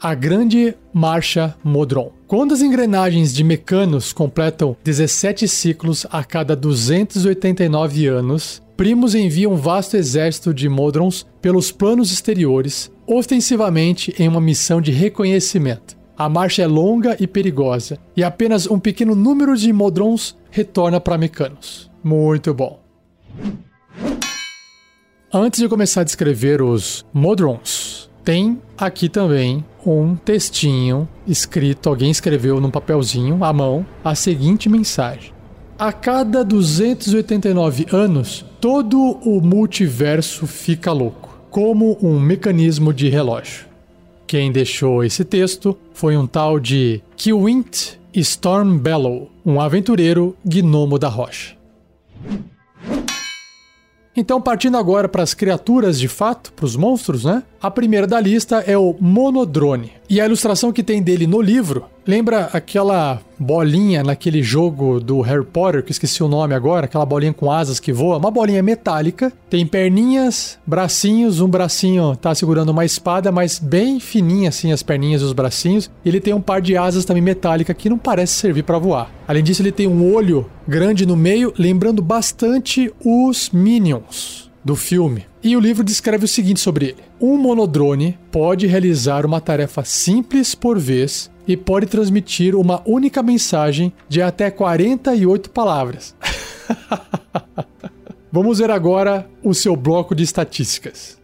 A 0.00 0.14
Grande 0.14 0.74
Marcha 0.92 1.54
Modron. 1.62 2.10
Quando 2.26 2.52
as 2.52 2.60
engrenagens 2.60 3.32
de 3.32 3.44
mecanos 3.44 4.12
completam 4.12 4.76
17 4.82 5.46
ciclos 5.46 6.04
a 6.10 6.24
cada 6.24 6.56
289 6.56 8.08
anos, 8.08 8.60
Primus 8.76 9.14
envia 9.14 9.48
um 9.48 9.54
vasto 9.54 9.96
exército 9.96 10.52
de 10.52 10.68
Modrons 10.68 11.24
pelos 11.40 11.70
planos 11.70 12.10
exteriores, 12.10 12.90
ostensivamente 13.06 14.12
em 14.18 14.26
uma 14.26 14.40
missão 14.40 14.80
de 14.80 14.90
reconhecimento. 14.90 16.01
A 16.22 16.28
marcha 16.28 16.62
é 16.62 16.68
longa 16.68 17.16
e 17.18 17.26
perigosa, 17.26 17.98
e 18.16 18.22
apenas 18.22 18.70
um 18.70 18.78
pequeno 18.78 19.16
número 19.16 19.56
de 19.56 19.72
Modrons 19.72 20.36
retorna 20.52 21.00
para 21.00 21.18
Mecanos. 21.18 21.90
Muito 22.00 22.54
bom. 22.54 22.78
Antes 25.34 25.58
de 25.58 25.68
começar 25.68 26.02
a 26.02 26.04
descrever 26.04 26.62
os 26.62 27.04
Modrons, 27.12 28.08
tem 28.22 28.62
aqui 28.78 29.08
também 29.08 29.64
um 29.84 30.14
textinho 30.14 31.08
escrito, 31.26 31.88
alguém 31.88 32.12
escreveu 32.12 32.60
num 32.60 32.70
papelzinho 32.70 33.42
à 33.42 33.52
mão 33.52 33.84
a 34.04 34.14
seguinte 34.14 34.68
mensagem: 34.68 35.32
A 35.76 35.92
cada 35.92 36.44
289 36.44 37.86
anos, 37.90 38.44
todo 38.60 38.96
o 39.24 39.40
multiverso 39.40 40.46
fica 40.46 40.92
louco, 40.92 41.36
como 41.50 41.98
um 42.00 42.20
mecanismo 42.20 42.94
de 42.94 43.08
relógio. 43.08 43.71
Quem 44.32 44.50
deixou 44.50 45.04
esse 45.04 45.26
texto 45.26 45.76
foi 45.92 46.16
um 46.16 46.26
tal 46.26 46.58
de 46.58 47.02
Kiwint 47.18 47.98
Stormbellow, 48.14 49.30
um 49.44 49.60
aventureiro 49.60 50.34
gnomo 50.42 50.98
da 50.98 51.06
rocha. 51.06 51.54
Então, 54.16 54.40
partindo 54.40 54.78
agora 54.78 55.06
para 55.06 55.22
as 55.22 55.34
criaturas 55.34 56.00
de 56.00 56.08
fato, 56.08 56.50
para 56.54 56.64
os 56.64 56.76
monstros, 56.76 57.24
né? 57.24 57.42
A 57.60 57.70
primeira 57.70 58.06
da 58.06 58.18
lista 58.18 58.60
é 58.60 58.74
o 58.74 58.96
Monodrone. 58.98 59.92
E 60.12 60.20
a 60.20 60.26
ilustração 60.26 60.70
que 60.70 60.82
tem 60.82 61.02
dele 61.02 61.26
no 61.26 61.40
livro 61.40 61.86
lembra 62.06 62.50
aquela 62.52 63.22
bolinha 63.38 64.02
naquele 64.02 64.42
jogo 64.42 65.00
do 65.00 65.22
Harry 65.22 65.42
Potter, 65.42 65.82
que 65.82 65.90
esqueci 65.90 66.22
o 66.22 66.28
nome 66.28 66.54
agora, 66.54 66.84
aquela 66.84 67.06
bolinha 67.06 67.32
com 67.32 67.50
asas 67.50 67.80
que 67.80 67.94
voa, 67.94 68.18
uma 68.18 68.30
bolinha 68.30 68.62
metálica, 68.62 69.32
tem 69.48 69.66
perninhas, 69.66 70.58
bracinhos, 70.66 71.40
um 71.40 71.48
bracinho 71.48 72.14
tá 72.14 72.34
segurando 72.34 72.68
uma 72.68 72.84
espada, 72.84 73.32
mas 73.32 73.58
bem 73.58 73.98
fininha 73.98 74.50
assim 74.50 74.70
as 74.70 74.82
perninhas 74.82 75.22
e 75.22 75.24
os 75.24 75.32
bracinhos. 75.32 75.90
Ele 76.04 76.20
tem 76.20 76.34
um 76.34 76.42
par 76.42 76.60
de 76.60 76.76
asas 76.76 77.06
também 77.06 77.22
metálica 77.22 77.72
que 77.72 77.88
não 77.88 77.96
parece 77.96 78.34
servir 78.34 78.64
para 78.64 78.78
voar. 78.78 79.10
Além 79.26 79.42
disso, 79.42 79.62
ele 79.62 79.72
tem 79.72 79.88
um 79.88 80.12
olho 80.12 80.44
grande 80.68 81.06
no 81.06 81.16
meio, 81.16 81.54
lembrando 81.58 82.02
bastante 82.02 82.92
os 83.02 83.48
Minions 83.48 84.50
do 84.62 84.76
filme. 84.76 85.31
E 85.44 85.56
o 85.56 85.60
livro 85.60 85.82
descreve 85.82 86.24
o 86.24 86.28
seguinte 86.28 86.60
sobre 86.60 86.86
ele: 86.86 87.04
um 87.20 87.36
monodrone 87.36 88.16
pode 88.30 88.66
realizar 88.66 89.26
uma 89.26 89.40
tarefa 89.40 89.84
simples 89.84 90.54
por 90.54 90.78
vez 90.78 91.30
e 91.48 91.56
pode 91.56 91.86
transmitir 91.86 92.54
uma 92.54 92.80
única 92.86 93.22
mensagem 93.22 93.92
de 94.08 94.22
até 94.22 94.50
48 94.50 95.50
palavras. 95.50 96.14
Vamos 98.30 98.60
ver 98.60 98.70
agora 98.70 99.28
o 99.42 99.52
seu 99.52 99.74
bloco 99.74 100.14
de 100.14 100.22
estatísticas. 100.22 101.18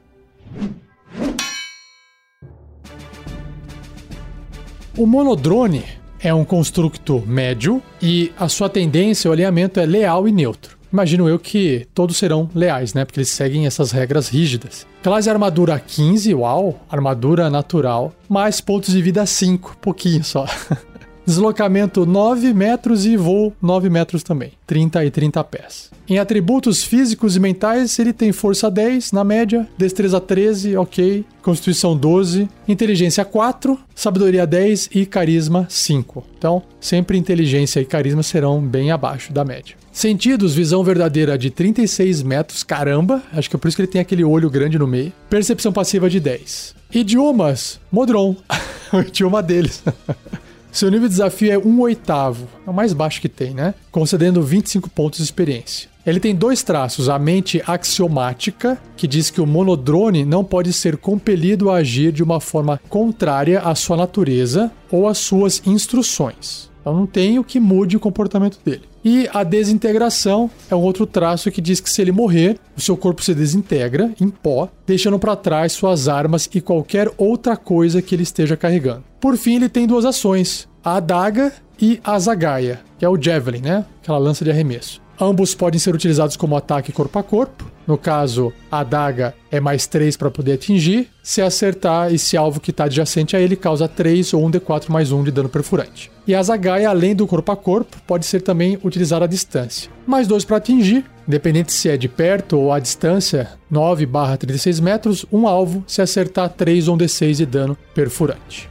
O 4.96 5.06
monodrone 5.06 5.84
é 6.18 6.34
um 6.34 6.44
construto 6.44 7.22
médio 7.24 7.80
e 8.02 8.32
a 8.36 8.48
sua 8.48 8.68
tendência, 8.68 9.30
o 9.30 9.32
alinhamento 9.32 9.78
é 9.78 9.86
leal 9.86 10.28
e 10.28 10.32
neutro. 10.32 10.77
Imagino 10.92 11.28
eu 11.28 11.38
que 11.38 11.86
todos 11.94 12.16
serão 12.16 12.48
leais, 12.54 12.94
né? 12.94 13.04
Porque 13.04 13.20
eles 13.20 13.30
seguem 13.30 13.66
essas 13.66 13.90
regras 13.90 14.28
rígidas. 14.28 14.86
Classe 15.02 15.28
armadura 15.28 15.78
15, 15.78 16.34
uau, 16.34 16.80
armadura 16.90 17.50
natural, 17.50 18.12
mais 18.28 18.60
pontos 18.60 18.92
de 18.92 19.02
vida 19.02 19.24
5, 19.26 19.76
pouquinho 19.80 20.24
só. 20.24 20.46
Deslocamento 21.26 22.06
9 22.06 22.54
metros 22.54 23.04
e 23.04 23.16
voo 23.16 23.52
9 23.60 23.90
metros 23.90 24.22
também, 24.22 24.52
30 24.66 25.04
e 25.04 25.10
30 25.10 25.44
pés. 25.44 25.90
Em 26.10 26.18
atributos 26.18 26.82
físicos 26.82 27.36
e 27.36 27.40
mentais, 27.40 27.98
ele 27.98 28.14
tem 28.14 28.32
força 28.32 28.70
10 28.70 29.12
na 29.12 29.22
média, 29.22 29.68
destreza 29.76 30.18
13, 30.18 30.74
ok, 30.74 31.22
constituição 31.42 31.94
12, 31.94 32.48
inteligência 32.66 33.26
4, 33.26 33.78
sabedoria 33.94 34.46
10 34.46 34.88
e 34.94 35.04
carisma 35.04 35.66
5. 35.68 36.24
Então, 36.38 36.62
sempre 36.80 37.18
inteligência 37.18 37.80
e 37.80 37.84
carisma 37.84 38.22
serão 38.22 38.58
bem 38.58 38.90
abaixo 38.90 39.34
da 39.34 39.44
média. 39.44 39.76
Sentidos, 39.92 40.54
visão 40.54 40.82
verdadeira 40.82 41.36
de 41.36 41.50
36 41.50 42.22
metros, 42.22 42.62
caramba, 42.62 43.22
acho 43.30 43.50
que 43.50 43.56
é 43.56 43.58
por 43.58 43.68
isso 43.68 43.76
que 43.76 43.82
ele 43.82 43.92
tem 43.92 44.00
aquele 44.00 44.24
olho 44.24 44.48
grande 44.48 44.78
no 44.78 44.86
meio. 44.86 45.12
Percepção 45.28 45.74
passiva 45.74 46.08
de 46.08 46.20
10. 46.20 46.74
Idiomas, 46.94 47.78
Modron, 47.92 48.34
o 48.94 49.00
idioma 49.00 49.42
deles. 49.42 49.84
Seu 50.70 50.90
nível 50.90 51.08
de 51.08 51.14
desafio 51.14 51.52
é 51.52 51.58
1 51.58 51.80
oitavo, 51.80 52.46
é 52.66 52.70
o 52.70 52.74
mais 52.74 52.92
baixo 52.92 53.20
que 53.20 53.28
tem, 53.28 53.54
né? 53.54 53.74
Concedendo 53.90 54.42
25 54.42 54.90
pontos 54.90 55.18
de 55.18 55.24
experiência. 55.24 55.88
Ele 56.06 56.20
tem 56.20 56.34
dois 56.34 56.62
traços: 56.62 57.08
a 57.08 57.18
mente 57.18 57.62
axiomática, 57.66 58.78
que 58.96 59.06
diz 59.06 59.30
que 59.30 59.40
o 59.40 59.46
monodrone 59.46 60.24
não 60.24 60.44
pode 60.44 60.72
ser 60.72 60.96
compelido 60.96 61.70
a 61.70 61.76
agir 61.76 62.12
de 62.12 62.22
uma 62.22 62.40
forma 62.40 62.80
contrária 62.88 63.60
à 63.60 63.74
sua 63.74 63.96
natureza 63.96 64.70
ou 64.90 65.06
às 65.06 65.18
suas 65.18 65.62
instruções. 65.66 66.70
Então 66.80 66.94
não 66.96 67.06
tem 67.06 67.38
o 67.38 67.44
que 67.44 67.60
mude 67.60 67.96
o 67.96 68.00
comportamento 68.00 68.58
dele. 68.64 68.87
E 69.04 69.28
a 69.32 69.44
desintegração 69.44 70.50
é 70.70 70.74
um 70.74 70.80
outro 70.80 71.06
traço 71.06 71.50
que 71.50 71.60
diz 71.60 71.80
que 71.80 71.90
se 71.90 72.02
ele 72.02 72.12
morrer, 72.12 72.58
o 72.76 72.80
seu 72.80 72.96
corpo 72.96 73.22
se 73.22 73.34
desintegra 73.34 74.12
em 74.20 74.28
pó, 74.28 74.68
deixando 74.86 75.18
para 75.18 75.36
trás 75.36 75.72
suas 75.72 76.08
armas 76.08 76.48
e 76.52 76.60
qualquer 76.60 77.10
outra 77.16 77.56
coisa 77.56 78.02
que 78.02 78.14
ele 78.14 78.22
esteja 78.22 78.56
carregando. 78.56 79.04
Por 79.20 79.36
fim, 79.36 79.56
ele 79.56 79.68
tem 79.68 79.86
duas 79.86 80.04
ações: 80.04 80.68
a 80.82 80.96
adaga 80.96 81.52
e 81.80 82.00
a 82.02 82.18
zagaia, 82.18 82.80
que 82.98 83.04
é 83.04 83.08
o 83.08 83.20
javelin, 83.20 83.60
né? 83.60 83.84
Aquela 84.02 84.18
lança 84.18 84.44
de 84.44 84.50
arremesso. 84.50 85.00
Ambos 85.20 85.52
podem 85.52 85.80
ser 85.80 85.94
utilizados 85.94 86.36
como 86.36 86.56
ataque 86.56 86.92
corpo 86.92 87.18
a 87.18 87.22
corpo. 87.22 87.68
No 87.86 87.98
caso, 87.98 88.52
a 88.70 88.80
adaga 88.80 89.34
é 89.50 89.58
mais 89.58 89.86
3 89.86 90.16
para 90.16 90.30
poder 90.30 90.52
atingir. 90.52 91.08
Se 91.22 91.42
acertar 91.42 92.12
esse 92.12 92.36
alvo 92.36 92.60
que 92.60 92.70
está 92.70 92.84
adjacente 92.84 93.34
a 93.34 93.40
ele, 93.40 93.56
causa 93.56 93.88
3 93.88 94.32
ou 94.34 94.48
1d4 94.48 94.90
mais 94.90 95.10
1 95.10 95.24
de 95.24 95.30
dano 95.32 95.48
perfurante. 95.48 96.10
E 96.26 96.34
a 96.34 96.42
zagaia, 96.42 96.88
além 96.88 97.16
do 97.16 97.26
corpo 97.26 97.50
a 97.50 97.56
corpo, 97.56 97.96
pode 98.06 98.26
ser 98.26 98.42
também 98.42 98.78
utilizada 98.84 99.24
à 99.24 99.28
distância. 99.28 99.90
Mais 100.06 100.28
2 100.28 100.44
para 100.44 100.58
atingir, 100.58 101.04
independente 101.26 101.72
se 101.72 101.88
é 101.88 101.96
de 101.96 102.08
perto 102.08 102.58
ou 102.58 102.72
à 102.72 102.78
distância, 102.78 103.48
9 103.70 104.06
barra 104.06 104.36
36 104.36 104.78
metros, 104.78 105.26
um 105.32 105.48
alvo 105.48 105.82
se 105.86 106.00
acertar 106.00 106.50
3 106.50 106.86
ou 106.86 106.96
1d6 106.96 107.34
de 107.34 107.46
dano 107.46 107.76
perfurante. 107.92 108.70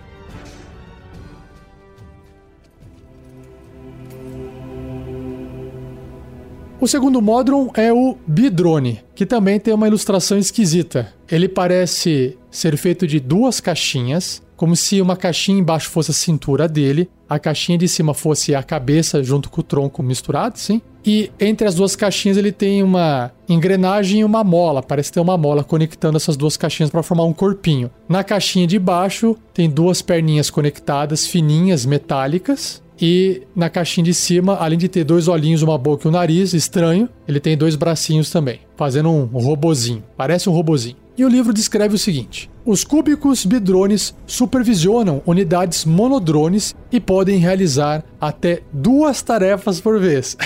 O 6.79 6.87
segundo 6.87 7.19
Modron 7.23 7.71
é 7.73 7.91
o 7.91 8.15
Bidrone, 8.27 9.01
que 9.15 9.25
também 9.25 9.59
tem 9.59 9.73
uma 9.73 9.87
ilustração 9.87 10.37
esquisita. 10.37 11.11
Ele 11.27 11.49
parece 11.49 12.37
ser 12.51 12.77
feito 12.77 13.07
de 13.07 13.19
duas 13.19 13.59
caixinhas, 13.59 14.43
como 14.55 14.75
se 14.75 15.01
uma 15.01 15.15
caixinha 15.15 15.57
embaixo 15.57 15.89
fosse 15.89 16.11
a 16.11 16.13
cintura 16.13 16.67
dele, 16.67 17.09
a 17.27 17.39
caixinha 17.39 17.79
de 17.79 17.87
cima 17.87 18.13
fosse 18.13 18.53
a 18.53 18.61
cabeça 18.61 19.23
junto 19.23 19.49
com 19.49 19.61
o 19.61 19.63
tronco 19.63 20.03
misturado, 20.03 20.59
sim. 20.59 20.79
E 21.03 21.31
entre 21.39 21.67
as 21.67 21.73
duas 21.73 21.95
caixinhas 21.95 22.37
ele 22.37 22.51
tem 22.51 22.83
uma 22.83 23.31
engrenagem 23.49 24.19
e 24.19 24.23
uma 24.23 24.43
mola, 24.43 24.83
parece 24.83 25.11
ter 25.11 25.19
uma 25.19 25.37
mola 25.37 25.63
conectando 25.63 26.17
essas 26.17 26.37
duas 26.37 26.57
caixinhas 26.57 26.91
para 26.91 27.01
formar 27.01 27.23
um 27.23 27.33
corpinho. 27.33 27.89
Na 28.07 28.23
caixinha 28.23 28.67
de 28.67 28.77
baixo 28.77 29.35
tem 29.51 29.67
duas 29.67 30.03
perninhas 30.03 30.51
conectadas, 30.51 31.25
fininhas, 31.25 31.87
metálicas, 31.87 32.83
E 32.99 33.43
na 33.55 33.69
caixinha 33.69 34.05
de 34.05 34.13
cima, 34.13 34.55
além 34.55 34.77
de 34.77 34.87
ter 34.87 35.03
dois 35.03 35.27
olhinhos, 35.27 35.61
uma 35.61 35.77
boca 35.77 36.07
e 36.07 36.09
um 36.09 36.11
nariz 36.11 36.53
estranho, 36.53 37.07
ele 37.27 37.39
tem 37.39 37.55
dois 37.55 37.75
bracinhos 37.75 38.31
também, 38.31 38.61
fazendo 38.75 39.09
um 39.09 39.25
robozinho. 39.25 40.03
Parece 40.15 40.49
um 40.49 40.53
robozinho. 40.53 40.95
E 41.17 41.25
o 41.25 41.29
livro 41.29 41.53
descreve 41.53 41.95
o 41.95 41.97
seguinte: 41.97 42.49
os 42.65 42.83
cúbicos 42.83 43.45
bidrones 43.45 44.15
supervisionam 44.25 45.21
unidades 45.25 45.85
monodrones 45.85 46.75
e 46.91 46.99
podem 46.99 47.39
realizar 47.39 48.03
até 48.19 48.61
duas 48.71 49.21
tarefas 49.21 49.79
por 49.79 49.99
vez. 49.99 50.37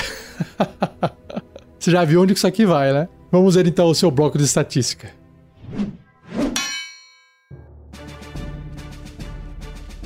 Você 1.80 1.92
já 1.92 2.06
viu 2.06 2.22
onde 2.22 2.34
isso 2.34 2.48
aqui 2.48 2.66
vai, 2.66 2.94
né? 2.94 3.10
Vamos 3.32 3.56
ver 3.56 3.66
então 3.66 3.88
o 3.88 3.96
seu 3.96 4.12
bloco 4.12 4.38
de 4.38 4.44
estatística. 4.44 5.21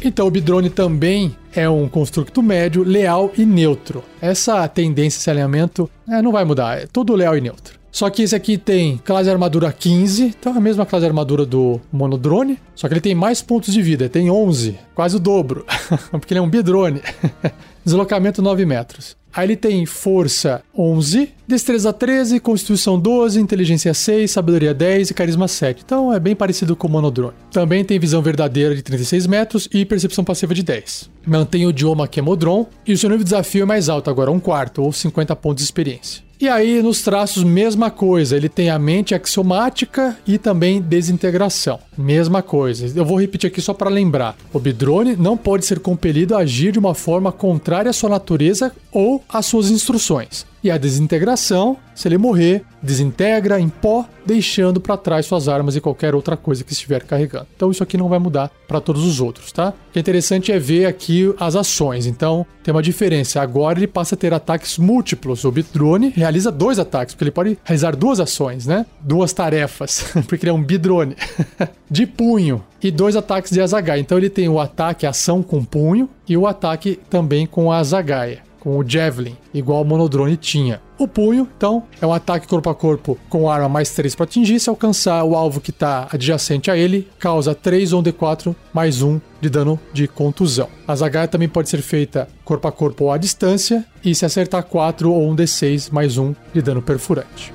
Então, 0.07 0.27
o 0.27 0.31
Bidrone 0.31 0.69
também 0.69 1.35
é 1.51 1.67
um 1.67 1.89
construto 1.89 2.43
médio, 2.43 2.83
leal 2.83 3.31
e 3.35 3.43
neutro. 3.43 4.03
Essa 4.21 4.67
tendência, 4.67 5.17
esse 5.17 5.29
alinhamento, 5.31 5.89
é, 6.07 6.21
não 6.21 6.31
vai 6.31 6.45
mudar, 6.45 6.79
é 6.79 6.85
tudo 6.85 7.15
leal 7.15 7.35
e 7.35 7.41
neutro. 7.41 7.79
Só 7.91 8.09
que 8.09 8.21
esse 8.21 8.35
aqui 8.35 8.57
tem 8.57 8.97
classe 9.03 9.29
armadura 9.29 9.71
15, 9.71 10.35
então 10.39 10.53
é 10.53 10.57
a 10.57 10.61
mesma 10.61 10.85
classe 10.85 11.05
armadura 11.05 11.45
do 11.45 11.81
monodrone, 11.91 12.59
só 12.75 12.87
que 12.87 12.93
ele 12.93 13.01
tem 13.01 13.15
mais 13.15 13.41
pontos 13.41 13.73
de 13.73 13.81
vida, 13.81 14.07
tem 14.07 14.29
11, 14.29 14.77
quase 14.93 15.15
o 15.15 15.19
dobro, 15.19 15.65
porque 16.11 16.33
ele 16.33 16.39
é 16.39 16.41
um 16.43 16.49
bidrone. 16.49 17.01
Deslocamento 17.83 18.41
9 18.41 18.65
metros. 18.65 19.15
Aí 19.35 19.47
ele 19.47 19.57
tem 19.57 19.85
força 19.85 20.63
11, 20.77 21.29
destreza 21.45 21.91
13, 21.91 22.39
constituição 22.39 22.97
12, 22.97 23.39
inteligência 23.39 23.93
6, 23.93 24.31
sabedoria 24.31 24.73
10 24.73 25.09
e 25.09 25.13
carisma 25.13 25.47
7. 25.47 25.83
Então 25.85 26.13
é 26.13 26.19
bem 26.19 26.33
parecido 26.33 26.73
com 26.73 26.87
o 26.87 26.91
monodrone. 26.91 27.33
Também 27.51 27.83
tem 27.83 27.99
visão 27.99 28.21
verdadeira 28.21 28.73
de 28.73 28.81
36 28.81 29.27
metros 29.27 29.67
e 29.73 29.83
percepção 29.83 30.23
passiva 30.23 30.53
de 30.53 30.63
10. 30.63 31.09
Mantém 31.27 31.65
o 31.65 31.71
idioma 31.71 32.07
que 32.07 32.19
é 32.19 32.23
Modron 32.23 32.65
e 32.87 32.93
o 32.93 32.97
seu 32.97 33.09
nível 33.09 33.25
de 33.25 33.31
desafio 33.31 33.63
é 33.63 33.65
mais 33.65 33.89
alto, 33.89 34.09
agora 34.09 34.31
um 34.31 34.39
quarto 34.39 34.81
ou 34.81 34.93
50 34.93 35.35
pontos 35.35 35.63
de 35.63 35.67
experiência. 35.67 36.23
E 36.45 36.47
aí, 36.47 36.79
nos 36.79 37.01
traços, 37.01 37.43
mesma 37.43 37.89
coisa. 37.89 38.37
Ele 38.37 38.47
tem 38.47 38.69
a 38.69 38.77
mente 38.77 39.15
axiomática 39.15 40.15
e 40.27 40.37
também 40.37 40.79
desintegração. 40.79 41.79
Mesma 41.97 42.43
coisa. 42.43 42.85
Eu 42.95 43.03
vou 43.03 43.19
repetir 43.19 43.47
aqui 43.47 43.59
só 43.59 43.73
para 43.73 43.89
lembrar. 43.89 44.37
O 44.53 44.59
Bidrone 44.59 45.15
não 45.15 45.35
pode 45.35 45.65
ser 45.65 45.79
compelido 45.79 46.35
a 46.35 46.41
agir 46.41 46.71
de 46.71 46.77
uma 46.77 46.93
forma 46.93 47.31
contrária 47.31 47.89
à 47.89 47.93
sua 47.93 48.11
natureza 48.11 48.71
ou 48.91 49.23
às 49.27 49.47
suas 49.47 49.71
instruções. 49.71 50.45
E 50.65 50.71
a 50.71 50.79
desintegração, 50.79 51.77
se 51.93 52.07
ele 52.07 52.17
morrer, 52.17 52.63
desintegra 52.81 53.59
em 53.59 53.69
pó, 53.69 54.03
deixando 54.25 54.81
para 54.81 54.97
trás 54.97 55.27
suas 55.27 55.47
armas 55.47 55.75
e 55.75 55.79
qualquer 55.79 56.15
outra 56.15 56.35
coisa 56.35 56.63
que 56.63 56.73
estiver 56.73 57.03
carregando. 57.03 57.45
Então 57.55 57.69
isso 57.69 57.83
aqui 57.83 57.95
não 57.95 58.09
vai 58.09 58.17
mudar 58.17 58.49
para 58.67 58.81
todos 58.81 59.05
os 59.05 59.21
outros, 59.21 59.51
tá? 59.51 59.69
O 59.89 59.91
que 59.93 59.99
é 59.99 60.01
interessante 60.01 60.51
é 60.51 60.57
ver 60.57 60.87
aqui 60.87 61.31
as 61.39 61.55
ações. 61.55 62.07
Então 62.07 62.47
tem 62.63 62.73
uma 62.73 62.81
diferença. 62.81 63.39
Agora 63.39 63.77
ele 63.77 63.85
passa 63.85 64.15
a 64.15 64.17
ter 64.17 64.33
ataques 64.33 64.79
múltiplos. 64.79 65.45
O 65.45 65.51
Bidrone 65.51 66.09
realiza 66.15 66.51
dois 66.51 66.79
ataques, 66.79 67.13
porque 67.13 67.25
ele 67.25 67.31
pode 67.31 67.59
realizar 67.63 67.95
duas 67.95 68.19
ações, 68.19 68.65
né? 68.65 68.87
Duas 68.99 69.33
tarefas, 69.33 70.03
porque 70.27 70.45
ele 70.45 70.49
é 70.49 70.53
um 70.53 70.63
Bidrone. 70.63 71.15
de 71.87 72.07
punho 72.07 72.63
e 72.81 72.89
dois 72.89 73.15
ataques 73.15 73.51
de 73.51 73.61
Azagaia. 73.61 73.99
Então 73.99 74.17
ele 74.17 74.31
tem 74.31 74.49
o 74.49 74.59
ataque 74.59 75.05
ação 75.05 75.43
com 75.43 75.63
punho 75.63 76.09
e 76.27 76.35
o 76.35 76.47
ataque 76.47 76.99
também 77.07 77.45
com 77.45 77.71
a 77.71 77.77
Azagaia 77.77 78.41
com 78.65 78.79
o 78.79 78.89
Javelin, 78.89 79.37
igual 79.53 79.83
o 79.83 79.85
Monodrone 79.85 80.35
tinha. 80.35 80.81
O 80.97 81.07
punho, 81.07 81.47
então, 81.55 81.83
é 82.01 82.07
um 82.07 82.11
ataque 82.11 82.47
corpo 82.47 82.67
a 82.67 82.73
corpo 82.73 83.15
com 83.29 83.47
arma 83.47 83.69
mais 83.69 83.91
3 83.91 84.15
para 84.15 84.23
atingir. 84.23 84.59
Se 84.59 84.71
alcançar 84.71 85.23
o 85.23 85.35
alvo 85.35 85.61
que 85.61 85.69
está 85.69 86.07
adjacente 86.11 86.71
a 86.71 86.75
ele, 86.75 87.07
causa 87.19 87.53
3 87.53 87.93
ou 87.93 87.99
um 87.99 88.03
D4 88.03 88.55
mais 88.73 89.03
1 89.03 89.21
de 89.39 89.51
dano 89.51 89.79
de 89.93 90.07
contusão. 90.07 90.67
A 90.87 90.95
zagaia 90.95 91.27
também 91.27 91.47
pode 91.47 91.69
ser 91.69 91.83
feita 91.83 92.27
corpo 92.43 92.67
a 92.67 92.71
corpo 92.71 93.03
ou 93.03 93.11
à 93.11 93.19
distância, 93.19 93.85
e 94.03 94.15
se 94.15 94.25
acertar 94.25 94.63
4 94.63 95.11
ou 95.11 95.29
um 95.29 95.35
D6 95.35 95.91
mais 95.91 96.17
1 96.17 96.33
de 96.51 96.61
dano 96.63 96.81
perfurante. 96.81 97.53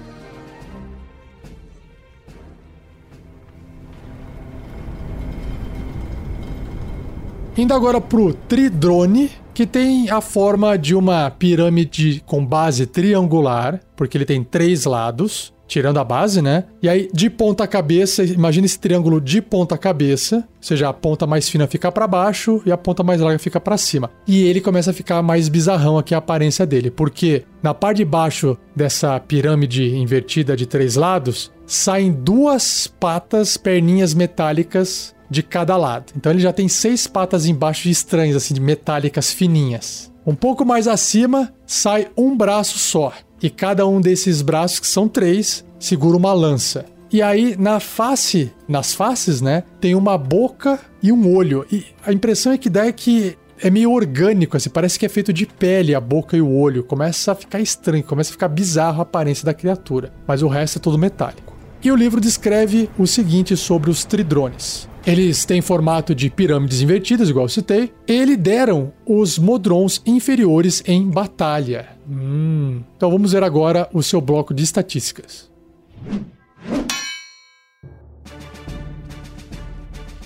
Indo 7.56 7.74
agora 7.74 8.00
pro 8.00 8.32
Tridrone, 8.32 9.30
que 9.54 9.66
tem 9.66 10.10
a 10.10 10.20
forma 10.20 10.76
de 10.76 10.94
uma 10.94 11.30
pirâmide 11.30 12.22
com 12.26 12.44
base 12.44 12.86
triangular, 12.86 13.80
porque 13.96 14.16
ele 14.16 14.24
tem 14.24 14.42
três 14.42 14.84
lados, 14.84 15.52
tirando 15.70 15.98
a 15.98 16.04
base, 16.04 16.42
né? 16.42 16.64
E 16.82 16.88
aí, 16.88 17.08
de 17.14 17.30
ponta 17.30 17.64
cabeça, 17.66 18.24
imagina 18.24 18.66
esse 18.66 18.78
triângulo 18.78 19.20
de 19.20 19.40
ponta 19.40 19.78
cabeça, 19.78 20.36
ou 20.36 20.42
seja, 20.60 20.88
a 20.88 20.92
ponta 20.92 21.28
mais 21.28 21.48
fina 21.48 21.66
fica 21.68 21.92
para 21.92 22.08
baixo 22.08 22.60
e 22.66 22.72
a 22.72 22.76
ponta 22.76 23.04
mais 23.04 23.20
larga 23.20 23.38
fica 23.38 23.60
para 23.60 23.76
cima. 23.76 24.10
E 24.26 24.42
ele 24.42 24.60
começa 24.60 24.90
a 24.90 24.94
ficar 24.94 25.22
mais 25.22 25.48
bizarrão 25.48 25.96
aqui 25.96 26.12
a 26.12 26.18
aparência 26.18 26.66
dele, 26.66 26.90
porque 26.90 27.44
na 27.62 27.72
parte 27.72 27.98
de 27.98 28.04
baixo 28.04 28.58
dessa 28.74 29.20
pirâmide 29.20 29.94
invertida 29.94 30.56
de 30.56 30.66
três 30.66 30.96
lados, 30.96 31.52
saem 31.64 32.10
duas 32.10 32.88
patas, 32.88 33.56
perninhas 33.56 34.12
metálicas 34.12 35.14
de 35.30 35.42
cada 35.42 35.76
lado. 35.76 36.12
Então 36.16 36.32
ele 36.32 36.40
já 36.40 36.52
tem 36.52 36.68
seis 36.68 37.06
patas 37.06 37.46
embaixo 37.46 37.84
de 37.84 37.90
estranhas, 37.90 38.36
assim, 38.36 38.52
de 38.52 38.60
metálicas 38.60 39.32
fininhas. 39.32 40.10
Um 40.26 40.34
pouco 40.34 40.64
mais 40.64 40.86
acima 40.86 41.52
sai 41.66 42.08
um 42.16 42.36
braço 42.36 42.78
só. 42.78 43.12
E 43.42 43.48
cada 43.48 43.86
um 43.86 44.00
desses 44.00 44.42
braços, 44.42 44.80
que 44.80 44.86
são 44.86 45.08
três, 45.08 45.64
segura 45.78 46.16
uma 46.16 46.32
lança. 46.32 46.84
E 47.12 47.22
aí, 47.22 47.56
na 47.58 47.80
face, 47.80 48.52
nas 48.68 48.92
faces, 48.92 49.40
né, 49.40 49.64
tem 49.80 49.94
uma 49.94 50.16
boca 50.18 50.78
e 51.02 51.10
um 51.10 51.34
olho. 51.34 51.66
E 51.72 51.84
a 52.06 52.12
impressão 52.12 52.52
é 52.52 52.58
que 52.58 52.68
dá 52.68 52.86
é 52.86 52.92
que 52.92 53.36
é 53.62 53.68
meio 53.68 53.92
orgânico, 53.92 54.56
assim, 54.56 54.70
parece 54.70 54.98
que 54.98 55.04
é 55.04 55.08
feito 55.08 55.32
de 55.32 55.44
pele 55.44 55.94
a 55.94 56.00
boca 56.00 56.36
e 56.36 56.40
o 56.40 56.50
olho. 56.50 56.84
Começa 56.84 57.32
a 57.32 57.34
ficar 57.34 57.60
estranho, 57.60 58.04
começa 58.04 58.30
a 58.30 58.32
ficar 58.32 58.48
bizarro 58.48 59.00
a 59.00 59.02
aparência 59.02 59.44
da 59.44 59.52
criatura. 59.52 60.12
Mas 60.26 60.42
o 60.42 60.48
resto 60.48 60.78
é 60.78 60.80
todo 60.80 60.98
metálico. 60.98 61.56
E 61.82 61.90
o 61.90 61.96
livro 61.96 62.20
descreve 62.20 62.90
o 62.98 63.06
seguinte 63.06 63.56
sobre 63.56 63.90
os 63.90 64.04
tridrones. 64.04 64.86
Eles 65.06 65.46
têm 65.46 65.62
formato 65.62 66.14
de 66.14 66.28
pirâmides 66.28 66.82
invertidas, 66.82 67.30
igual 67.30 67.46
eu 67.46 67.48
citei, 67.48 67.90
e 68.06 68.22
lideram 68.22 68.92
os 69.06 69.38
modrons 69.38 70.02
inferiores 70.04 70.82
em 70.86 71.08
batalha. 71.08 71.88
Hum. 72.06 72.82
Então 72.96 73.10
vamos 73.10 73.32
ver 73.32 73.42
agora 73.42 73.88
o 73.94 74.02
seu 74.02 74.20
bloco 74.20 74.52
de 74.52 74.62
estatísticas. 74.62 75.50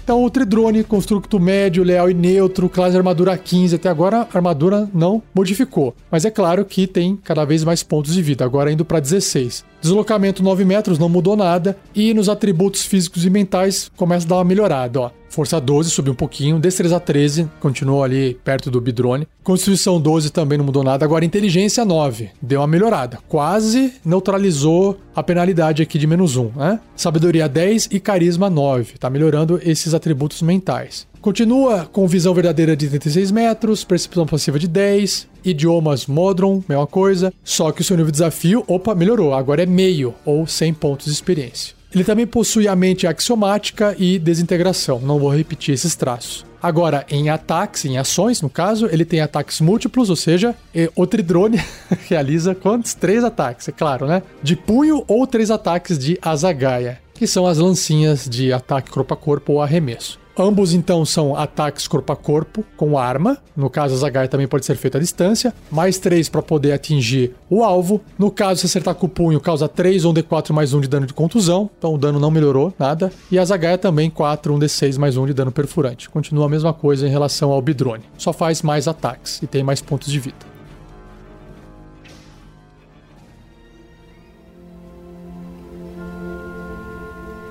Então, 0.02 0.22
o 0.22 0.28
Tridrone, 0.28 0.84
construto 0.84 1.40
médio, 1.40 1.82
leal 1.82 2.10
e 2.10 2.14
neutro, 2.14 2.68
classe 2.68 2.94
armadura 2.94 3.38
15. 3.38 3.76
Até 3.76 3.88
agora, 3.88 4.18
a 4.18 4.36
armadura 4.36 4.86
não 4.92 5.22
modificou. 5.34 5.94
Mas 6.10 6.26
é 6.26 6.30
claro 6.30 6.62
que 6.66 6.86
tem 6.86 7.16
cada 7.16 7.42
vez 7.46 7.64
mais 7.64 7.82
pontos 7.82 8.12
de 8.12 8.20
vida, 8.20 8.44
agora 8.44 8.70
indo 8.70 8.84
para 8.84 9.00
16. 9.00 9.64
Deslocamento 9.84 10.42
9 10.42 10.64
metros, 10.64 10.98
não 10.98 11.10
mudou 11.10 11.36
nada. 11.36 11.76
E 11.94 12.14
nos 12.14 12.30
atributos 12.30 12.86
físicos 12.86 13.26
e 13.26 13.28
mentais, 13.28 13.90
começa 13.94 14.24
a 14.24 14.28
dar 14.30 14.36
uma 14.36 14.44
melhorada, 14.44 14.98
ó. 14.98 15.10
Força 15.28 15.60
12 15.60 15.90
subiu 15.90 16.12
um 16.12 16.16
pouquinho, 16.16 16.60
destreza 16.60 16.98
13 16.98 17.50
continuou 17.60 18.02
ali 18.02 18.38
perto 18.44 18.70
do 18.70 18.80
Bidrone. 18.80 19.26
Constituição 19.42 20.00
12 20.00 20.30
também 20.30 20.56
não 20.56 20.64
mudou 20.64 20.84
nada. 20.84 21.04
Agora 21.04 21.24
inteligência 21.24 21.84
9 21.84 22.30
deu 22.40 22.60
uma 22.60 22.68
melhorada, 22.68 23.18
quase 23.28 23.94
neutralizou 24.04 24.96
a 25.14 25.24
penalidade 25.24 25.82
aqui 25.82 25.98
de 25.98 26.06
menos 26.06 26.36
1, 26.36 26.52
né? 26.54 26.80
Sabedoria 26.94 27.48
10 27.48 27.88
e 27.90 27.98
carisma 27.98 28.48
9, 28.48 28.96
tá 28.96 29.10
melhorando 29.10 29.60
esses 29.64 29.92
atributos 29.92 30.40
mentais. 30.40 31.04
Continua 31.24 31.88
com 31.90 32.06
visão 32.06 32.34
verdadeira 32.34 32.76
de 32.76 32.86
36 32.86 33.30
metros, 33.30 33.82
percepção 33.82 34.26
passiva 34.26 34.58
de 34.58 34.68
10, 34.68 35.26
idiomas 35.42 36.04
Modron, 36.04 36.62
mesma 36.68 36.86
coisa, 36.86 37.32
só 37.42 37.72
que 37.72 37.80
o 37.80 37.84
seu 37.84 37.96
nível 37.96 38.10
de 38.10 38.18
desafio, 38.18 38.62
opa, 38.68 38.94
melhorou, 38.94 39.32
agora 39.32 39.62
é 39.62 39.66
meio 39.66 40.14
ou 40.22 40.46
100 40.46 40.74
pontos 40.74 41.06
de 41.06 41.12
experiência. 41.12 41.74
Ele 41.94 42.04
também 42.04 42.26
possui 42.26 42.68
a 42.68 42.76
mente 42.76 43.06
axiomática 43.06 43.96
e 43.98 44.18
desintegração. 44.18 45.00
Não 45.00 45.18
vou 45.18 45.34
repetir 45.34 45.72
esses 45.72 45.96
traços. 45.96 46.44
Agora, 46.62 47.06
em 47.08 47.30
ataques, 47.30 47.86
em 47.86 47.96
ações, 47.96 48.42
no 48.42 48.50
caso, 48.50 48.86
ele 48.92 49.06
tem 49.06 49.22
ataques 49.22 49.62
múltiplos, 49.62 50.10
ou 50.10 50.16
seja, 50.16 50.54
o 50.94 51.06
Tridrone 51.06 51.58
realiza 52.06 52.54
quantos? 52.54 52.92
Três 52.92 53.24
ataques, 53.24 53.66
é 53.66 53.72
claro, 53.72 54.06
né? 54.06 54.22
De 54.42 54.56
punho 54.56 55.02
ou 55.08 55.26
três 55.26 55.50
ataques 55.50 55.98
de 55.98 56.18
Azagaia, 56.20 57.00
que 57.14 57.26
são 57.26 57.46
as 57.46 57.56
lancinhas 57.56 58.28
de 58.28 58.52
ataque 58.52 58.90
corpo 58.90 59.14
a 59.14 59.16
corpo 59.16 59.54
ou 59.54 59.62
arremesso. 59.62 60.22
Ambos 60.36 60.74
então 60.74 61.04
são 61.04 61.36
ataques 61.36 61.86
corpo 61.86 62.12
a 62.12 62.16
corpo 62.16 62.64
com 62.76 62.98
arma. 62.98 63.38
No 63.56 63.70
caso, 63.70 63.94
a 63.94 63.98
Zagai 63.98 64.26
também 64.26 64.48
pode 64.48 64.66
ser 64.66 64.76
feita 64.76 64.98
à 64.98 65.00
distância. 65.00 65.54
Mais 65.70 65.98
3 65.98 66.28
para 66.28 66.42
poder 66.42 66.72
atingir 66.72 67.34
o 67.48 67.62
alvo. 67.62 68.00
No 68.18 68.32
caso, 68.32 68.60
se 68.60 68.66
acertar 68.66 68.96
com 68.96 69.06
o 69.06 69.08
punho, 69.08 69.40
causa 69.40 69.68
3 69.68 70.04
ou 70.04 70.10
um 70.10 70.14
D4 70.14 70.52
mais 70.52 70.74
1 70.74 70.80
de 70.80 70.88
dano 70.88 71.06
de 71.06 71.14
contusão. 71.14 71.70
Então 71.78 71.94
o 71.94 71.98
dano 71.98 72.18
não 72.18 72.32
melhorou 72.32 72.74
nada. 72.76 73.12
E 73.30 73.38
a 73.38 73.44
Zagaia 73.44 73.78
também 73.78 74.10
4, 74.10 74.52
1 74.54 74.58
D6 74.58 74.98
mais 74.98 75.16
1 75.16 75.26
de 75.26 75.34
dano 75.34 75.52
perfurante. 75.52 76.10
Continua 76.10 76.46
a 76.46 76.48
mesma 76.48 76.72
coisa 76.72 77.06
em 77.06 77.10
relação 77.10 77.52
ao 77.52 77.62
Bidrone. 77.62 78.02
Só 78.18 78.32
faz 78.32 78.60
mais 78.60 78.88
ataques 78.88 79.40
e 79.40 79.46
tem 79.46 79.62
mais 79.62 79.80
pontos 79.80 80.10
de 80.10 80.18
vida. 80.18 80.54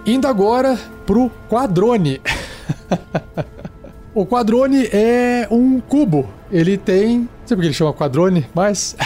Indo 0.05 0.27
agora 0.27 0.77
pro 1.05 1.31
Quadrone. 1.49 2.19
O 4.15 4.27
quadrone 4.27 4.87
é 4.91 5.47
um 5.49 5.79
cubo. 5.79 6.29
Ele 6.51 6.77
tem. 6.77 7.21
Não 7.21 7.29
sei 7.45 7.57
por 7.57 7.61
que 7.61 7.67
ele 7.67 7.73
chama 7.73 7.93
quadrone, 7.93 8.45
mas. 8.53 8.95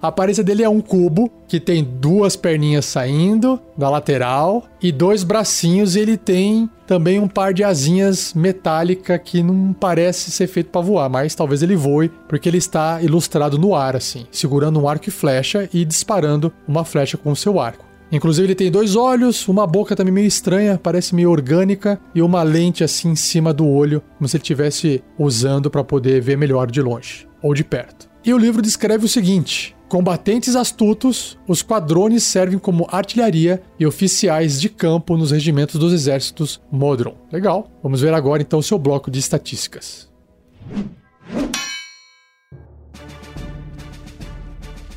A 0.00 0.08
aparência 0.08 0.42
dele 0.42 0.64
é 0.64 0.68
um 0.68 0.80
cubo 0.80 1.30
que 1.46 1.60
tem 1.60 1.84
duas 1.84 2.34
perninhas 2.34 2.86
saindo 2.86 3.60
da 3.76 3.88
lateral 3.88 4.64
e 4.82 4.90
dois 4.90 5.22
bracinhos. 5.22 5.94
E 5.94 6.00
ele 6.00 6.16
tem 6.16 6.68
também 6.86 7.20
um 7.20 7.28
par 7.28 7.52
de 7.52 7.62
asinhas 7.62 8.34
metálica 8.34 9.16
que 9.18 9.42
não 9.42 9.72
parece 9.72 10.30
ser 10.30 10.48
feito 10.48 10.70
para 10.70 10.80
voar, 10.80 11.08
mas 11.08 11.34
talvez 11.34 11.62
ele 11.62 11.76
voe 11.76 12.10
porque 12.28 12.48
ele 12.48 12.58
está 12.58 13.00
ilustrado 13.00 13.58
no 13.58 13.76
ar 13.76 13.94
assim, 13.94 14.26
segurando 14.32 14.80
um 14.80 14.88
arco 14.88 15.08
e 15.08 15.12
flecha 15.12 15.68
e 15.72 15.84
disparando 15.84 16.52
uma 16.66 16.84
flecha 16.84 17.16
com 17.16 17.30
o 17.30 17.36
seu 17.36 17.60
arco. 17.60 17.91
Inclusive 18.12 18.48
ele 18.48 18.54
tem 18.54 18.70
dois 18.70 18.94
olhos, 18.94 19.48
uma 19.48 19.66
boca 19.66 19.96
também 19.96 20.12
meio 20.12 20.26
estranha, 20.26 20.78
parece 20.80 21.14
meio 21.14 21.30
orgânica 21.30 21.98
e 22.14 22.20
uma 22.20 22.42
lente 22.42 22.84
assim 22.84 23.08
em 23.08 23.16
cima 23.16 23.54
do 23.54 23.66
olho, 23.66 24.02
como 24.18 24.28
se 24.28 24.36
ele 24.36 24.42
estivesse 24.42 25.02
usando 25.18 25.70
para 25.70 25.82
poder 25.82 26.20
ver 26.20 26.36
melhor 26.36 26.70
de 26.70 26.82
longe 26.82 27.26
ou 27.42 27.54
de 27.54 27.64
perto. 27.64 28.10
E 28.22 28.34
o 28.34 28.38
livro 28.38 28.60
descreve 28.60 29.06
o 29.06 29.08
seguinte: 29.08 29.74
Combatentes 29.88 30.54
astutos, 30.54 31.38
os 31.48 31.62
quadrones 31.62 32.22
servem 32.22 32.58
como 32.58 32.86
artilharia 32.90 33.62
e 33.80 33.86
oficiais 33.86 34.60
de 34.60 34.68
campo 34.68 35.16
nos 35.16 35.30
regimentos 35.30 35.80
dos 35.80 35.92
exércitos 35.92 36.60
Modron. 36.70 37.16
Legal. 37.32 37.70
Vamos 37.82 38.02
ver 38.02 38.12
agora 38.12 38.42
então 38.42 38.58
o 38.58 38.62
seu 38.62 38.78
bloco 38.78 39.10
de 39.10 39.18
estatísticas. 39.18 40.10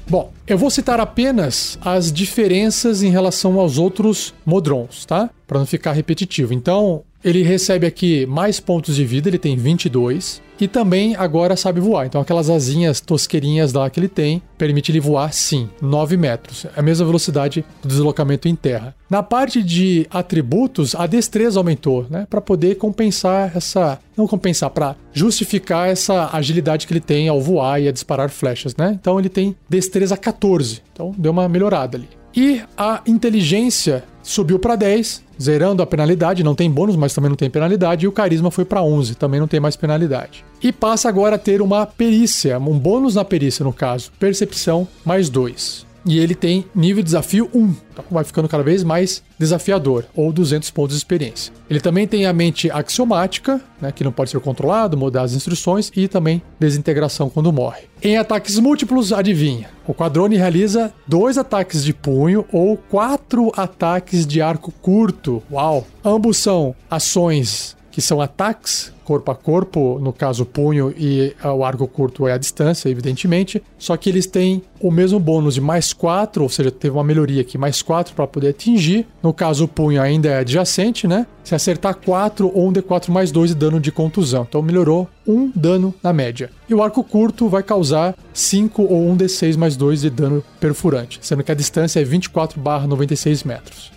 Bom, 0.08 0.32
eu 0.46 0.58
vou 0.58 0.70
citar 0.70 1.00
apenas 1.00 1.80
as 1.82 2.12
diferenças 2.12 3.02
em 3.02 3.10
relação 3.10 3.60
aos 3.60 3.80
outros 3.80 4.34
Modrons, 4.46 5.04
tá? 5.04 5.30
Para 5.48 5.58
não 5.58 5.66
ficar 5.66 5.94
repetitivo. 5.94 6.54
Então, 6.54 7.04
ele 7.26 7.42
recebe 7.42 7.88
aqui 7.88 8.24
mais 8.28 8.60
pontos 8.60 8.96
de 8.96 9.04
vida, 9.04 9.28
ele 9.28 9.40
tem 9.40 9.58
22. 9.58 10.46
E 10.62 10.70
também 10.70 11.18
agora 11.18 11.58
sabe 11.58 11.82
voar. 11.82 12.06
Então, 12.06 12.22
aquelas 12.22 12.50
asinhas 12.50 13.02
tosqueirinhas 13.02 13.74
lá 13.74 13.90
que 13.90 14.00
ele 14.00 14.08
tem, 14.08 14.42
permite 14.58 14.90
ele 14.90 15.02
voar 15.02 15.34
sim, 15.34 15.68
9 15.82 16.16
metros. 16.16 16.66
É 16.66 16.80
a 16.80 16.82
mesma 16.82 17.06
velocidade 17.06 17.66
do 17.82 17.90
deslocamento 17.90 18.48
em 18.48 18.56
terra. 18.56 18.96
Na 19.10 19.22
parte 19.22 19.62
de 19.62 20.08
atributos, 20.10 20.96
a 20.96 21.08
destreza 21.08 21.60
aumentou, 21.60 22.06
né? 22.10 22.26
Para 22.30 22.40
poder 22.40 22.76
compensar 22.76 23.52
essa. 23.58 24.00
Não 24.16 24.28
compensar, 24.28 24.70
para 24.70 24.96
justificar 25.12 25.90
essa 25.90 26.30
agilidade 26.32 26.88
que 26.88 26.94
ele 26.94 27.02
tem 27.02 27.28
ao 27.28 27.42
voar 27.42 27.82
e 27.82 27.90
a 27.90 27.92
disparar 27.92 28.30
flechas, 28.30 28.78
né? 28.78 28.98
Então, 28.98 29.20
ele 29.20 29.28
tem 29.28 29.58
destreza 29.68 30.16
14. 30.16 30.82
Então, 30.94 31.14
deu 31.18 31.34
uma 31.34 31.50
melhorada 31.50 31.98
ali. 31.98 32.08
E 32.36 32.62
a 32.78 33.02
inteligência 33.08 34.04
subiu 34.22 34.60
para 34.60 34.76
10, 34.76 35.24
zerando 35.42 35.82
a 35.82 35.86
penalidade, 35.86 36.44
não 36.44 36.56
tem 36.56 36.70
bônus, 36.70 36.96
mas 36.96 37.14
também 37.14 37.30
não 37.30 37.38
tem 37.38 37.50
penalidade, 37.50 38.06
e 38.06 38.08
o 38.08 38.12
carisma 38.12 38.52
foi 38.52 38.66
para 38.66 38.84
11, 38.84 39.16
também 39.16 39.40
não 39.40 39.48
tem 39.48 39.60
mais 39.60 39.76
penalidade. 39.76 40.44
E 40.62 40.72
passa 40.72 41.08
agora 41.08 41.36
a 41.36 41.40
ter 41.40 41.62
uma 41.62 41.86
perícia, 41.86 42.60
um 42.60 42.78
bônus 42.78 43.16
na 43.16 43.24
perícia 43.24 43.64
no 43.64 43.72
caso, 43.72 44.12
percepção 44.20 44.88
mais 45.06 45.30
2. 45.30 45.86
E 46.06 46.20
ele 46.20 46.36
tem 46.36 46.66
nível 46.76 47.04
desafio 47.04 47.50
1, 47.54 47.76
então 47.92 48.06
vai 48.12 48.24
ficando 48.24 48.48
cada 48.48 48.64
vez 48.64 48.84
mais 48.84 49.24
desafiador, 49.40 50.06
ou 50.16 50.32
200 50.32 50.70
pontos 50.70 50.96
de 50.96 51.00
experiência. 51.00 51.52
Ele 51.68 51.80
também 51.80 52.08
tem 52.08 52.28
a 52.28 52.34
mente 52.34 52.70
axiomática, 52.70 53.60
né, 53.82 53.92
que 53.92 54.04
não 54.04 54.12
pode 54.12 54.30
ser 54.30 54.40
controlado, 54.40 54.96
mudar 54.96 55.24
as 55.24 55.34
instruções, 55.34 55.92
e 55.96 56.08
também 56.08 56.44
desintegração 56.60 57.30
quando 57.30 57.52
morre. 57.52 57.84
Em 58.04 58.18
ataques 58.18 58.60
múltiplos, 58.60 59.12
adivinha? 59.12 59.70
O 59.88 59.94
quadrone 59.94 60.38
realiza 60.38 60.94
dois 61.08 61.40
ataques 61.40 61.84
de 61.84 61.94
punho 61.94 62.46
ou 62.52 62.78
quatro 62.78 63.52
ataques 63.58 64.28
de 64.28 64.42
arco 64.42 64.72
curto. 64.82 65.42
Uau! 65.52 65.88
Ambos 66.04 66.38
são 66.38 66.76
ações 66.90 67.76
que 67.96 68.02
são 68.02 68.20
ataques 68.20 68.94
corpo 69.06 69.32
a 69.32 69.36
corpo, 69.36 70.00
no 70.02 70.12
caso 70.12 70.46
punho 70.46 70.94
e 70.98 71.34
ah, 71.42 71.54
o 71.54 71.64
arco 71.64 71.88
curto 71.88 72.28
é 72.28 72.34
a 72.34 72.38
distância, 72.38 72.90
evidentemente. 72.90 73.64
Só 73.78 73.96
que 73.96 74.10
eles 74.10 74.26
têm 74.26 74.64
o 74.82 74.92
mesmo 74.92 75.18
bônus 75.18 75.54
de 75.54 75.62
mais 75.62 75.94
4, 75.94 76.44
ou 76.44 76.50
seja, 76.50 76.70
teve 76.70 76.94
uma 76.94 77.06
melhoria 77.06 77.40
aqui, 77.40 77.58
mais 77.58 77.82
4 77.82 78.14
para 78.14 78.28
poder 78.28 78.50
atingir. 78.50 79.08
No 79.24 79.34
caso 79.34 79.64
o 79.64 79.68
punho 79.68 80.02
ainda 80.02 80.28
é 80.28 80.40
adjacente, 80.40 81.08
né? 81.08 81.26
Se 81.42 81.56
acertar 81.56 81.96
4 81.96 82.52
ou 82.54 82.68
um 82.68 82.74
D4 82.74 83.10
mais 83.10 83.32
2 83.32 83.52
de 83.52 83.56
dano 83.56 83.80
de 83.80 83.94
contusão. 83.94 84.46
Então 84.50 84.62
melhorou 84.62 85.08
um 85.26 85.50
dano 85.56 85.94
na 86.04 86.12
média. 86.12 86.50
E 86.68 86.74
o 86.74 86.84
arco 86.84 87.02
curto 87.02 87.48
vai 87.48 87.64
causar 87.64 88.14
5 88.34 88.84
ou 88.84 89.08
um 89.08 89.16
D6 89.16 89.56
mais 89.56 89.78
2 89.78 90.02
de 90.02 90.10
dano 90.10 90.44
perfurante, 90.60 91.20
sendo 91.22 91.44
que 91.44 91.52
a 91.52 91.56
distância 91.56 92.02
é 92.02 92.04
24 92.04 92.60
96 92.60 93.44
metros. 93.46 93.95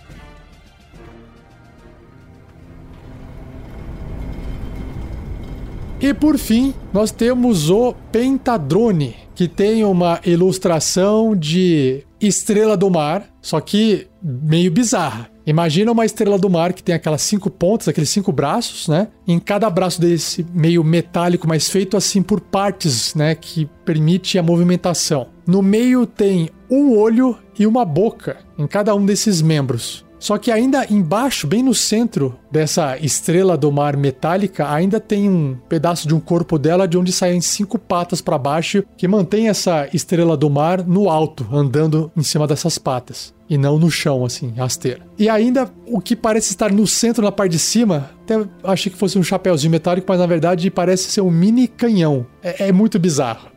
E 6.01 6.13
por 6.13 6.37
fim, 6.37 6.73
nós 6.93 7.11
temos 7.11 7.69
o 7.69 7.93
Pentadrone, 8.09 9.17
que 9.35 9.49
tem 9.49 9.83
uma 9.83 10.21
ilustração 10.25 11.35
de 11.35 12.05
estrela 12.21 12.77
do 12.77 12.89
mar, 12.89 13.25
só 13.41 13.59
que 13.59 14.07
meio 14.23 14.71
bizarra. 14.71 15.29
Imagina 15.45 15.91
uma 15.91 16.05
estrela 16.05 16.37
do 16.37 16.49
mar 16.49 16.71
que 16.71 16.83
tem 16.83 16.95
aquelas 16.95 17.21
cinco 17.21 17.49
pontas, 17.49 17.87
aqueles 17.87 18.09
cinco 18.09 18.31
braços, 18.31 18.87
né? 18.87 19.09
Em 19.27 19.39
cada 19.39 19.69
braço 19.69 19.99
desse 19.99 20.45
meio 20.53 20.83
metálico, 20.83 21.47
mas 21.47 21.69
feito 21.69 21.97
assim 21.97 22.21
por 22.21 22.39
partes, 22.39 23.13
né? 23.13 23.35
Que 23.35 23.67
permite 23.83 24.37
a 24.37 24.43
movimentação. 24.43 25.27
No 25.45 25.61
meio 25.61 26.05
tem 26.05 26.49
um 26.69 26.95
olho 26.97 27.37
e 27.57 27.65
uma 27.67 27.83
boca 27.83 28.37
em 28.57 28.67
cada 28.67 28.95
um 28.95 29.05
desses 29.05 29.41
membros. 29.41 30.05
Só 30.19 30.37
que 30.37 30.51
ainda 30.51 30.85
embaixo, 30.89 31.47
bem 31.47 31.63
no 31.63 31.73
centro 31.73 32.37
dessa 32.51 32.97
estrela 32.97 33.57
do 33.57 33.71
mar 33.71 33.95
metálica, 33.95 34.69
ainda 34.69 34.99
tem 34.99 35.29
um 35.29 35.57
pedaço 35.69 36.07
de 36.07 36.13
um 36.13 36.19
corpo 36.19 36.59
dela 36.59 36.87
de 36.87 36.97
onde 36.97 37.11
saem 37.11 37.39
cinco 37.39 37.79
patas 37.79 38.21
para 38.21 38.37
baixo 38.37 38.83
que 38.97 39.07
mantém 39.07 39.47
essa 39.47 39.87
estrela 39.93 40.35
do 40.35 40.49
mar 40.49 40.85
no 40.85 41.09
alto, 41.09 41.47
andando 41.51 42.11
em 42.15 42.23
cima 42.23 42.45
dessas 42.45 42.77
patas 42.77 43.33
e 43.49 43.57
não 43.57 43.79
no 43.79 43.89
chão, 43.89 44.23
assim, 44.23 44.53
rasteira. 44.55 45.01
E 45.17 45.27
ainda 45.27 45.71
o 45.87 45.99
que 45.99 46.15
parece 46.15 46.51
estar 46.51 46.71
no 46.71 46.85
centro, 46.85 47.23
na 47.23 47.31
parte 47.31 47.53
de 47.53 47.59
cima, 47.59 48.11
até 48.21 48.35
achei 48.63 48.91
que 48.91 48.97
fosse 48.97 49.17
um 49.17 49.23
chapéuzinho 49.23 49.71
metálico, 49.71 50.05
mas 50.07 50.19
na 50.19 50.27
verdade 50.27 50.69
parece 50.69 51.09
ser 51.09 51.21
um 51.21 51.31
mini 51.31 51.67
canhão. 51.67 52.27
É, 52.43 52.67
é 52.67 52.71
muito 52.71 52.99
bizarro. 52.99 53.49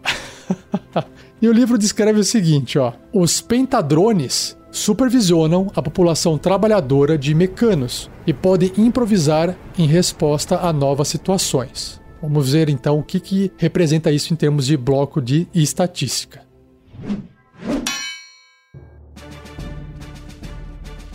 e 1.43 1.47
o 1.47 1.53
livro 1.53 1.77
descreve 1.77 2.19
o 2.19 2.25
seguinte, 2.25 2.79
ó: 2.79 2.95
os 3.13 3.43
pentadrones 3.43 4.57
supervisionam 4.73 5.71
a 5.77 5.83
população 5.83 6.39
trabalhadora 6.39 7.19
de 7.19 7.35
mecanos 7.35 8.11
e 8.27 8.33
podem 8.33 8.73
improvisar 8.79 9.55
em 9.79 9.87
resposta 9.87 10.59
a 10.59 10.73
novas 10.73 11.09
situações. 11.09 12.01
Vamos 12.23 12.53
ver 12.53 12.69
então 12.69 12.99
o 12.99 13.03
que, 13.03 13.21
que 13.21 13.53
representa 13.59 14.11
isso 14.11 14.33
em 14.33 14.37
termos 14.37 14.67
de 14.67 14.77
bloco 14.77 15.21
de 15.21 15.47
estatística. 15.55 16.41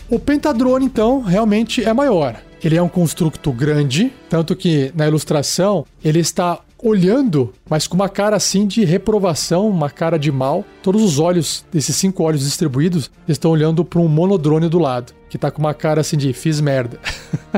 O 0.09 0.19
pentadrone, 0.19 0.85
então, 0.85 1.21
realmente 1.21 1.83
é 1.83 1.93
maior. 1.93 2.41
Ele 2.63 2.77
é 2.77 2.81
um 2.81 2.87
construto 2.87 3.51
grande, 3.51 4.13
tanto 4.29 4.55
que 4.55 4.91
na 4.95 5.07
ilustração 5.07 5.85
ele 6.03 6.19
está 6.19 6.59
olhando, 6.81 7.53
mas 7.69 7.87
com 7.87 7.95
uma 7.95 8.09
cara 8.09 8.35
assim 8.35 8.67
de 8.67 8.83
reprovação, 8.85 9.67
uma 9.69 9.89
cara 9.89 10.17
de 10.17 10.31
mal. 10.31 10.63
Todos 10.81 11.03
os 11.03 11.19
olhos 11.19 11.65
desses 11.71 11.95
cinco 11.95 12.23
olhos 12.23 12.41
distribuídos 12.41 13.09
estão 13.27 13.51
olhando 13.51 13.83
para 13.83 13.99
um 13.99 14.07
monodrone 14.07 14.69
do 14.69 14.79
lado, 14.79 15.13
que 15.29 15.37
tá 15.37 15.51
com 15.51 15.59
uma 15.59 15.73
cara 15.73 16.01
assim 16.01 16.17
de 16.17 16.31
fiz 16.33 16.61
merda. 16.61 16.99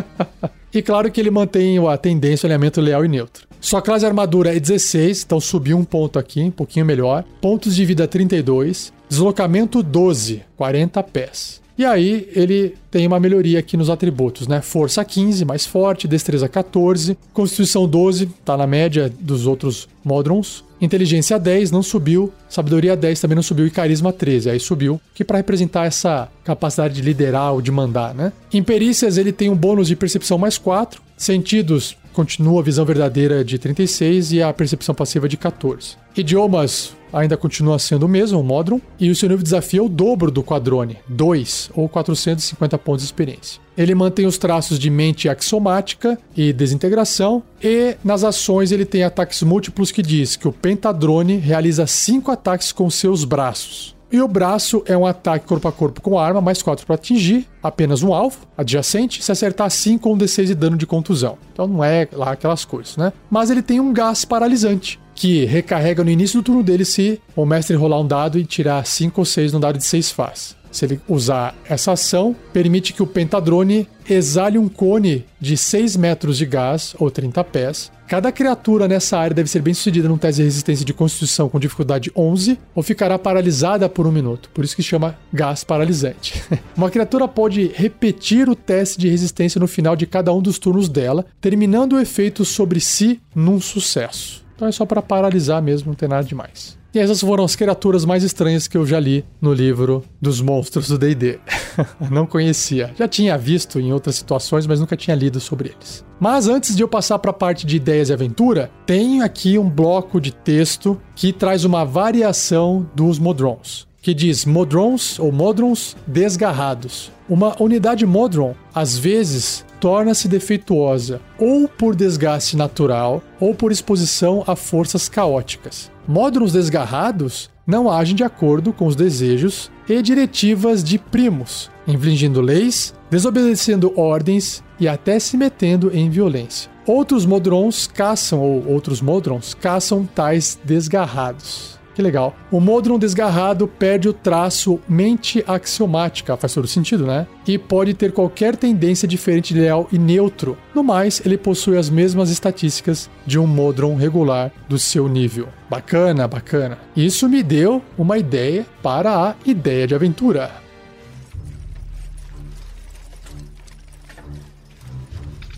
e 0.73 0.81
claro 0.81 1.11
que 1.11 1.19
ele 1.19 1.31
mantém 1.31 1.77
a 1.87 1.97
tendência, 1.97 2.45
o 2.45 2.47
alinhamento 2.47 2.81
leal 2.81 3.03
e 3.03 3.07
neutro. 3.07 3.47
Sua 3.61 3.81
classe 3.81 4.05
armadura 4.05 4.55
é 4.55 4.59
16, 4.59 5.23
então 5.23 5.39
subiu 5.39 5.77
um 5.77 5.83
ponto 5.83 6.17
aqui, 6.17 6.41
um 6.41 6.51
pouquinho 6.51 6.85
melhor. 6.85 7.25
Pontos 7.41 7.75
de 7.75 7.85
vida 7.85 8.07
32, 8.07 8.93
deslocamento 9.09 9.83
12, 9.83 10.43
40 10.55 11.03
pés. 11.03 11.61
E 11.79 11.85
aí 11.85 12.29
ele 12.35 12.75
tem 12.91 13.07
uma 13.07 13.21
melhoria 13.21 13.57
aqui 13.57 13.77
nos 13.77 13.89
atributos, 13.89 14.49
né? 14.49 14.61
Força 14.61 15.05
15, 15.05 15.45
mais 15.45 15.65
forte, 15.65 16.09
destreza 16.09 16.49
14, 16.49 17.17
constituição 17.31 17.87
12, 17.87 18.25
tá 18.43 18.57
na 18.57 18.67
média 18.67 19.09
dos 19.17 19.47
outros 19.47 19.87
Modrons. 20.03 20.65
Inteligência 20.81 21.39
10 21.39 21.71
não 21.71 21.81
subiu, 21.81 22.33
sabedoria 22.49 22.97
10 22.97 23.21
também 23.21 23.35
não 23.37 23.41
subiu 23.41 23.65
e 23.65 23.71
carisma 23.71 24.11
13, 24.11 24.49
aí 24.49 24.59
subiu, 24.59 24.99
que 25.15 25.23
para 25.23 25.37
representar 25.37 25.85
essa 25.85 26.27
capacidade 26.43 26.95
de 26.95 27.01
liderar 27.01 27.53
ou 27.53 27.61
de 27.61 27.71
mandar, 27.71 28.13
né? 28.13 28.33
Em 28.51 28.61
perícias 28.61 29.17
ele 29.17 29.31
tem 29.31 29.49
um 29.49 29.55
bônus 29.55 29.87
de 29.87 29.95
percepção 29.95 30.37
mais 30.37 30.57
4, 30.57 31.01
sentidos 31.15 31.95
continua 32.11 32.59
a 32.59 32.63
visão 32.63 32.83
verdadeira 32.83 33.45
de 33.45 33.57
36 33.57 34.33
e 34.33 34.43
a 34.43 34.51
percepção 34.51 34.93
passiva 34.93 35.29
de 35.29 35.37
14. 35.37 35.95
Idiomas 36.17 36.93
ainda 37.11 37.37
continua 37.37 37.79
sendo 37.79 38.05
o 38.05 38.09
mesmo, 38.09 38.39
o 38.39 38.43
Modron, 38.43 38.79
e 38.99 39.09
o 39.09 39.15
seu 39.15 39.29
nível 39.29 39.43
de 39.43 39.45
desafio 39.45 39.83
é 39.83 39.85
o 39.85 39.89
dobro 39.89 40.31
do 40.31 40.43
Quadrone, 40.43 40.97
2 41.07 41.71
ou 41.75 41.87
450 41.89 42.77
pontos 42.77 43.01
de 43.01 43.07
experiência. 43.07 43.61
Ele 43.77 43.95
mantém 43.95 44.25
os 44.25 44.37
traços 44.37 44.77
de 44.77 44.89
mente 44.89 45.29
axiomática 45.29 46.17
e 46.35 46.51
desintegração, 46.51 47.41
e 47.63 47.95
nas 48.03 48.23
ações 48.23 48.71
ele 48.71 48.85
tem 48.85 49.03
ataques 49.03 49.41
múltiplos 49.43 49.91
que 49.91 50.01
diz 50.01 50.35
que 50.35 50.47
o 50.47 50.51
Pentadrone 50.51 51.37
realiza 51.37 51.87
5 51.87 52.31
ataques 52.31 52.71
com 52.71 52.89
seus 52.89 53.23
braços. 53.23 53.97
E 54.11 54.19
o 54.21 54.27
braço 54.27 54.81
é 54.87 54.97
um 54.97 55.05
ataque 55.05 55.45
corpo 55.45 55.67
a 55.67 55.71
corpo 55.71 56.01
com 56.01 56.17
arma, 56.17 56.41
mais 56.41 56.63
4 56.63 56.83
para 56.83 56.95
atingir 56.95 57.47
apenas 57.61 58.01
um 58.01 58.11
alvo 58.11 58.39
adjacente, 58.57 59.21
se 59.23 59.31
acertar 59.31 59.69
5 59.69 60.09
ou 60.09 60.15
um 60.15 60.17
D6 60.17 60.45
de 60.45 60.55
dano 60.55 60.75
de 60.75 60.87
contusão. 60.87 61.37
Então 61.53 61.67
não 61.67 61.83
é 61.83 62.07
lá 62.11 62.31
aquelas 62.31 62.65
coisas, 62.65 62.97
né? 62.97 63.13
Mas 63.29 63.51
ele 63.51 63.61
tem 63.61 63.79
um 63.79 63.93
gás 63.93 64.25
paralisante, 64.25 64.99
que 65.19 65.43
recarrega 65.43 66.01
no 66.01 66.09
início 66.09 66.39
do 66.39 66.45
turno 66.45 66.63
dele 66.63 66.85
se 66.85 67.19
o 67.35 67.45
mestre 67.45 67.75
rolar 67.75 67.99
um 67.99 68.07
dado 68.07 68.39
e 68.39 68.45
tirar 68.45 68.85
5 68.85 69.19
ou 69.19 69.25
6 69.25 69.51
no 69.51 69.59
dado 69.59 69.77
de 69.77 69.83
6 69.83 70.11
faces. 70.11 70.55
Se 70.71 70.85
ele 70.85 71.01
usar 71.09 71.53
essa 71.65 71.91
ação, 71.91 72.33
permite 72.53 72.93
que 72.93 73.03
o 73.03 73.07
pentadrone 73.07 73.85
exale 74.09 74.57
um 74.57 74.69
cone 74.69 75.25
de 75.37 75.57
6 75.57 75.97
metros 75.97 76.37
de 76.37 76.45
gás, 76.45 76.95
ou 76.97 77.11
30 77.11 77.43
pés. 77.43 77.91
Cada 78.07 78.31
criatura 78.31 78.87
nessa 78.87 79.17
área 79.17 79.35
deve 79.35 79.49
ser 79.49 79.61
bem 79.61 79.73
sucedida 79.73 80.07
num 80.07 80.17
teste 80.17 80.41
de 80.41 80.45
resistência 80.45 80.85
de 80.85 80.93
constituição 80.93 81.49
com 81.49 81.59
dificuldade 81.59 82.11
11, 82.15 82.57
ou 82.73 82.81
ficará 82.81 83.19
paralisada 83.19 83.89
por 83.89 84.07
um 84.07 84.11
minuto. 84.11 84.49
Por 84.53 84.63
isso 84.63 84.75
que 84.75 84.81
chama 84.81 85.17
gás 85.33 85.65
paralisante. 85.65 86.41
Uma 86.77 86.89
criatura 86.89 87.27
pode 87.27 87.71
repetir 87.75 88.47
o 88.47 88.55
teste 88.55 88.97
de 88.97 89.09
resistência 89.09 89.59
no 89.59 89.67
final 89.67 89.97
de 89.97 90.07
cada 90.07 90.31
um 90.31 90.41
dos 90.41 90.57
turnos 90.57 90.87
dela, 90.87 91.25
terminando 91.41 91.93
o 91.93 91.99
efeito 91.99 92.45
sobre 92.45 92.79
si 92.79 93.19
num 93.35 93.59
sucesso. 93.59 94.47
Então 94.59 94.67
é 94.67 94.73
só 94.73 94.85
para 94.85 95.01
paralisar 95.01 95.63
mesmo, 95.63 95.87
não 95.87 95.95
tem 95.95 96.09
nada 96.09 96.27
demais. 96.27 96.77
E 96.93 96.99
essas 96.99 97.21
foram 97.21 97.45
as 97.45 97.55
criaturas 97.55 98.03
mais 98.03 98.25
estranhas 98.25 98.67
que 98.67 98.75
eu 98.75 98.85
já 98.85 98.99
li 98.99 99.23
no 99.39 99.53
livro 99.53 100.03
dos 100.21 100.41
monstros 100.41 100.89
do 100.89 100.97
D&D. 100.97 101.39
não 102.11 102.25
conhecia. 102.25 102.91
Já 102.97 103.07
tinha 103.07 103.37
visto 103.37 103.79
em 103.79 103.93
outras 103.93 104.17
situações, 104.17 104.67
mas 104.67 104.81
nunca 104.81 104.97
tinha 104.97 105.15
lido 105.15 105.39
sobre 105.39 105.69
eles. 105.69 106.03
Mas 106.19 106.49
antes 106.49 106.75
de 106.75 106.83
eu 106.83 106.89
passar 106.89 107.19
para 107.19 107.31
a 107.31 107.33
parte 107.33 107.65
de 107.65 107.77
ideias 107.77 108.09
e 108.09 108.13
aventura, 108.13 108.69
tem 108.85 109.21
aqui 109.21 109.57
um 109.57 109.69
bloco 109.69 110.19
de 110.19 110.33
texto 110.33 110.99
que 111.15 111.31
traz 111.31 111.63
uma 111.63 111.85
variação 111.85 112.85
dos 112.93 113.17
Modrons, 113.17 113.87
que 114.01 114.13
diz 114.13 114.45
Modrons 114.45 115.19
ou 115.19 115.31
Modrons 115.31 115.95
desgarrados. 116.07 117.11
Uma 117.29 117.55
unidade 117.61 118.05
Modron, 118.05 118.55
às 118.73 118.97
vezes, 118.97 119.65
torna-se 119.79 120.27
defeituosa 120.27 121.21
ou 121.37 121.67
por 121.67 121.95
desgaste 121.95 122.57
natural 122.57 123.21
ou 123.39 123.53
por 123.53 123.71
exposição 123.71 124.43
a 124.47 124.55
forças 124.55 125.07
caóticas. 125.07 125.91
Módulos 126.07 126.53
desgarrados 126.53 127.49
não 127.65 127.89
agem 127.89 128.15
de 128.15 128.23
acordo 128.23 128.73
com 128.73 128.87
os 128.87 128.95
desejos 128.95 129.69
e 129.87 130.01
diretivas 130.01 130.83
de 130.83 130.97
primos, 130.97 131.69
infringindo 131.87 132.41
leis, 132.41 132.93
desobedecendo 133.11 133.93
ordens 133.95 134.63
e 134.79 134.87
até 134.87 135.19
se 135.19 135.37
metendo 135.37 135.95
em 135.95 136.09
violência. 136.09 136.69
Outros 136.87 137.27
modrons 137.27 137.85
caçam 137.85 138.39
ou 138.39 138.67
outros 138.67 139.01
modrons 139.01 139.53
caçam 139.53 140.03
tais 140.03 140.59
desgarrados. 140.63 141.78
Que 141.99 142.03
legal. 142.03 142.33
O 142.49 142.61
Modron 142.61 142.97
desgarrado 142.97 143.67
perde 143.67 144.07
o 144.07 144.13
traço 144.13 144.79
mente 144.87 145.43
axiomática, 145.45 146.37
faz 146.37 146.53
todo 146.53 146.65
sentido, 146.65 147.05
né? 147.05 147.27
E 147.45 147.57
pode 147.57 147.93
ter 147.93 148.13
qualquer 148.13 148.55
tendência 148.55 149.05
diferente 149.05 149.53
de 149.53 149.59
leal 149.59 149.85
e 149.91 149.99
neutro. 149.99 150.57
No 150.73 150.81
mais, 150.81 151.21
ele 151.25 151.37
possui 151.37 151.77
as 151.77 151.89
mesmas 151.89 152.29
estatísticas 152.29 153.09
de 153.25 153.37
um 153.37 153.45
Modron 153.45 153.97
regular 153.97 154.49
do 154.69 154.79
seu 154.79 155.09
nível. 155.09 155.49
Bacana, 155.69 156.25
bacana. 156.25 156.77
Isso 156.95 157.27
me 157.27 157.43
deu 157.43 157.81
uma 157.97 158.17
ideia 158.17 158.65
para 158.81 159.31
a 159.31 159.35
ideia 159.45 159.85
de 159.85 159.93
aventura. 159.93 160.51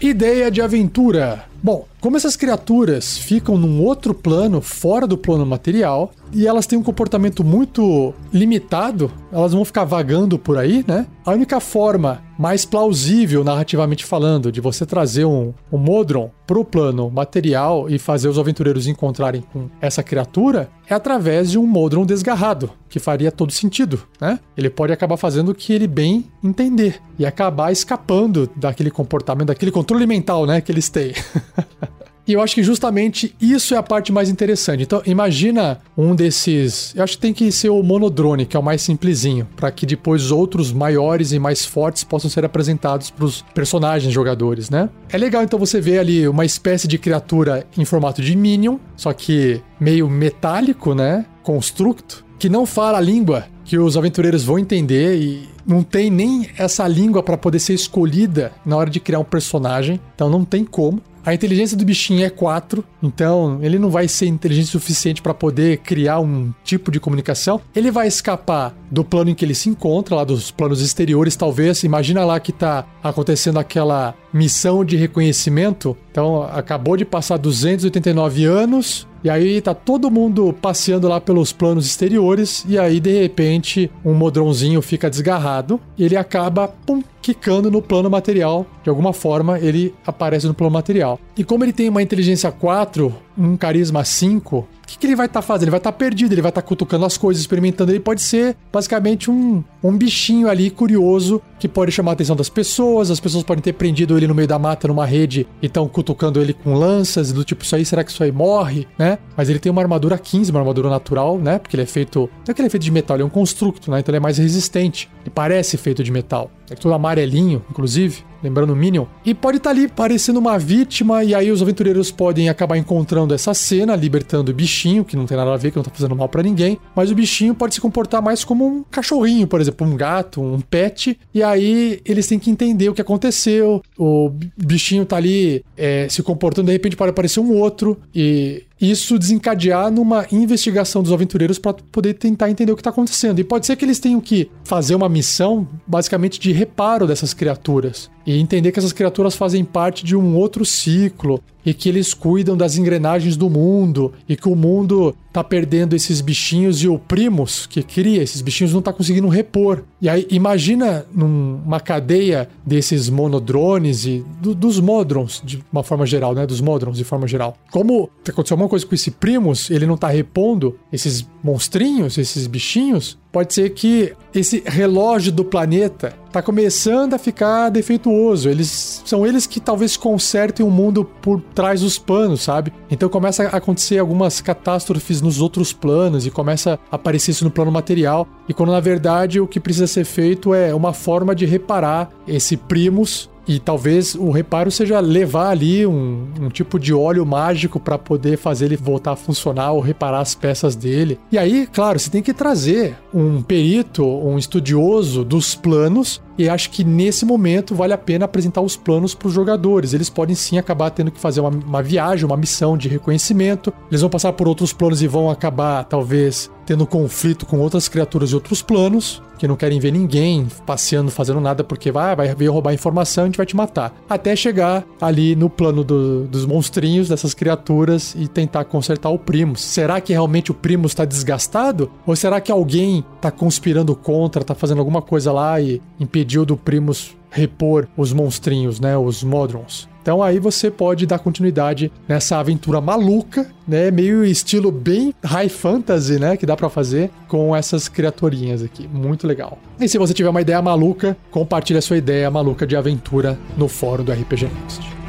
Ideia 0.02 0.50
de 0.50 0.60
aventura. 0.60 1.51
Bom, 1.64 1.86
como 2.02 2.18
essas 2.18 2.36
criaturas 2.36 3.20
ficam 3.20 3.56
num 3.56 3.84
outro 3.84 4.16
plano, 4.16 4.60
fora 4.60 5.06
do 5.06 5.16
plano 5.16 5.46
material, 5.46 6.12
e 6.34 6.48
elas 6.48 6.66
têm 6.66 6.80
um 6.80 6.84
comportamento 6.84 7.44
muito 7.44 8.14
limitado, 8.34 9.12
elas 9.32 9.54
vão 9.54 9.64
ficar 9.64 9.84
vagando 9.84 10.40
por 10.40 10.58
aí, 10.58 10.84
né? 10.88 11.06
A 11.24 11.32
única 11.32 11.60
forma 11.60 12.24
mais 12.40 12.66
plausível, 12.66 13.44
narrativamente 13.44 14.04
falando, 14.04 14.52
de 14.52 14.60
você 14.60 14.84
trazer 14.86 15.26
um, 15.26 15.54
um 15.72 15.78
Modron 15.78 16.32
pro 16.48 16.66
plano 16.66 17.12
material 17.12 17.88
e 17.88 18.00
fazer 18.00 18.28
os 18.28 18.40
aventureiros 18.40 18.88
encontrarem 18.88 19.44
com 19.54 19.70
essa 19.80 20.02
criatura 20.02 20.70
é 20.88 20.96
através 20.96 21.52
de 21.52 21.60
um 21.60 21.68
Modron 21.68 22.06
desgarrado, 22.06 22.72
que 22.90 22.98
faria 22.98 23.32
todo 23.32 23.52
sentido, 23.52 24.02
né? 24.20 24.40
Ele 24.58 24.70
pode 24.70 24.92
acabar 24.92 25.18
fazendo 25.18 25.50
o 25.50 25.56
que 25.56 25.72
ele 25.72 25.88
bem 25.88 26.26
entender 26.44 27.00
e 27.20 27.26
acabar 27.26 27.72
escapando 27.72 28.50
daquele 28.56 28.90
comportamento, 28.90 29.50
daquele 29.50 29.72
controle 29.72 30.08
mental, 30.08 30.46
né, 30.46 30.60
que 30.60 30.72
eles 30.72 30.90
têm. 30.90 31.14
E 32.28 32.34
eu 32.34 32.42
acho 32.42 32.54
que 32.54 32.64
justamente 32.64 33.36
isso 33.42 33.74
é 33.74 33.78
a 33.78 33.84
parte 33.84 34.12
mais 34.12 34.30
interessante. 34.30 34.84
Então, 34.84 35.02
imagina 35.06 35.80
um 35.98 36.16
desses. 36.16 36.94
Eu 36.96 37.04
acho 37.04 37.14
que 37.14 37.22
tem 37.22 37.34
que 37.34 37.52
ser 37.52 37.70
o 37.70 37.82
monodrone, 37.82 38.46
que 38.46 38.56
é 38.56 38.60
o 38.60 38.64
mais 38.64 38.82
simplesinho, 38.82 39.48
para 39.56 39.72
que 39.72 39.86
depois 39.86 40.32
outros 40.32 40.72
maiores 40.72 41.32
e 41.32 41.40
mais 41.40 41.66
fortes 41.66 42.04
possam 42.04 42.30
ser 42.30 42.46
apresentados 42.46 43.10
para 43.10 43.26
os 43.26 43.42
personagens 43.54 44.14
jogadores, 44.14 44.70
né? 44.70 44.90
É 45.10 45.18
legal 45.18 45.44
então 45.44 45.58
você 45.58 45.82
ver 45.82 46.00
ali 46.00 46.28
uma 46.28 46.46
espécie 46.46 46.88
de 46.88 46.98
criatura 46.98 47.66
em 47.78 47.84
formato 47.84 48.22
de 48.22 48.36
Minion, 48.36 48.78
só 48.96 49.12
que 49.14 49.60
meio 49.80 50.10
metálico, 50.10 50.94
né? 50.94 51.26
Constructo, 51.42 52.24
que 52.38 52.48
não 52.48 52.66
fala 52.66 53.00
a 53.00 53.02
língua 53.02 53.46
que 53.66 53.78
os 53.78 53.98
aventureiros 53.98 54.44
vão 54.44 54.60
entender 54.60 55.20
e 55.20 55.50
não 55.66 55.84
tem 55.84 56.10
nem 56.10 56.50
essa 56.58 56.88
língua 56.88 57.24
para 57.24 57.38
poder 57.38 57.60
ser 57.60 57.74
escolhida 57.74 58.52
na 58.66 58.76
hora 58.76 58.90
de 58.90 59.00
criar 59.00 59.20
um 59.20 59.24
personagem, 59.24 60.00
então 60.14 60.30
não 60.30 60.44
tem 60.44 60.66
como. 60.66 61.02
A 61.24 61.34
inteligência 61.34 61.78
do 61.78 61.86
bichinho 61.86 62.26
é 62.26 62.30
4, 62.30 62.84
então 63.02 63.60
ele 63.62 63.78
não 63.78 63.90
vai 63.90 64.08
ser 64.08 64.26
inteligente 64.26 64.70
o 64.70 64.72
suficiente 64.72 65.22
para 65.22 65.34
poder 65.34 65.78
criar 65.78 66.20
um 66.20 66.52
tipo 66.64 66.90
de 66.92 67.00
comunicação. 67.00 67.62
Ele 67.76 67.92
vai 67.92 68.08
escapar 68.08 68.74
do 68.90 69.04
plano 69.04 69.30
em 69.30 69.36
que 69.36 69.46
ele 69.46 69.54
se 69.54 69.70
encontra, 69.70 70.16
lá 70.16 70.24
dos 70.24 70.50
planos 70.50 70.82
exteriores, 70.82 71.36
talvez. 71.36 71.84
Imagina 71.84 72.26
lá 72.26 72.40
que 72.40 72.52
tá 72.52 72.86
acontecendo 73.04 73.60
aquela 73.60 74.16
missão 74.34 74.84
de 74.84 74.98
reconhecimento. 74.98 75.96
Então, 76.12 76.44
acabou 76.44 76.98
de 76.98 77.06
passar 77.06 77.38
289 77.38 78.46
anos, 78.46 79.08
e 79.24 79.30
aí 79.30 79.62
tá 79.62 79.74
todo 79.74 80.10
mundo 80.10 80.54
passeando 80.62 81.08
lá 81.08 81.22
pelos 81.22 81.54
planos 81.54 81.86
exteriores 81.86 82.66
e 82.68 82.78
aí 82.78 83.00
de 83.00 83.22
repente 83.22 83.92
um 84.04 84.14
modronzinho 84.14 84.82
fica 84.82 85.10
desgarrado 85.10 85.80
e 85.98 86.04
ele 86.04 86.16
acaba 86.16 86.68
pum, 86.68 87.04
quicando 87.22 87.70
no 87.70 87.82
plano 87.82 88.10
material. 88.10 88.66
De 88.84 88.90
alguma 88.90 89.14
forma 89.14 89.60
ele 89.60 89.94
aparece 90.06 90.48
no 90.48 90.54
plano 90.54 90.74
material. 90.74 91.20
E 91.38 91.44
como 91.44 91.64
ele 91.64 91.74
tem 91.74 91.88
uma 91.88 92.02
inteligência 92.02 92.52
4, 92.52 93.14
um 93.38 93.56
carisma 93.58 94.04
5, 94.04 94.68
que, 94.92 94.98
que 94.98 95.08
ele 95.08 95.16
vai 95.16 95.26
estar 95.26 95.42
tá 95.42 95.48
fazendo? 95.48 95.64
Ele 95.64 95.72
vai 95.72 95.80
estar 95.80 95.92
tá 95.92 95.98
perdido, 95.98 96.34
ele 96.34 96.42
vai 96.42 96.50
estar 96.50 96.62
tá 96.62 96.68
cutucando 96.68 97.06
as 97.06 97.18
coisas, 97.18 97.42
experimentando. 97.42 97.92
Ele 97.92 98.00
pode 98.00 98.22
ser 98.22 98.58
basicamente 98.72 99.32
um, 99.32 99.64
um 99.84 99.98
bichinho 99.98 100.50
ali 100.50 100.70
curioso 100.70 101.42
que 101.60 101.68
pode 101.68 101.92
chamar 101.92 102.12
a 102.12 102.14
atenção 102.14 102.36
das 102.36 102.50
pessoas. 102.50 103.10
As 103.10 103.20
pessoas 103.20 103.44
podem 103.44 103.62
ter 103.62 103.74
prendido 103.74 104.18
ele 104.18 104.28
no 104.28 104.36
meio 104.36 104.48
da 104.48 104.60
mata 104.60 104.88
numa 104.88 105.06
rede 105.06 105.48
e 105.62 105.68
estão 105.68 105.88
cutucando 105.88 106.42
ele 106.42 106.54
com 106.54 106.74
lanças, 106.74 107.32
do 107.32 107.44
tipo, 107.44 107.64
isso 107.64 107.76
aí, 107.76 107.86
será 107.86 108.04
que 108.04 108.12
isso 108.12 108.24
aí 108.24 108.32
morre, 108.32 108.88
né? 108.98 109.18
Mas 109.38 109.50
ele 109.50 109.60
tem 109.60 109.72
uma 109.72 109.82
armadura 109.82 110.18
15, 110.18 110.52
uma 110.52 110.60
armadura 110.60 110.90
natural, 110.90 111.38
né? 111.38 111.58
Porque 111.58 111.76
ele 111.76 111.84
é 111.84 111.88
feito. 111.88 112.30
Não 112.46 112.52
é 112.52 112.54
que 112.54 112.62
ele 112.62 112.68
é 112.68 112.70
feito 112.70 112.84
de 112.84 112.92
metal, 112.92 113.16
ele 113.16 113.24
é 113.24 113.26
um 113.26 113.30
construto, 113.30 113.90
né? 113.90 114.00
Então 114.00 114.12
ele 114.12 114.18
é 114.18 114.22
mais 114.22 114.38
resistente. 114.38 115.10
Ele 115.22 115.32
parece 115.34 115.78
feito 115.78 116.04
de 116.04 116.12
metal. 116.12 116.52
É 116.70 116.76
tudo 116.76 116.94
amarelinho, 116.94 117.64
inclusive 117.70 118.31
lembrando 118.44 118.74
o 118.74 118.76
Minion, 118.76 119.06
e 119.26 119.34
pode 119.34 119.58
estar 119.58 119.70
tá 119.70 119.76
ali 119.76 119.88
parecendo 119.88 120.40
uma 120.40 120.58
vítima, 120.58 121.24
e 121.24 121.34
aí 121.34 121.52
os 121.52 121.62
aventureiros 121.62 122.12
podem 122.12 122.50
acabar 122.50 122.78
encontrando 122.78 123.34
essa 123.34 123.54
cena, 123.54 123.96
libertando 123.96 124.52
o 124.52 124.54
bichinho, 124.54 125.06
que 125.06 125.16
não 125.16 125.26
tem 125.26 125.38
nada 125.38 125.54
a 125.54 125.58
ver, 125.58 125.72
que 125.72 125.78
não 125.78 125.84
tá 125.84 125.92
fazendo 125.94 126.16
mal 126.16 126.30
para 126.30 126.44
ninguém, 126.44 126.80
mas 126.96 127.12
o 127.12 127.16
bichinho 127.16 127.54
pode 127.54 127.76
se 127.76 127.82
comportar 127.82 128.22
mais 128.22 128.44
como 128.44 128.66
um 128.66 128.84
cachorrinho, 128.84 129.48
por 129.48 129.62
exemplo, 129.62 129.86
um 129.86 129.96
gato, 129.96 130.42
um 130.42 130.60
pet, 130.62 131.18
e 131.34 131.44
aí 131.44 132.02
eles 132.06 132.28
têm 132.28 132.40
que 132.40 132.50
entender 132.50 132.90
o 132.90 132.94
que 132.94 133.02
aconteceu, 133.02 133.82
o 133.98 134.32
bichinho 134.58 135.06
tá 135.06 135.18
ali 135.18 135.64
é, 135.78 136.08
se 136.10 136.24
comportando, 136.24 136.68
de 136.68 136.74
repente 136.74 136.96
pode 136.96 137.12
aparecer 137.12 137.40
um 137.40 137.54
outro, 137.54 137.98
e 138.14 138.64
isso 138.82 139.20
desencadear 139.20 139.92
numa 139.92 140.26
investigação 140.32 141.04
dos 141.04 141.12
aventureiros 141.12 141.60
para 141.60 141.74
poder 141.74 142.16
tentar 142.16 142.50
entender 142.50 142.72
o 142.72 142.76
que 142.76 142.82
está 142.82 142.90
acontecendo. 142.90 143.40
E 143.40 143.44
pode 143.44 143.68
ser 143.68 143.76
que 143.76 143.86
eles 143.86 144.00
tenham 144.00 144.20
que 144.20 144.50
fazer 144.64 144.96
uma 144.96 145.08
missão 145.08 145.68
basicamente 145.86 146.40
de 146.40 146.52
reparo 146.52 147.06
dessas 147.06 147.34
criaturas 147.34 148.10
e 148.26 148.40
entender 148.40 148.72
que 148.72 148.80
essas 148.80 148.94
criaturas 148.94 149.36
fazem 149.36 149.64
parte 149.64 150.04
de 150.04 150.16
um 150.16 150.36
outro 150.36 150.66
ciclo 150.66 151.42
e 151.66 151.74
que 151.74 151.90
eles 151.90 152.14
cuidam 152.14 152.58
das 152.58 152.78
engrenagens 152.78 153.36
do 153.36 153.50
mundo 153.50 154.14
e 154.28 154.36
que 154.36 154.50
o 154.50 154.56
mundo 154.56 155.16
tá 155.32 155.44
perdendo 155.44 155.96
esses 155.96 156.20
bichinhos 156.20 156.84
e 156.84 156.88
o 156.88 157.00
Primus 157.00 157.66
que 157.66 157.82
cria 157.82 158.22
esses 158.22 158.42
bichinhos 158.42 158.74
não 158.74 158.82
tá 158.82 158.92
conseguindo 158.92 159.28
repor. 159.28 159.84
E 160.02 160.10
aí 160.10 160.28
imagina 160.30 161.06
numa 161.14 161.80
cadeia 161.80 162.50
desses 162.66 163.10
monodrones 163.10 164.06
e 164.06 164.26
do, 164.42 164.54
dos 164.54 164.80
modrons 164.80 165.42
de 165.44 165.64
uma 165.72 165.84
forma 165.84 166.06
geral, 166.06 166.34
né, 166.34 166.46
dos 166.46 166.60
modrons 166.60 166.98
de 166.98 167.04
forma 167.04 167.28
geral. 167.28 167.56
Como 167.72 168.10
aconteceu 168.28 168.56
alguma 168.56 168.70
coisa 168.70 168.86
com 168.86 168.96
esse 168.96 169.12
Primus, 169.12 169.70
ele 169.70 169.86
não 169.86 169.98
tá 169.98 170.10
repondo 170.10 170.78
esses 170.92 171.26
monstrinhos, 171.44 172.18
esses 172.18 172.48
bichinhos, 172.48 173.18
pode 173.32 173.54
ser 173.54 173.70
que 173.72 174.14
esse 174.34 174.62
relógio 174.66 175.32
do 175.32 175.44
planeta 175.44 176.14
está 176.28 176.42
começando 176.42 177.14
a 177.14 177.18
ficar 177.18 177.70
defeituoso. 177.70 178.50
Eles 178.50 179.02
são 179.06 179.26
eles 179.26 179.46
que 179.46 179.60
talvez 179.60 179.98
consertem 179.98 180.66
o 180.66 180.70
mundo 180.70 181.06
por 181.22 181.42
trás 181.54 181.82
dos 181.82 181.98
panos, 181.98 182.42
sabe? 182.42 182.74
Então 182.90 183.10
começa 183.10 183.44
a 183.44 183.58
acontecer 183.58 183.98
algumas 183.98 184.42
catástrofes 184.42 185.22
nos 185.22 185.42
outros 185.42 185.74
planos 185.74 186.26
e 186.26 186.32
começa 186.32 186.80
a 186.92 186.96
aparecer 186.96 187.32
isso 187.32 187.44
no 187.44 187.52
plano 187.52 187.72
material. 187.72 188.28
E 188.48 188.54
quando 188.54 188.72
na 188.72 188.80
verdade 188.80 189.40
o 189.40 189.48
que 189.48 189.60
precisa 189.60 189.88
ser 189.88 190.06
feito 190.06 190.54
é 190.54 190.74
uma 190.74 190.94
forma 190.94 191.36
de 191.36 191.46
reparar 191.46 192.10
esse 192.28 192.56
primus 192.56 193.30
e 193.52 193.60
talvez 193.60 194.16
o 194.16 194.32
reparo 194.32 194.72
seja 194.72 195.00
levar 195.00 195.50
ali 195.50 195.86
um, 195.86 196.28
um 196.40 196.50
tipo 196.50 196.80
de 196.80 196.94
óleo 196.94 197.26
mágico 197.26 197.80
para 197.80 197.98
poder 197.98 198.38
fazer 198.38 198.66
ele 198.66 198.78
voltar 198.78 199.12
a 199.12 199.16
funcionar 199.16 199.72
ou 199.74 199.82
reparar 199.82 200.22
as 200.22 200.34
peças 200.34 200.76
dele. 200.76 201.20
E 201.32 201.38
aí, 201.38 201.68
claro, 201.68 202.00
você 202.00 202.10
tem 202.10 202.24
que 202.24 202.34
trazer 202.34 202.96
um 203.14 203.42
perito, 203.42 204.06
um 204.06 204.38
estudioso 204.38 205.26
dos 205.26 205.54
planos 205.54 206.22
e 206.42 206.50
acho 206.50 206.72
que 206.72 206.84
nesse 206.84 207.24
momento 207.24 207.76
vale 207.76 207.94
a 207.94 207.98
pena 207.98 208.26
apresentar 208.26 208.62
os 208.62 208.76
planos 208.76 209.14
para 209.14 209.28
os 209.28 209.34
jogadores. 209.34 209.94
Eles 209.94 210.10
podem 210.10 210.36
sim 210.36 210.58
acabar 210.58 210.90
tendo 210.90 211.12
que 211.12 211.20
fazer 211.20 211.40
uma, 211.40 211.50
uma, 211.50 211.84
viagem, 211.84 212.26
uma 212.26 212.36
missão 212.36 212.76
de 212.76 212.88
reconhecimento. 212.88 213.72
Eles 213.90 214.02
vão 214.02 214.10
passar 214.10 214.34
por 214.34 214.48
outros 214.48 214.74
planos 214.74 215.02
e 215.04 215.08
vão 215.08 215.30
acabar, 215.30 215.84
talvez, 215.84 216.50
tendo 216.66 216.88
conflito 216.88 217.46
com 217.46 217.60
outras 217.60 217.88
criaturas 217.88 218.30
de 218.30 218.36
outros 218.36 218.62
planos, 218.62 219.22
que 219.38 219.48
não 219.48 219.56
querem 219.56 219.80
ver 219.80 219.92
ninguém 219.92 220.48
passeando, 220.66 221.12
fazendo 221.12 221.42
nada, 221.42 221.64
porque 221.64 221.92
vai, 221.92 222.16
vai 222.16 222.34
vir 222.34 222.48
roubar 222.48 222.74
informação 222.74 223.24
e 223.24 223.26
a 223.26 223.28
gente 223.28 223.38
vai 223.38 223.46
te 223.46 223.56
matar. 223.56 223.94
Até 224.10 224.36
chegar 224.36 224.86
ali 225.02 225.36
no 225.36 225.50
plano 225.50 225.84
do, 225.84 226.28
dos 226.28 226.46
monstrinhos, 226.46 227.10
dessas 227.10 227.34
criaturas, 227.34 228.16
e 228.18 228.28
tentar 228.28 228.66
consertar 228.66 229.10
o 229.10 229.20
Primus. 229.20 229.62
Será 229.62 230.00
que 230.00 230.14
realmente 230.14 230.52
o 230.52 230.54
Primus 230.54 230.92
está 230.92 231.06
desgastado? 231.06 231.92
Ou 232.06 232.16
será 232.16 232.40
que 232.40 232.52
alguém 232.52 233.04
está 233.16 233.32
conspirando 233.32 233.96
contra, 233.96 234.44
está 234.44 234.56
fazendo 234.56 234.80
alguma 234.80 235.02
coisa 235.02 235.32
lá 235.32 235.60
e 235.60 235.82
impedindo 236.00 236.31
impediu 236.32 236.46
do 236.46 236.56
Primus 236.56 237.16
repor 237.30 237.88
os 237.98 238.14
monstrinhos, 238.14 238.80
né, 238.80 238.98
os 238.98 239.24
Modrons. 239.24 239.90
Então 240.02 240.24
aí 240.24 240.40
você 240.40 240.72
pode 240.72 241.06
dar 241.06 241.20
continuidade 241.20 241.92
nessa 242.08 242.40
aventura 242.40 242.82
maluca, 242.82 243.48
né, 243.68 243.92
meio 243.92 244.26
estilo 244.26 244.72
bem 244.72 245.14
high 245.24 245.50
fantasy, 245.50 246.20
né, 246.20 246.36
que 246.38 246.46
dá 246.46 246.56
para 246.56 246.70
fazer 246.70 247.12
com 247.28 247.56
essas 247.56 247.88
criaturinhas 247.88 248.64
aqui. 248.64 248.88
Muito 248.88 249.28
legal. 249.28 249.58
E 249.80 249.88
se 249.88 249.98
você 249.98 250.14
tiver 250.14 250.30
uma 250.30 250.42
ideia 250.42 250.62
maluca, 250.62 251.16
compartilhe 251.30 251.80
a 251.80 251.82
sua 251.82 251.98
ideia 251.98 252.32
maluca 252.32 252.66
de 252.66 252.76
aventura 252.76 253.38
no 253.58 253.68
fórum 253.68 254.04
do 254.04 254.12
RPG 254.12 254.46
Next. 254.46 255.01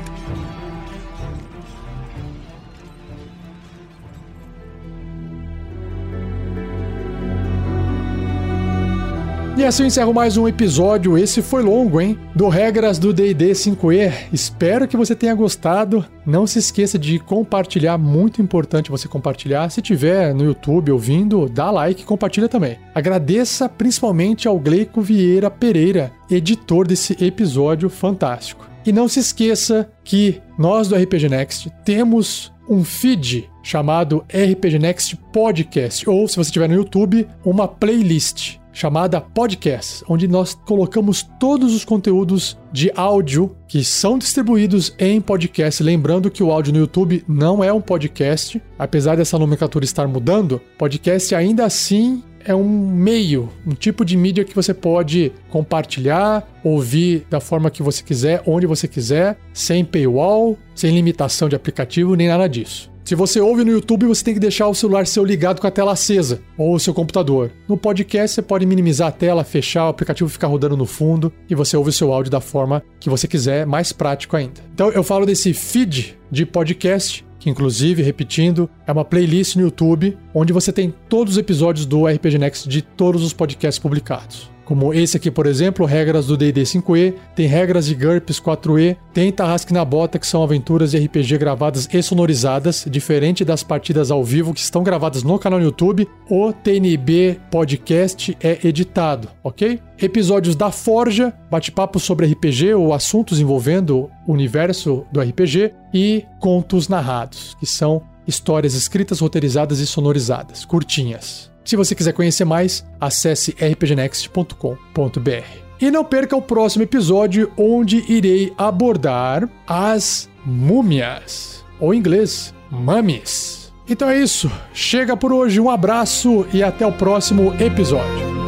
E 9.55 9.65
assim 9.65 9.83
eu 9.83 9.87
encerro 9.87 10.15
mais 10.15 10.39
um 10.39 10.49
episódio. 10.49 11.17
Esse 11.17 11.43
foi 11.43 11.63
longo, 11.63 12.01
hein? 12.01 12.19
Do 12.35 12.49
Regras 12.49 12.99
do 12.99 13.13
DD 13.13 13.51
5E. 13.51 14.11
Espero 14.33 14.89
que 14.89 14.97
você 14.97 15.15
tenha 15.15 15.35
gostado. 15.35 16.05
Não 16.25 16.47
se 16.47 16.59
esqueça 16.59 16.99
de 16.99 17.19
compartilhar, 17.19 17.99
muito 17.99 18.41
importante 18.41 18.91
você 18.91 19.07
compartilhar. 19.07 19.69
Se 19.69 19.83
tiver 19.83 20.35
no 20.35 20.43
YouTube 20.43 20.91
ouvindo, 20.91 21.49
dá 21.51 21.71
like 21.71 22.03
e 22.03 22.07
compartilha 22.07 22.49
também. 22.49 22.79
Agradeça 22.95 23.69
principalmente 23.69 24.49
ao 24.49 24.59
Gleico 24.59 25.03
Vieira 25.03 25.51
Pereira, 25.51 26.11
editor 26.31 26.87
desse 26.87 27.23
episódio 27.23 27.91
fantástico. 27.91 28.67
E 28.87 28.91
não 28.91 29.07
se 29.07 29.21
esqueça 29.21 29.89
que 30.03 30.41
nós 30.59 30.89
do 30.89 30.97
RPG 30.97 31.29
Next 31.29 31.71
temos 31.85 32.51
um 32.69 32.83
feed 32.83 33.51
chamado 33.63 34.25
RPG 34.29 34.79
Next 34.79 35.15
Podcast, 35.31 36.09
ou 36.09 36.27
se 36.27 36.37
você 36.37 36.49
estiver 36.49 36.69
no 36.69 36.75
YouTube, 36.75 37.29
uma 37.45 37.69
playlist 37.69 38.62
chamada 38.73 39.21
Podcast, 39.21 40.05
onde 40.09 40.27
nós 40.27 40.55
colocamos 40.55 41.23
todos 41.39 41.75
os 41.75 41.85
conteúdos 41.85 42.57
de 42.73 42.91
áudio 42.95 43.55
que 43.69 43.85
são 43.85 44.19
distribuídos 44.19 44.95
em 44.99 45.21
podcast. 45.21 45.83
Lembrando 45.83 46.31
que 46.31 46.43
o 46.43 46.51
áudio 46.51 46.73
no 46.73 46.79
YouTube 46.79 47.25
não 47.29 47.63
é 47.63 47.73
um 47.73 47.81
podcast, 47.81 48.61
apesar 48.79 49.17
dessa 49.17 49.39
nomenclatura 49.39 49.85
estar 49.85 50.09
mudando, 50.09 50.61
podcast 50.79 51.35
ainda 51.35 51.65
assim 51.65 52.23
é 52.45 52.55
um 52.55 52.69
meio, 52.69 53.49
um 53.67 53.73
tipo 53.73 54.05
de 54.05 54.17
mídia 54.17 54.45
que 54.45 54.55
você 54.55 54.75
pode 54.75 55.33
compartilhar, 55.51 56.47
ouvir 56.65 57.27
da 57.31 57.41
forma 57.41 57.71
que 57.71 57.83
você 57.83 58.03
quiser, 58.03 58.43
onde 58.47 58.67
você 58.67 58.89
quiser, 58.89 59.39
sem 59.53 59.85
paywall, 59.85 60.59
sem 60.75 60.95
limitação 60.95 61.49
de 61.49 61.57
aplicativo, 61.57 62.17
nem 62.17 62.29
nada 62.29 62.49
disso. 62.49 62.92
Se 63.05 63.15
você 63.15 63.41
ouve 63.41 63.65
no 63.65 63.73
YouTube, 63.73 64.07
você 64.07 64.23
tem 64.25 64.35
que 64.35 64.41
deixar 64.41 64.69
o 64.69 64.75
celular 64.75 65.07
seu 65.07 65.25
ligado 65.25 65.61
com 65.61 65.67
a 65.67 65.71
tela 65.71 65.93
acesa 65.93 66.41
ou 66.57 66.75
o 66.75 66.81
seu 66.81 66.95
computador. 66.95 67.51
No 67.69 67.77
podcast, 67.77 68.35
você 68.35 68.43
pode 68.43 68.65
minimizar 68.65 69.09
a 69.09 69.13
tela, 69.13 69.43
fechar, 69.43 69.87
o 69.87 69.89
aplicativo 69.89 70.31
ficar 70.31 70.47
rodando 70.47 70.77
no 70.77 70.87
fundo 70.87 71.33
e 71.51 71.55
você 71.55 71.77
ouve 71.77 71.91
o 71.91 71.93
seu 71.93 72.13
áudio 72.13 72.31
da 72.31 72.41
forma 72.41 72.83
que 73.01 73.11
você 73.11 73.27
quiser, 73.27 73.67
mais 73.67 73.93
prático 73.93 74.37
ainda. 74.37 74.61
Então, 74.73 74.91
eu 74.91 75.03
falo 75.03 75.27
desse 75.27 75.53
feed 75.53 76.17
de 76.31 76.47
podcast 76.47 77.25
que 77.43 77.51
inclusive, 77.51 78.05
repetindo, 78.05 78.71
é 78.87 78.93
uma 78.93 79.05
playlist 79.05 79.57
no 79.57 79.63
YouTube 79.63 80.17
onde 80.33 80.53
você 80.53 80.73
tem 80.73 80.95
todos 81.09 81.33
os 81.33 81.39
episódios 81.39 81.85
do 81.85 82.07
RPG 82.07 82.39
Next 82.39 82.69
de 82.69 82.83
todos 82.83 83.25
os 83.25 83.33
podcasts 83.33 83.81
publicados. 83.81 84.49
Como 84.73 84.95
esse 84.95 85.19
aqui, 85.19 85.31
por 85.31 85.45
exemplo, 85.47 85.85
regras 85.85 86.29
do 86.29 86.35
D&D 86.35 86.63
5e, 86.63 87.15
tem 87.37 87.47
regras 87.47 87.85
de 87.85 87.95
GURPS 87.95 88.41
4e, 88.41 88.97
tem 89.13 89.31
Tarrasque 89.31 89.71
na 89.71 89.85
Bota, 89.85 90.19
que 90.19 90.27
são 90.27 90.43
aventuras 90.43 90.93
de 90.93 90.99
RPG 90.99 91.37
gravadas 91.37 91.87
e 91.93 92.03
sonorizadas, 92.03 92.87
diferente 92.89 93.45
das 93.45 93.63
partidas 93.63 94.11
ao 94.11 94.25
vivo 94.25 94.55
que 94.55 94.61
estão 94.61 94.83
gravadas 94.83 95.23
no 95.23 95.39
canal 95.39 95.59
no 95.59 95.67
YouTube. 95.67 96.09
O 96.27 96.55
TNB 96.55 97.39
Podcast 97.51 98.35
é 98.41 98.67
editado, 98.67 99.29
ok? 99.45 99.79
Episódios 100.01 100.57
da 100.57 100.71
Forja, 100.71 101.35
bate-papo 101.51 102.01
sobre 102.01 102.25
RPG 102.33 102.73
ou 102.73 102.95
assuntos 102.95 103.39
envolvendo 103.39 104.09
o 104.27 104.33
universo 104.33 105.05
do 105.13 105.21
RPG 105.21 105.75
e 105.93 106.25
contos 106.41 106.89
narrados, 106.89 107.55
que 107.61 107.67
são 107.67 108.01
histórias 108.27 108.73
escritas, 108.73 109.21
roteirizadas 109.21 109.81
e 109.81 109.87
sonorizadas, 109.87 110.65
curtinhas. 110.65 111.52
Se 111.65 111.77
você 111.77 111.95
quiser 111.95 112.13
conhecer 112.13 112.45
mais, 112.45 112.85
acesse 113.01 113.53
rpgnext.com.br. 113.53 115.63
E 115.81 115.91
não 115.91 116.05
perca 116.05 116.37
o 116.37 116.43
próximo 116.43 116.85
episódio, 116.85 117.51
onde 117.57 118.05
irei 118.11 118.53
abordar 118.57 119.49
as 119.67 120.29
múmias, 120.45 121.65
ou 121.81 121.93
em 121.93 121.99
inglês, 121.99 122.55
mummies. 122.71 123.73
Então 123.89 124.09
é 124.09 124.19
isso, 124.19 124.51
chega 124.73 125.17
por 125.17 125.33
hoje, 125.33 125.61
um 125.61 125.69
abraço 125.69 126.47
e 126.53 126.63
até 126.63 126.87
o 126.87 126.93
próximo 126.93 127.53
episódio. 127.61 128.42